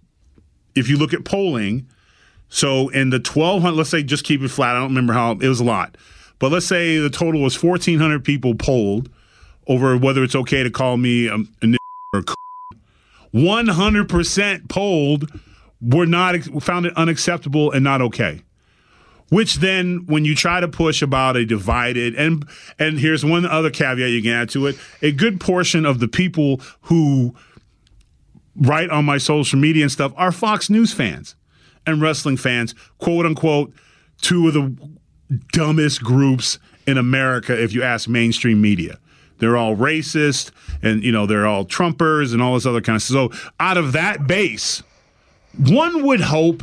if 0.74 0.88
you 0.88 0.96
look 0.96 1.12
at 1.12 1.24
polling, 1.24 1.86
so 2.48 2.88
in 2.88 3.10
the 3.10 3.18
1,200, 3.18 3.76
let's 3.76 3.90
say 3.90 4.02
just 4.02 4.24
keep 4.24 4.40
it 4.42 4.48
flat. 4.48 4.74
I 4.76 4.80
don't 4.80 4.88
remember 4.88 5.12
how, 5.12 5.32
it 5.32 5.48
was 5.48 5.60
a 5.60 5.64
lot. 5.64 5.96
But 6.38 6.50
let's 6.50 6.66
say 6.66 6.98
the 6.98 7.10
total 7.10 7.42
was 7.42 7.62
1,400 7.62 8.24
people 8.24 8.54
polled 8.54 9.10
over 9.66 9.96
whether 9.96 10.22
it's 10.22 10.34
okay 10.34 10.62
to 10.62 10.70
call 10.70 10.96
me 10.96 11.26
a, 11.28 11.34
a 11.34 11.44
n- 11.62 11.76
or 12.12 12.20
a 12.20 12.22
c- 12.28 12.34
100% 13.34 14.68
polled 14.68 15.30
were 15.84 16.06
not 16.06 16.36
found 16.62 16.86
it 16.86 16.96
unacceptable 16.96 17.70
and 17.72 17.84
not 17.84 18.00
okay. 18.00 18.42
Which 19.30 19.56
then 19.56 20.04
when 20.06 20.24
you 20.24 20.34
try 20.34 20.60
to 20.60 20.68
push 20.68 21.02
about 21.02 21.36
a 21.36 21.44
divided 21.44 22.14
and 22.14 22.46
and 22.78 22.98
here's 22.98 23.24
one 23.24 23.46
other 23.46 23.70
caveat 23.70 24.10
you 24.10 24.22
can 24.22 24.32
add 24.32 24.50
to 24.50 24.66
it. 24.66 24.76
A 25.02 25.12
good 25.12 25.40
portion 25.40 25.84
of 25.84 25.98
the 25.98 26.08
people 26.08 26.60
who 26.82 27.34
write 28.56 28.90
on 28.90 29.04
my 29.04 29.18
social 29.18 29.58
media 29.58 29.82
and 29.82 29.92
stuff 29.92 30.12
are 30.16 30.30
fox 30.30 30.70
news 30.70 30.92
fans 30.92 31.34
and 31.86 32.00
wrestling 32.00 32.36
fans 32.36 32.74
quote 32.98 33.26
unquote 33.26 33.72
two 34.20 34.46
of 34.46 34.54
the 34.54 34.76
dumbest 35.52 36.02
groups 36.02 36.58
in 36.86 36.96
america 36.96 37.60
if 37.60 37.72
you 37.72 37.82
ask 37.82 38.08
mainstream 38.08 38.60
media. 38.60 38.98
They're 39.38 39.56
all 39.56 39.74
racist 39.74 40.52
and 40.82 41.02
you 41.02 41.10
know 41.10 41.26
they're 41.26 41.46
all 41.46 41.64
trumpers 41.64 42.32
and 42.32 42.40
all 42.40 42.54
this 42.54 42.66
other 42.66 42.80
kind 42.80 42.96
of 42.96 43.02
so 43.02 43.30
out 43.58 43.76
of 43.76 43.92
that 43.92 44.26
base 44.26 44.82
one 45.58 46.04
would 46.04 46.20
hope 46.20 46.62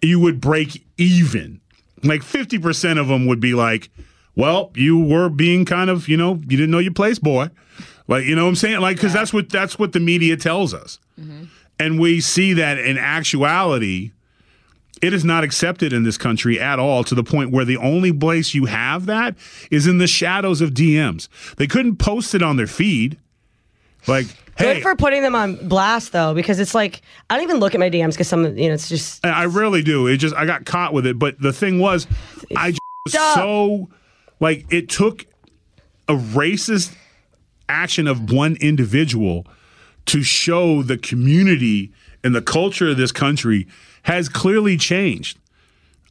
you 0.00 0.20
would 0.20 0.40
break 0.40 0.84
even 0.96 1.60
like 2.04 2.22
50% 2.22 3.00
of 3.00 3.08
them 3.08 3.26
would 3.26 3.40
be 3.40 3.54
like, 3.54 3.90
well, 4.36 4.70
you 4.74 4.98
were 4.98 5.28
being 5.28 5.64
kind 5.64 5.90
of, 5.90 6.08
you 6.08 6.16
know, 6.16 6.34
you 6.34 6.56
didn't 6.56 6.70
know 6.70 6.78
your 6.78 6.92
place, 6.92 7.18
boy. 7.18 7.50
Like, 8.06 8.24
you 8.24 8.36
know 8.36 8.44
what 8.44 8.50
I'm 8.50 8.56
saying? 8.56 8.80
Like, 8.80 8.96
because 8.96 9.12
that's 9.12 9.32
what 9.32 9.48
that's 9.48 9.78
what 9.78 9.92
the 9.92 10.00
media 10.00 10.36
tells 10.36 10.74
us. 10.74 10.98
Mm-hmm. 11.18 11.44
And 11.78 11.98
we 11.98 12.20
see 12.20 12.52
that 12.52 12.78
in 12.78 12.98
actuality, 12.98 14.12
it 15.00 15.14
is 15.14 15.24
not 15.24 15.42
accepted 15.42 15.92
in 15.92 16.02
this 16.02 16.18
country 16.18 16.60
at 16.60 16.78
all 16.78 17.02
to 17.04 17.14
the 17.14 17.24
point 17.24 17.50
where 17.50 17.64
the 17.64 17.78
only 17.78 18.12
place 18.12 18.54
you 18.54 18.66
have 18.66 19.06
that 19.06 19.36
is 19.70 19.86
in 19.86 19.98
the 19.98 20.06
shadows 20.06 20.60
of 20.60 20.70
DMs. 20.70 21.28
They 21.56 21.66
couldn't 21.66 21.96
post 21.96 22.34
it 22.34 22.42
on 22.42 22.56
their 22.56 22.66
feed. 22.66 23.18
Like, 24.06 24.26
Good 24.56 24.82
for 24.82 24.94
putting 24.96 25.22
them 25.22 25.34
on 25.34 25.56
blast 25.68 26.12
though, 26.12 26.34
because 26.34 26.60
it's 26.60 26.74
like 26.74 27.02
I 27.28 27.34
don't 27.34 27.44
even 27.44 27.58
look 27.58 27.74
at 27.74 27.80
my 27.80 27.90
DMs 27.90 28.12
because 28.12 28.28
some, 28.28 28.56
you 28.56 28.68
know, 28.68 28.74
it's 28.74 28.88
just 28.88 29.24
I 29.26 29.46
rarely 29.46 29.82
do. 29.82 30.06
It 30.06 30.18
just 30.18 30.34
I 30.34 30.46
got 30.46 30.64
caught 30.64 30.92
with 30.92 31.06
it. 31.06 31.18
But 31.18 31.40
the 31.40 31.52
thing 31.52 31.78
was, 31.78 32.06
I 32.56 32.70
just 32.70 32.80
was 33.06 33.14
up. 33.14 33.34
so 33.34 33.88
like 34.40 34.66
it 34.72 34.88
took 34.88 35.26
a 36.08 36.14
racist 36.14 36.94
action 37.68 38.06
of 38.06 38.30
one 38.30 38.56
individual 38.60 39.46
to 40.06 40.22
show 40.22 40.82
the 40.82 40.98
community 40.98 41.92
and 42.22 42.34
the 42.34 42.42
culture 42.42 42.90
of 42.90 42.96
this 42.96 43.12
country 43.12 43.66
has 44.02 44.28
clearly 44.28 44.76
changed. 44.76 45.38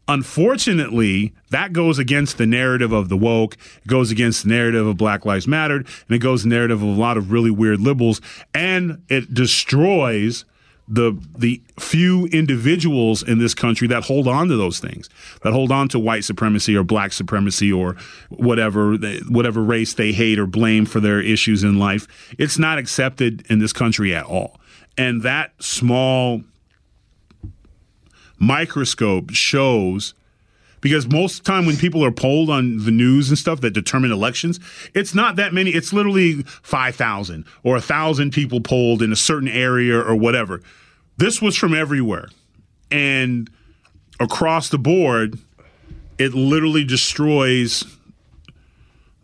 Unfortunately, 0.08 1.34
that 1.52 1.72
goes 1.72 1.98
against 1.98 2.38
the 2.38 2.46
narrative 2.46 2.92
of 2.92 3.08
the 3.08 3.16
woke. 3.16 3.56
It 3.84 3.88
goes 3.88 4.12
against 4.12 4.44
the 4.44 4.50
narrative 4.50 4.86
of 4.86 4.98
Black 4.98 5.26
Lives 5.26 5.48
Mattered, 5.48 5.88
and 6.08 6.16
it 6.16 6.20
goes 6.20 6.44
the 6.44 6.50
narrative 6.50 6.82
of 6.82 6.88
a 6.88 7.00
lot 7.00 7.18
of 7.18 7.32
really 7.32 7.52
weird 7.52 7.80
liberals, 7.80 8.20
and 8.54 9.02
it 9.10 9.34
destroys 9.34 10.46
the 10.88 11.18
the 11.38 11.62
few 11.80 12.26
individuals 12.28 13.24
in 13.24 13.39
this 13.39 13.54
country 13.54 13.88
that 13.88 14.04
hold 14.04 14.28
on 14.28 14.50
to 14.50 14.58
those 14.58 14.80
things, 14.80 15.10
that 15.42 15.54
hold 15.54 15.72
on 15.72 15.88
to 15.88 16.00
white 16.00 16.26
supremacy 16.26 16.76
or 16.76 16.84
black 16.84 17.13
supremacy 17.13 17.72
or 17.72 17.96
whatever 18.30 18.98
they, 18.98 19.20
whatever 19.30 19.63
race 19.63 19.94
they 19.94 20.12
hate 20.12 20.38
or 20.38 20.46
blame 20.46 20.86
for 20.86 21.00
their 21.00 21.22
issues 21.22 21.63
in 21.63 21.80
life. 21.80 22.08
It's 22.38 22.60
not 22.60 22.78
accepted 22.78 23.46
in 23.50 23.60
this 23.60 23.72
country 23.72 24.13
at 24.13 24.26
all, 24.26 24.60
and 24.98 25.22
that 25.22 25.54
small 25.63 26.44
microscope 28.45 29.32
shows 29.32 30.13
because 30.82 31.08
most 31.08 31.45
time 31.45 31.65
when 31.65 31.77
people 31.77 32.03
are 32.03 32.12
polled 32.12 32.49
on 32.49 32.84
the 32.84 32.91
news 32.91 33.29
and 33.29 33.38
stuff 33.38 33.62
that 33.62 33.71
determine 33.71 34.12
elections, 34.12 34.60
it's 34.93 35.15
not 35.15 35.38
that 35.38 35.53
many. 35.53 35.71
It's 35.71 35.93
literally 35.93 36.43
5,000 36.43 37.45
or 37.63 37.75
1,000 37.75 38.32
people 38.32 38.60
polled 38.60 39.01
in 39.01 39.12
a 39.13 39.15
certain 39.15 39.47
area 39.47 39.97
or 39.97 40.13
whatever. 40.13 40.62
This 41.15 41.41
was 41.41 41.56
from 41.56 41.73
everywhere. 41.73 42.27
And 42.91 43.49
across 44.19 44.69
the 44.69 44.77
board, 44.77 45.39
it 46.17 46.34
literally 46.34 46.84
destroys 46.84 47.86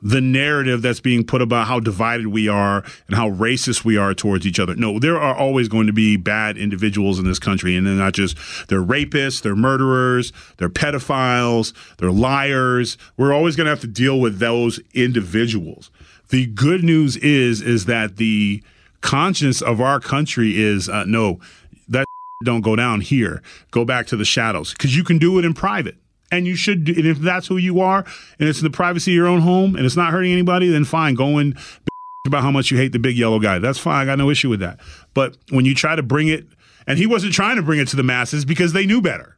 the 0.01 0.21
narrative 0.21 0.81
that's 0.81 0.99
being 0.99 1.23
put 1.23 1.41
about 1.41 1.67
how 1.67 1.79
divided 1.79 2.27
we 2.27 2.47
are 2.47 2.83
and 3.07 3.15
how 3.15 3.29
racist 3.29 3.83
we 3.83 3.97
are 3.97 4.13
towards 4.13 4.45
each 4.45 4.59
other. 4.59 4.75
No, 4.75 4.99
there 4.99 5.19
are 5.19 5.35
always 5.35 5.67
going 5.67 5.87
to 5.87 5.93
be 5.93 6.17
bad 6.17 6.57
individuals 6.57 7.19
in 7.19 7.25
this 7.25 7.39
country, 7.39 7.75
and 7.75 7.85
they're 7.85 7.93
not 7.93 8.13
just 8.13 8.37
they're 8.67 8.83
rapists, 8.83 9.41
they're 9.41 9.55
murderers, 9.55 10.31
they're 10.57 10.69
pedophiles, 10.69 11.73
they're 11.97 12.11
liars. 12.11 12.97
We're 13.17 13.33
always 13.33 13.55
going 13.55 13.65
to 13.65 13.71
have 13.71 13.81
to 13.81 13.87
deal 13.87 14.19
with 14.19 14.39
those 14.39 14.79
individuals. 14.93 15.91
The 16.29 16.45
good 16.47 16.83
news 16.83 17.17
is 17.17 17.61
is 17.61 17.85
that 17.85 18.17
the 18.17 18.63
conscience 19.01 19.61
of 19.61 19.81
our 19.81 19.99
country 19.99 20.61
is 20.61 20.89
uh, 20.89 21.05
no, 21.05 21.39
that 21.87 22.05
don't 22.45 22.61
go 22.61 22.75
down 22.75 23.01
here. 23.01 23.41
Go 23.71 23.85
back 23.85 24.07
to 24.07 24.15
the 24.15 24.25
shadows 24.25 24.71
because 24.73 24.95
you 24.95 25.03
can 25.03 25.17
do 25.17 25.39
it 25.39 25.45
in 25.45 25.53
private 25.53 25.97
and 26.31 26.47
you 26.47 26.55
should 26.55 26.85
do, 26.85 26.93
and 26.95 27.05
if 27.05 27.19
that's 27.19 27.47
who 27.47 27.57
you 27.57 27.79
are 27.79 28.05
and 28.39 28.49
it's 28.49 28.59
in 28.59 28.63
the 28.63 28.69
privacy 28.69 29.11
of 29.11 29.15
your 29.15 29.27
own 29.27 29.41
home 29.41 29.75
and 29.75 29.85
it's 29.85 29.95
not 29.95 30.11
hurting 30.11 30.31
anybody 30.31 30.69
then 30.69 30.85
fine 30.85 31.15
go 31.15 31.37
and 31.37 31.57
about 32.27 32.43
how 32.43 32.51
much 32.51 32.69
you 32.69 32.77
hate 32.77 32.91
the 32.91 32.99
big 32.99 33.17
yellow 33.17 33.39
guy. 33.39 33.59
That's 33.59 33.79
fine 33.79 34.01
i 34.01 34.05
got 34.05 34.17
no 34.17 34.29
issue 34.29 34.49
with 34.49 34.59
that. 34.59 34.79
But 35.13 35.37
when 35.49 35.65
you 35.65 35.73
try 35.73 35.95
to 35.95 36.03
bring 36.03 36.27
it 36.27 36.45
and 36.85 36.97
he 36.97 37.07
wasn't 37.07 37.33
trying 37.33 37.55
to 37.55 37.61
bring 37.61 37.79
it 37.79 37.87
to 37.89 37.95
the 37.95 38.03
masses 38.03 38.45
because 38.45 38.73
they 38.73 38.85
knew 38.85 39.01
better. 39.01 39.37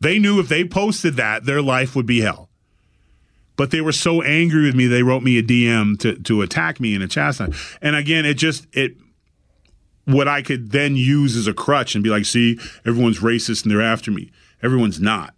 They 0.00 0.18
knew 0.18 0.40
if 0.40 0.48
they 0.48 0.64
posted 0.64 1.16
that 1.16 1.44
their 1.44 1.62
life 1.62 1.94
would 1.96 2.06
be 2.06 2.20
hell. 2.20 2.50
But 3.56 3.70
they 3.70 3.80
were 3.80 3.92
so 3.92 4.22
angry 4.22 4.64
with 4.64 4.74
me 4.74 4.86
they 4.86 5.02
wrote 5.02 5.22
me 5.22 5.38
a 5.38 5.42
dm 5.42 5.98
to, 6.00 6.16
to 6.22 6.42
attack 6.42 6.80
me 6.80 6.94
and 6.94 7.04
a 7.04 7.08
chastise. 7.08 7.54
And 7.82 7.94
again 7.94 8.24
it 8.24 8.34
just 8.34 8.66
it 8.72 8.96
what 10.06 10.28
i 10.28 10.42
could 10.42 10.70
then 10.70 10.96
use 10.96 11.34
as 11.34 11.46
a 11.46 11.54
crutch 11.54 11.94
and 11.94 12.04
be 12.04 12.10
like 12.10 12.26
see 12.26 12.58
everyone's 12.84 13.20
racist 13.20 13.64
and 13.64 13.72
they're 13.72 13.82
after 13.82 14.10
me. 14.10 14.30
Everyone's 14.62 15.00
not 15.00 15.34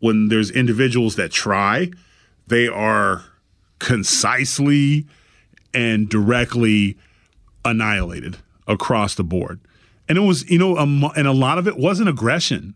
when 0.00 0.28
there's 0.28 0.50
individuals 0.50 1.16
that 1.16 1.30
try, 1.30 1.90
they 2.46 2.68
are 2.68 3.24
concisely 3.78 5.06
and 5.74 6.08
directly 6.08 6.96
annihilated 7.64 8.38
across 8.66 9.14
the 9.14 9.24
board. 9.24 9.60
And 10.08 10.16
it 10.16 10.22
was, 10.22 10.48
you 10.50 10.58
know, 10.58 10.76
a, 10.76 10.82
and 10.82 11.26
a 11.26 11.32
lot 11.32 11.58
of 11.58 11.68
it 11.68 11.76
wasn't 11.76 12.08
aggression. 12.08 12.74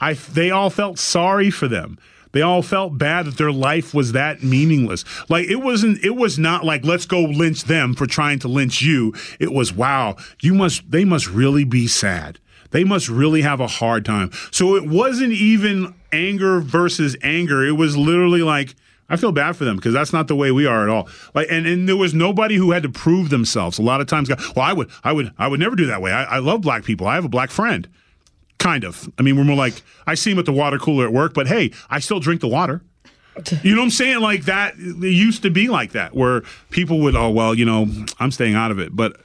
I 0.00 0.14
they 0.14 0.50
all 0.50 0.70
felt 0.70 0.98
sorry 0.98 1.50
for 1.50 1.68
them. 1.68 1.98
They 2.32 2.42
all 2.42 2.62
felt 2.62 2.98
bad 2.98 3.26
that 3.26 3.38
their 3.38 3.52
life 3.52 3.94
was 3.94 4.12
that 4.12 4.42
meaningless. 4.42 5.04
Like 5.28 5.48
it 5.48 5.56
wasn't 5.56 6.04
it 6.04 6.16
was 6.16 6.38
not 6.38 6.64
like 6.64 6.84
let's 6.84 7.06
go 7.06 7.22
lynch 7.22 7.64
them 7.64 7.94
for 7.94 8.06
trying 8.06 8.38
to 8.40 8.48
lynch 8.48 8.82
you. 8.82 9.14
It 9.40 9.52
was 9.52 9.72
wow, 9.72 10.16
you 10.40 10.54
must 10.54 10.90
they 10.90 11.04
must 11.04 11.28
really 11.28 11.64
be 11.64 11.86
sad. 11.86 12.38
They 12.70 12.84
must 12.84 13.08
really 13.08 13.42
have 13.42 13.60
a 13.60 13.66
hard 13.66 14.04
time. 14.04 14.30
So 14.50 14.76
it 14.76 14.86
wasn't 14.86 15.32
even 15.32 15.94
anger 16.12 16.60
versus 16.60 17.16
anger. 17.22 17.66
It 17.66 17.72
was 17.72 17.96
literally 17.96 18.42
like 18.42 18.74
I 19.10 19.16
feel 19.16 19.32
bad 19.32 19.56
for 19.56 19.64
them 19.64 19.76
because 19.76 19.94
that's 19.94 20.12
not 20.12 20.28
the 20.28 20.36
way 20.36 20.52
we 20.52 20.66
are 20.66 20.82
at 20.82 20.90
all. 20.90 21.08
Like, 21.34 21.48
and, 21.50 21.66
and 21.66 21.88
there 21.88 21.96
was 21.96 22.12
nobody 22.12 22.56
who 22.56 22.72
had 22.72 22.82
to 22.82 22.90
prove 22.90 23.30
themselves. 23.30 23.78
A 23.78 23.82
lot 23.82 24.00
of 24.00 24.06
times, 24.06 24.28
well, 24.28 24.64
I 24.64 24.72
would, 24.72 24.90
I 25.02 25.12
would, 25.12 25.32
I 25.38 25.48
would 25.48 25.60
never 25.60 25.76
do 25.76 25.86
that 25.86 26.02
way. 26.02 26.12
I, 26.12 26.24
I 26.24 26.38
love 26.38 26.60
black 26.60 26.84
people. 26.84 27.06
I 27.06 27.14
have 27.14 27.24
a 27.24 27.28
black 27.28 27.50
friend, 27.50 27.88
kind 28.58 28.84
of. 28.84 29.10
I 29.18 29.22
mean, 29.22 29.36
we're 29.36 29.44
more 29.44 29.56
like 29.56 29.82
I 30.06 30.14
see 30.14 30.32
him 30.32 30.38
at 30.38 30.44
the 30.44 30.52
water 30.52 30.78
cooler 30.78 31.06
at 31.06 31.12
work, 31.12 31.32
but 31.32 31.46
hey, 31.46 31.72
I 31.88 32.00
still 32.00 32.20
drink 32.20 32.42
the 32.42 32.48
water. 32.48 32.82
You 33.62 33.76
know 33.76 33.82
what 33.82 33.84
I'm 33.84 33.90
saying? 33.90 34.20
Like 34.20 34.44
that. 34.46 34.74
It 34.76 35.14
used 35.14 35.42
to 35.42 35.50
be 35.50 35.68
like 35.68 35.92
that, 35.92 36.14
where 36.14 36.42
people 36.70 37.00
would, 37.00 37.14
oh 37.14 37.30
well, 37.30 37.54
you 37.54 37.64
know, 37.64 37.86
I'm 38.18 38.32
staying 38.32 38.56
out 38.56 38.72
of 38.72 38.80
it. 38.80 38.94
But 38.94 39.20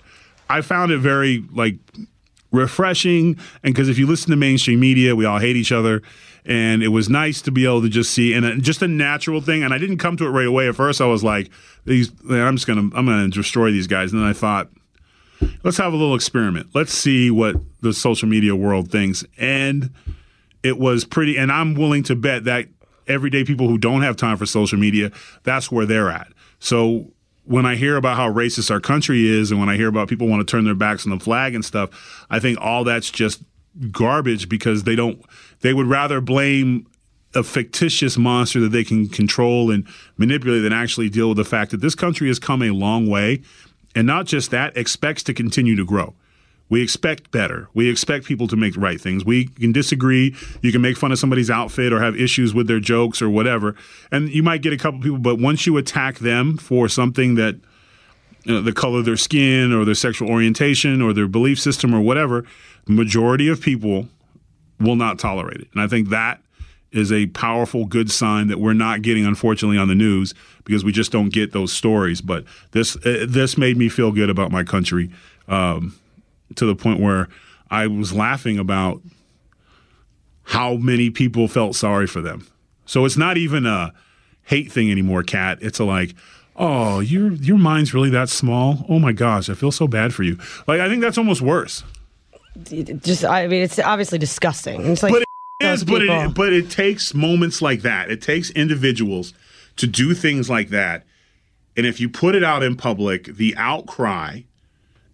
I 0.49 0.61
found 0.61 0.91
it 0.91 0.99
very 0.99 1.43
like 1.51 1.77
refreshing, 2.51 3.39
and 3.63 3.73
because 3.73 3.89
if 3.89 3.97
you 3.97 4.05
listen 4.05 4.29
to 4.29 4.38
mainstream 4.38 4.79
media, 4.79 5.15
we 5.15 5.25
all 5.25 5.39
hate 5.39 5.55
each 5.55 5.71
other. 5.71 6.03
And 6.45 6.83
it 6.83 6.89
was 6.89 7.09
nice 7.09 7.41
to 7.43 7.51
be 7.51 7.65
able 7.65 7.81
to 7.83 7.89
just 7.89 8.11
see, 8.11 8.33
and 8.33 8.45
uh, 8.45 8.55
just 8.55 8.81
a 8.81 8.87
natural 8.87 9.39
thing. 9.39 9.63
And 9.63 9.73
I 9.73 9.77
didn't 9.77 9.97
come 9.97 10.17
to 10.17 10.25
it 10.25 10.29
right 10.29 10.47
away. 10.47 10.67
At 10.67 10.75
first, 10.75 10.99
I 10.99 11.05
was 11.05 11.23
like, 11.23 11.49
"These, 11.85 12.11
I'm 12.29 12.55
just 12.55 12.67
gonna, 12.67 12.89
I'm 12.93 13.05
gonna 13.05 13.29
destroy 13.29 13.71
these 13.71 13.87
guys." 13.87 14.11
And 14.11 14.21
then 14.21 14.27
I 14.27 14.33
thought, 14.33 14.69
let's 15.63 15.77
have 15.77 15.93
a 15.93 15.95
little 15.95 16.15
experiment. 16.15 16.67
Let's 16.73 16.93
see 16.93 17.31
what 17.31 17.55
the 17.81 17.93
social 17.93 18.27
media 18.27 18.55
world 18.55 18.91
thinks. 18.91 19.23
And 19.37 19.91
it 20.63 20.77
was 20.77 21.05
pretty, 21.05 21.37
and 21.37 21.51
I'm 21.51 21.75
willing 21.75 22.03
to 22.03 22.15
bet 22.15 22.45
that 22.45 22.67
everyday 23.07 23.43
people 23.43 23.67
who 23.67 23.77
don't 23.77 24.01
have 24.01 24.15
time 24.15 24.37
for 24.37 24.45
social 24.45 24.79
media, 24.79 25.11
that's 25.43 25.71
where 25.71 25.85
they're 25.85 26.09
at. 26.09 26.31
So 26.59 27.11
when 27.45 27.65
I 27.65 27.75
hear 27.75 27.97
about 27.97 28.15
how 28.15 28.31
racist 28.31 28.71
our 28.71 28.79
country 28.79 29.27
is, 29.27 29.51
and 29.51 29.59
when 29.59 29.69
I 29.69 29.75
hear 29.75 29.89
about 29.89 30.07
people 30.07 30.27
want 30.27 30.45
to 30.45 30.49
turn 30.49 30.63
their 30.63 30.75
backs 30.75 31.05
on 31.05 31.17
the 31.17 31.23
flag 31.23 31.55
and 31.55 31.63
stuff, 31.65 32.25
I 32.29 32.39
think 32.39 32.57
all 32.61 32.83
that's 32.85 33.11
just 33.11 33.43
garbage 33.91 34.47
because 34.47 34.83
they 34.83 34.95
don't, 34.95 35.21
they 35.64 35.74
would 35.74 35.88
rather 35.88 36.22
blame 36.22 36.86
a 37.34 37.41
fictitious 37.41 38.18
monster 38.18 38.59
that 38.59 38.70
they 38.70 38.84
can 38.84 39.09
control 39.09 39.72
and 39.72 39.88
manipulate 40.18 40.61
than 40.61 40.74
actually 40.74 41.09
deal 41.09 41.30
with 41.30 41.38
the 41.38 41.45
fact 41.45 41.72
that 41.72 41.82
this 41.82 41.95
country 41.95 42.28
has 42.28 42.38
come 42.38 42.61
a 42.61 42.70
long 42.70 43.07
way. 43.07 43.41
And 43.95 44.05
not 44.05 44.28
just 44.28 44.51
that, 44.51 44.76
expects 44.78 45.24
to 45.24 45.34
continue 45.34 45.76
to 45.76 45.86
grow. 45.86 46.14
We 46.70 46.82
expect 46.82 47.32
better. 47.32 47.70
We 47.74 47.89
expect 47.89 48.26
people 48.26 48.47
to 48.47 48.55
make 48.55 48.74
the 48.74 48.80
right 48.80 48.99
things. 48.99 49.26
We 49.26 49.45
can 49.45 49.72
disagree. 49.72 50.36
You 50.61 50.72
can 50.72 50.82
make 50.82 50.97
fun 50.97 51.11
of 51.11 51.20
somebody's 51.20 51.49
outfit 51.49 51.93
or 51.93 52.01
have 52.01 52.16
issues 52.16 52.53
with 52.53 52.68
their 52.68 52.80
jokes 52.80 53.22
or 53.22 53.30
whatever. 53.30 53.76
And 54.11 54.30
you 54.30 54.43
might 54.43 54.61
get 54.61 54.74
a 54.74 54.78
couple 54.78 54.99
people, 54.99 55.20
but 55.20 55.39
once 55.39 55.66
you 55.66 55.78
attack 55.78 56.20
them 56.20 56.57
for 56.57 56.88
something 56.88 57.36
that 57.36 57.55
you 58.43 58.53
know, 58.53 58.61
the 58.61 58.74
color 58.74 58.99
of 58.99 59.05
their 59.05 59.18
skin 59.18 59.72
or 59.72 59.86
their 59.86 59.95
sexual 59.95 60.30
orientation 60.30 61.01
or 61.01 61.14
their 61.14 61.28
belief 61.28 61.59
system 61.59 61.93
or 61.93 62.01
whatever, 62.01 62.45
majority 62.88 63.47
of 63.47 63.61
people 63.61 64.07
will 64.80 64.95
not 64.95 65.19
tolerate 65.19 65.61
it. 65.61 65.67
And 65.74 65.82
I 65.82 65.88
think 65.88 66.09
that 66.09 66.41
is 66.91 67.11
a 67.11 67.26
powerful, 67.28 67.86
good 67.86 68.11
sign 68.11 68.47
that 68.47 68.59
we're 68.59 68.74
not 68.74 69.01
getting, 69.01 69.26
unfortunately, 69.26 69.78
on 69.78 69.88
the 69.88 69.95
news 69.95 70.34
because 70.63 70.84
we 70.84 70.91
just 70.91 71.11
don't 71.11 71.30
get 71.30 71.51
those 71.51 71.74
stories. 71.74 72.21
But 72.21 72.45
this 72.71 72.95
uh, 72.97 73.26
this 73.28 73.57
made 73.57 73.78
me 73.78 73.89
feel 73.89 74.11
good 74.11 74.30
about 74.30 74.51
my 74.51 74.63
country 74.63 75.09
um, 75.47 75.95
to 76.55 76.65
the 76.65 76.76
point 76.76 76.99
where 76.99 77.30
I 77.69 77.88
was 77.88 78.13
laughing 78.13 78.59
about 78.59 79.01
how 80.43 80.76
many 80.76 81.09
people 81.09 81.47
felt 81.47 81.76
sorry 81.76 82.05
for 82.05 82.21
them. 82.21 82.47
So 82.86 83.05
it's 83.05 83.17
not 83.17 83.38
even 83.38 83.65
a 83.65 83.93
hate 84.43 84.71
thing 84.71 84.91
anymore, 84.91 85.24
Kat. 85.24 85.57
It's 85.61 85.80
a 85.80 85.84
like, 85.86 86.13
oh, 86.55 86.99
your 86.99 87.32
your 87.34 87.57
mind's 87.57 87.93
really 87.93 88.11
that 88.11 88.30
small. 88.30 88.86
Oh 88.88 88.99
my 88.99 89.13
gosh, 89.13 89.49
I 89.49 89.55
feel 89.55 89.71
so 89.71 89.88
bad 89.88 90.13
for 90.13 90.24
you. 90.24 90.38
Like 90.67 90.80
I 90.80 90.89
think 90.89 91.01
that's 91.01 91.17
almost 91.17 91.41
worse. 91.41 91.84
Just, 92.61 93.25
I 93.25 93.47
mean, 93.47 93.63
it's 93.63 93.79
obviously 93.79 94.19
disgusting. 94.19 94.85
It's 94.91 95.03
like, 95.03 95.11
But 95.11 95.21
it 95.23 95.27
but 95.87 96.01
it, 96.01 96.33
but 96.33 96.53
it 96.53 96.69
takes 96.69 97.13
moments 97.13 97.61
like 97.61 97.81
that. 97.81 98.11
It 98.11 98.21
takes 98.21 98.49
individuals 98.51 99.33
to 99.77 99.87
do 99.87 100.13
things 100.13 100.49
like 100.49 100.69
that. 100.69 101.03
And 101.75 101.85
if 101.85 101.99
you 101.99 102.09
put 102.09 102.35
it 102.35 102.43
out 102.43 102.61
in 102.61 102.75
public, 102.75 103.25
the 103.25 103.55
outcry, 103.57 104.41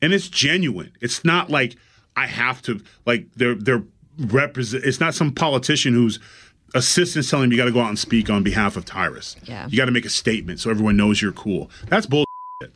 and 0.01 0.13
it's 0.13 0.27
genuine. 0.27 0.91
It's 1.01 1.23
not 1.23 1.49
like 1.49 1.75
I 2.15 2.25
have 2.25 2.61
to 2.63 2.81
like 3.05 3.27
they're 3.35 3.55
they're 3.55 3.83
represent. 4.17 4.83
It's 4.83 4.99
not 4.99 5.13
some 5.13 5.31
politician 5.31 5.93
whose 5.93 6.19
assistant's 6.75 7.29
telling 7.29 7.45
him 7.45 7.51
you 7.51 7.57
got 7.57 7.65
to 7.65 7.71
go 7.71 7.79
out 7.81 7.89
and 7.89 7.99
speak 7.99 8.29
on 8.29 8.43
behalf 8.43 8.75
of 8.77 8.85
Tyrus. 8.85 9.35
Yeah. 9.43 9.67
you 9.69 9.77
got 9.77 9.85
to 9.85 9.91
make 9.91 10.05
a 10.05 10.09
statement 10.09 10.59
so 10.59 10.69
everyone 10.69 10.97
knows 10.97 11.21
you're 11.21 11.31
cool. 11.31 11.69
That's 11.87 12.05
bullshit. 12.05 12.25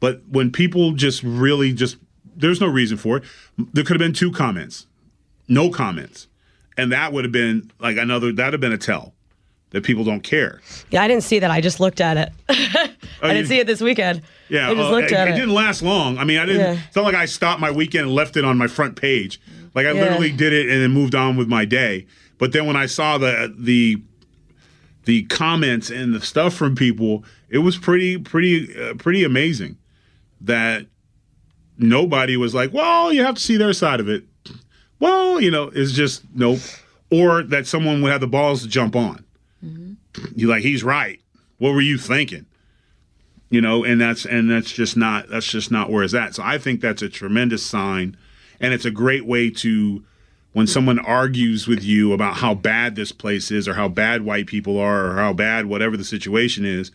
But 0.00 0.22
when 0.28 0.52
people 0.52 0.92
just 0.92 1.22
really 1.22 1.72
just 1.72 1.96
there's 2.36 2.60
no 2.60 2.66
reason 2.66 2.96
for 2.96 3.18
it. 3.18 3.24
There 3.72 3.84
could 3.84 3.94
have 3.94 4.06
been 4.06 4.12
two 4.12 4.30
comments, 4.32 4.86
no 5.48 5.70
comments, 5.70 6.26
and 6.76 6.90
that 6.92 7.12
would 7.12 7.24
have 7.24 7.32
been 7.32 7.70
like 7.78 7.96
another. 7.96 8.32
That'd 8.32 8.54
have 8.54 8.60
been 8.60 8.72
a 8.72 8.78
tell 8.78 9.14
that 9.70 9.82
people 9.82 10.04
don't 10.04 10.22
care. 10.22 10.60
yeah, 10.90 11.02
I 11.02 11.08
didn't 11.08 11.24
see 11.24 11.38
that. 11.40 11.50
I 11.50 11.60
just 11.60 11.80
looked 11.80 12.00
at 12.00 12.16
it. 12.16 12.32
I 13.22 13.32
didn't 13.34 13.48
see 13.48 13.58
it 13.58 13.66
this 13.66 13.80
weekend. 13.80 14.22
Yeah, 14.48 14.70
I 14.70 14.74
just 14.74 14.86
uh, 14.86 14.90
looked 14.90 15.10
it, 15.10 15.14
at 15.16 15.28
it 15.28 15.32
it. 15.32 15.34
didn't 15.34 15.54
last 15.54 15.82
long. 15.82 16.18
I 16.18 16.24
mean, 16.24 16.38
I 16.38 16.46
didn't. 16.46 16.60
Yeah. 16.76 16.82
It's 16.86 16.94
not 16.96 17.04
like 17.04 17.14
I 17.16 17.24
stopped 17.24 17.60
my 17.60 17.70
weekend 17.70 18.06
and 18.06 18.14
left 18.14 18.36
it 18.36 18.44
on 18.44 18.56
my 18.58 18.66
front 18.68 18.94
page. 18.96 19.40
Like 19.74 19.86
I 19.86 19.92
Yeah. 19.92 20.02
literally 20.02 20.30
did 20.30 20.52
it 20.52 20.68
and 20.70 20.80
then 20.82 20.92
moved 20.92 21.14
on 21.14 21.36
with 21.36 21.48
my 21.48 21.64
day. 21.64 22.06
But 22.38 22.52
then 22.52 22.66
when 22.66 22.76
I 22.76 22.86
saw 22.86 23.18
the 23.18 23.52
the 23.56 24.00
the 25.06 25.24
comments 25.24 25.90
and 25.90 26.14
the 26.14 26.20
stuff 26.20 26.54
from 26.54 26.74
people, 26.74 27.24
it 27.48 27.58
was 27.58 27.76
pretty 27.76 28.16
pretty 28.18 28.76
uh, 28.80 28.94
pretty 28.94 29.24
amazing 29.24 29.76
that 30.40 30.86
nobody 31.78 32.36
was 32.36 32.54
like, 32.54 32.72
"Well, 32.72 33.12
you 33.12 33.24
have 33.24 33.36
to 33.36 33.40
see 33.40 33.56
their 33.56 33.72
side 33.72 34.00
of 34.00 34.08
it." 34.08 34.24
Well, 34.98 35.40
you 35.40 35.50
know, 35.50 35.70
it's 35.74 35.92
just 35.92 36.22
nope. 36.34 36.60
Or 37.10 37.42
that 37.42 37.66
someone 37.66 38.02
would 38.02 38.12
have 38.12 38.20
the 38.20 38.26
balls 38.26 38.62
to 38.62 38.68
jump 38.68 38.96
on. 38.96 39.24
Mm-hmm. 39.64 39.92
You're 40.34 40.50
like, 40.50 40.62
he's 40.62 40.82
right. 40.82 41.20
What 41.58 41.72
were 41.72 41.80
you 41.80 41.98
thinking? 41.98 42.46
you 43.54 43.60
know 43.60 43.84
and 43.84 44.00
that's 44.00 44.24
and 44.26 44.50
that's 44.50 44.72
just 44.72 44.96
not 44.96 45.28
that's 45.28 45.46
just 45.46 45.70
not 45.70 45.88
where 45.88 46.02
it's 46.02 46.12
at 46.12 46.34
so 46.34 46.42
i 46.42 46.58
think 46.58 46.80
that's 46.80 47.02
a 47.02 47.08
tremendous 47.08 47.64
sign 47.64 48.16
and 48.60 48.74
it's 48.74 48.84
a 48.84 48.90
great 48.90 49.24
way 49.24 49.48
to 49.48 50.02
when 50.52 50.66
someone 50.66 50.98
argues 50.98 51.68
with 51.68 51.82
you 51.82 52.12
about 52.12 52.38
how 52.38 52.52
bad 52.52 52.96
this 52.96 53.12
place 53.12 53.52
is 53.52 53.68
or 53.68 53.74
how 53.74 53.86
bad 53.86 54.22
white 54.22 54.46
people 54.46 54.76
are 54.76 55.06
or 55.06 55.14
how 55.14 55.32
bad 55.32 55.66
whatever 55.66 55.96
the 55.96 56.04
situation 56.04 56.64
is 56.64 56.90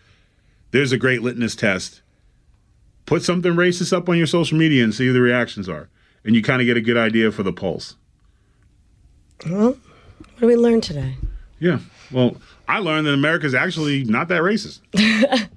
there's 0.72 0.92
a 0.92 0.98
great 0.98 1.22
litmus 1.22 1.56
test 1.56 2.02
put 3.10 3.24
something 3.24 3.54
racist 3.54 3.92
up 3.92 4.08
on 4.08 4.18
your 4.18 4.28
social 4.28 4.58
media 4.58 4.84
and 4.84 4.94
see 4.94 5.06
who 5.08 5.14
the 5.14 5.22
reactions 5.22 5.68
are 5.68 5.90
and 6.24 6.36
you 6.36 6.42
kind 6.44 6.62
of 6.62 6.66
get 6.66 6.78
a 6.78 6.82
good 6.82 6.98
idea 6.98 7.32
for 7.32 7.44
the 7.44 7.52
pulse 7.54 7.96
Well, 9.46 9.72
What 10.20 10.40
do 10.40 10.48
we 10.48 10.56
learn 10.56 10.82
today? 10.82 11.16
yeah 11.60 11.80
well 12.12 12.38
i 12.68 12.80
learned 12.80 13.06
that 13.08 13.14
america's 13.14 13.54
actually 13.54 14.04
not 14.06 14.28
that 14.30 14.42
racist 14.42 14.80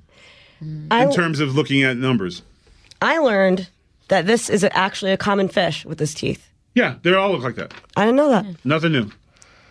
I, 0.90 1.02
in 1.04 1.12
terms 1.12 1.40
of 1.40 1.54
looking 1.54 1.82
at 1.82 1.96
numbers 1.96 2.42
I 3.04 3.18
learned 3.18 3.68
that 4.08 4.26
this 4.26 4.48
is 4.48 4.62
actually 4.70 5.10
a 5.10 5.16
common 5.16 5.48
fish 5.48 5.84
with 5.84 5.98
his 5.98 6.14
teeth. 6.14 6.48
yeah 6.74 6.96
they 7.02 7.12
all 7.14 7.30
look 7.32 7.42
like 7.42 7.56
that 7.56 7.74
I 7.96 8.02
didn't 8.04 8.16
know 8.16 8.28
that. 8.30 8.46
nothing 8.64 8.92
new 8.92 9.10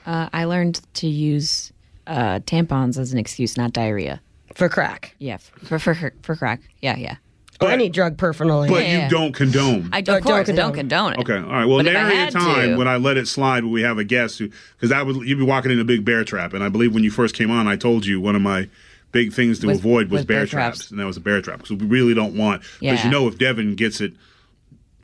Uh, 0.05 0.27
I 0.34 0.43
learned 0.45 0.82
to 0.95 1.07
use 1.07 1.71
uh, 2.07 2.39
tampons 2.39 2.97
as 2.97 3.13
an 3.13 3.19
excuse, 3.19 3.55
not 3.55 3.71
diarrhea. 3.71 4.19
For 4.55 4.67
crack. 4.67 5.13
Yeah, 5.19 5.38
for 5.38 5.77
for 5.79 5.93
for, 5.93 6.11
for 6.23 6.36
crack. 6.36 6.59
Yeah, 6.82 6.97
yeah. 6.97 7.17
Or 7.62 7.70
any 7.70 7.89
drug 7.89 8.18
paraphernalia. 8.18 8.72
but 8.72 8.84
Yeah. 8.84 9.03
you 9.05 9.09
don't 9.09 9.34
condone 9.34 9.89
I 9.91 10.01
don't, 10.01 10.18
of 10.18 10.24
course, 10.24 10.49
I 10.49 10.53
don't 10.53 10.74
condone. 10.74 11.14
condone 11.14 11.14
it. 11.14 11.20
Okay, 11.20 11.36
all 11.38 11.51
right. 11.53 11.66
Well, 11.66 11.78
But 11.78 11.88
if 11.88 11.95
I 11.95 12.09
nary 12.09 12.28
a 12.28 12.32
time 12.32 12.70
to- 12.72 12.76
when 12.78 12.88
I 12.88 12.97
let 12.97 13.18
it 13.18 13.28
slide 13.28 13.64
when 13.64 13.72
we 13.74 13.82
have 13.84 13.97
a 13.97 14.03
guest 14.03 14.39
who, 14.39 14.49
because 14.76 14.89
that 14.89 15.05
would 15.05 15.18
you'd 15.28 15.38
be 15.38 15.43
walking 15.43 15.72
in 15.72 15.80
a 15.80 15.84
big 15.84 16.03
bear 16.03 16.24
trap, 16.24 16.53
and 16.53 16.64
I 16.64 16.70
believe 16.70 16.93
when 16.93 17.03
you 17.03 17.12
first 17.12 17.36
came 17.36 17.51
on, 17.51 17.68
I 17.68 17.76
told 17.76 18.05
you 18.05 18.20
one 18.20 18.36
of 18.36 18.41
my 18.41 18.68
big 19.12 19.34
things 19.34 19.59
to 19.59 19.68
Was- 19.68 19.80
avoid 19.80 20.09
was, 20.09 20.20
was 20.20 20.26
bear, 20.26 20.38
bear 20.39 20.45
traps. 20.47 20.78
traps. 20.80 20.91
and 20.91 20.99
that 20.99 21.05
was 21.05 21.18
a 21.18 21.22
bear 21.22 21.41
trap 21.41 21.57
because 21.62 21.78
we 21.78 21.86
really 21.86 22.14
don't 22.14 22.36
want 22.36 22.62
because 22.80 22.99
Yeah. 22.99 23.05
you 23.05 23.12
know 23.12 23.28
if 23.28 23.38
Devin 23.38 23.76
gets 23.76 24.01
it 24.01 24.14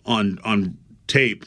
on 0.06 0.40
on 0.44 0.78
tape, 1.08 1.46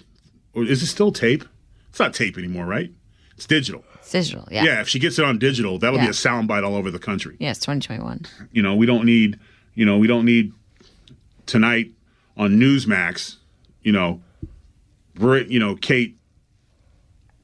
or 0.52 0.64
is 0.64 0.82
it 0.82 0.86
still 0.86 1.12
tape? 1.12 1.44
It's 1.88 1.98
not 1.98 2.14
tape 2.14 2.38
anymore, 2.38 2.66
right? 2.66 2.90
It's 3.36 3.46
digital. 3.46 3.84
It's 3.96 4.12
digital. 4.12 4.46
Yeah. 4.50 4.64
Yeah, 4.64 4.80
if 4.80 4.88
she 4.88 4.98
gets 4.98 5.18
it 5.18 5.24
on 5.24 5.38
digital, 5.38 5.78
that'll 5.78 5.98
be 5.98 6.04
Yeah. 6.04 6.10
a 6.10 6.12
soundbite 6.12 6.64
all 6.64 6.76
over 6.76 6.90
the 6.90 6.98
country. 6.98 7.36
Yeah, 7.38 7.52
2021. 7.54 8.26
You 8.52 8.62
know, 8.62 8.74
we 8.74 8.86
don't 8.86 9.04
need, 9.04 9.38
you 9.74 9.84
know, 9.86 9.98
we 9.98 10.06
don't 10.06 10.24
need 10.24 10.52
tonight 11.50 11.90
on 12.36 12.52
Newsmax, 12.52 13.36
you 13.82 13.92
know, 13.92 14.20
Bret, 15.14 15.48
you 15.48 15.58
know, 15.58 15.76
Kat 15.76 16.08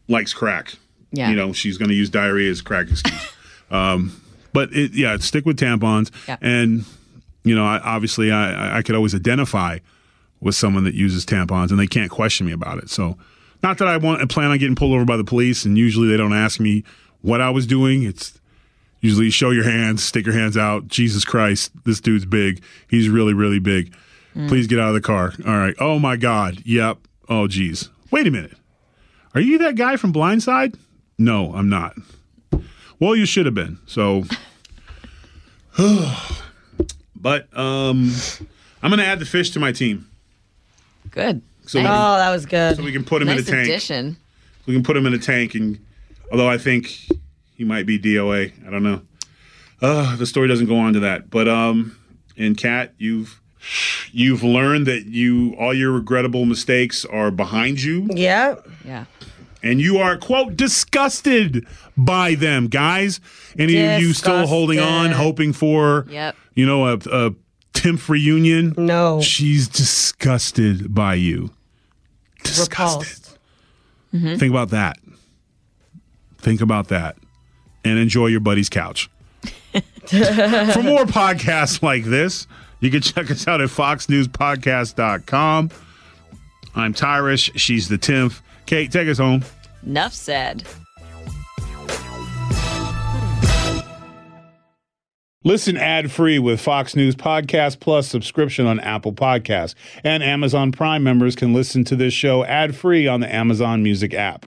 likes 0.09 0.33
crack. 0.33 0.75
Yeah. 1.13 1.31
You 1.31 1.37
know, 1.37 1.53
she's 1.53 1.77
going 1.77 1.89
to 1.89 1.95
use 1.95 2.09
diarrhea 2.09 2.51
as 2.51 2.63
crack 2.63 2.89
excuse. 2.89 3.33
um, 3.71 4.21
but 4.53 4.73
it, 4.73 4.93
yeah, 4.93 5.17
stick 5.19 5.45
with 5.45 5.59
tampons. 5.59 6.11
Yeah. 6.27 6.37
And, 6.41 6.85
you 7.45 7.55
know, 7.55 7.65
I, 7.65 7.79
obviously 7.81 8.31
I, 8.31 8.79
I 8.79 8.83
could 8.83 8.95
always 8.95 9.15
identify 9.15 9.79
with 10.41 10.55
someone 10.55 10.85
that 10.85 10.95
uses 10.95 11.27
tampons 11.27 11.71
and 11.71 11.79
they 11.79 11.87
can't 11.87 12.11
question 12.11 12.47
me 12.47 12.53
about 12.53 12.79
it. 12.79 12.89
So, 12.89 13.19
not 13.63 13.79
that 13.79 13.89
I 13.89 13.97
want 13.97 14.21
I 14.21 14.27
plan 14.27 14.51
on 14.51 14.59
getting 14.59 14.77
pulled 14.77 14.93
over 14.93 15.05
by 15.05 15.17
the 15.17 15.25
police, 15.25 15.65
and 15.65 15.79
usually 15.79 16.09
they 16.09 16.17
don't 16.17 16.35
ask 16.35 16.61
me 16.61 16.85
what 17.23 17.41
I 17.41 17.51
was 17.51 17.67
doing. 17.67 18.03
It's 18.03 18.39
usually 19.07 19.31
show 19.31 19.51
your 19.51 19.65
hands, 19.65 20.03
stick 20.05 20.27
your 20.27 20.35
hands 20.35 20.57
out. 20.57 20.89
Jesus 20.89 21.25
Christ, 21.25 21.71
this 21.85 22.01
dude's 22.01 22.25
big. 22.27 22.63
He's 22.89 23.09
really, 23.09 23.33
really 23.35 23.59
big. 23.61 23.95
Please 24.49 24.67
get 24.67 24.79
out 24.79 24.89
of 24.89 24.95
the 24.95 25.01
car. 25.01 25.33
All 25.47 25.57
right. 25.57 25.75
Oh 25.81 25.99
my 25.99 26.17
God. 26.17 26.61
Yep. 26.67 26.99
Oh 27.29 27.47
geez. 27.49 27.89
Wait 28.11 28.27
a 28.27 28.31
minute. 28.31 28.53
Are 29.35 29.41
you 29.41 29.57
that 29.59 29.77
guy 29.77 29.97
from 29.97 30.13
Blindside? 30.13 30.77
No, 31.19 31.55
I'm 31.55 31.71
not. 31.71 31.97
Well, 33.01 33.17
you 33.17 33.25
should 33.25 33.47
have 33.47 33.55
been. 33.55 33.79
So, 33.87 34.25
but 37.17 37.49
um, 37.57 38.13
I'm 38.83 38.91
going 38.91 38.99
to 38.99 39.05
add 39.07 39.19
the 39.19 39.25
fish 39.27 39.51
to 39.51 39.61
my 39.61 39.73
team 39.73 40.07
Good. 41.11 41.41
so 41.67 41.79
we 41.81 41.85
Oh, 41.87 41.89
that 42.17 42.31
was 42.31 42.45
good. 42.47 42.77
so 42.77 42.83
we 42.83 42.93
can 42.93 43.05
put 43.05 43.23
him 43.23 43.29
in 43.29 43.39
a 43.39 43.43
tank. 43.43 43.69
addition. 43.69 44.17
We 44.67 44.75
can 44.75 44.83
put 44.83 44.97
him 44.97 45.07
in 45.07 45.15
a 45.15 45.19
tank, 45.19 45.55
and 45.55 45.79
although 46.31 46.49
I 46.49 46.59
think 46.59 46.91
he 47.57 47.65
might 47.65 47.87
be 47.87 47.99
DOA, 47.99 48.53
I 48.67 48.71
don't 48.71 48.83
know. 48.83 49.03
Uh, 49.81 50.17
the 50.17 50.27
story 50.27 50.49
doesn't 50.49 50.67
go 50.67 50.79
on 50.79 50.93
to 50.95 51.01
that. 51.01 51.31
But 51.31 51.49
um, 51.49 51.97
in 52.37 52.55
Kat, 52.55 52.93
you've 52.99 53.41
you've 54.13 54.43
learned 54.43 54.87
that 54.87 55.07
you 55.07 55.55
all 55.59 55.75
your 55.75 55.93
regrettable 55.93 56.45
mistakes 56.47 57.05
are 57.05 57.31
behind 57.31 57.83
you. 57.83 58.09
Yeah. 58.13 58.57
Yeah. 58.85 59.05
And 59.63 59.81
you 59.81 59.99
are 59.99 60.17
quote 60.17 60.57
disgusted 60.57 61.67
by 61.97 62.35
them, 62.37 62.69
guys. 62.69 63.21
Any 63.59 63.77
of 63.85 64.01
you 64.01 64.13
still 64.13 64.47
holding 64.47 64.79
on, 64.79 65.11
hoping 65.11 65.53
for 65.53 66.07
Yep. 66.09 66.37
you 66.55 66.65
know 66.67 66.87
a, 66.87 66.95
a 67.11 67.35
Timpf 67.75 68.09
reunion? 68.09 68.75
No. 68.79 69.21
She's 69.21 69.69
disgusted 69.69 70.95
by 70.95 71.15
you. 71.15 71.51
Disgusted. 72.45 73.37
Repulsed. 74.13 74.39
Think 74.41 74.51
about 74.51 74.71
that. 74.71 74.99
Think 76.39 76.61
about 76.63 76.89
that. 76.89 77.17
And 77.87 77.99
enjoy 77.99 78.27
your 78.27 78.41
buddy's 78.41 78.69
couch. 78.69 79.09
For 79.73 80.83
more 80.83 81.05
podcasts 81.05 81.83
like 81.83 82.05
this, 82.05 82.47
you 82.81 82.91
can 82.91 83.01
check 83.01 83.31
us 83.31 83.47
out 83.47 83.61
at 83.61 83.69
foxnewspodcast.com. 83.69 85.71
I'm 86.75 86.93
Tyrus. 86.93 87.41
She's 87.41 87.89
the 87.89 87.97
Timpf. 87.97 88.41
Kat, 88.67 88.91
take 88.91 89.09
us 89.09 89.19
home. 89.19 89.45
Enough 89.85 90.13
said. 90.13 90.65
Listen 95.45 95.77
ad 95.77 96.11
free 96.11 96.41
with 96.41 96.61
Fox 96.61 96.97
News 96.97 97.15
Podcast 97.15 97.79
Plus 97.79 98.09
subscription 98.09 98.67
on 98.67 98.81
Apple 98.81 99.13
Podcasts. 99.13 99.77
And 100.03 100.25
Amazon 100.25 100.73
Prime 100.73 101.05
members 101.05 101.37
can 101.37 101.55
listen 101.55 101.85
to 101.85 101.95
this 101.95 102.13
show 102.13 102.45
ad 102.45 102.75
free 102.75 103.07
on 103.07 103.21
the 103.21 103.33
Amazon 103.33 103.85
Music 103.85 104.13
app. 104.13 104.47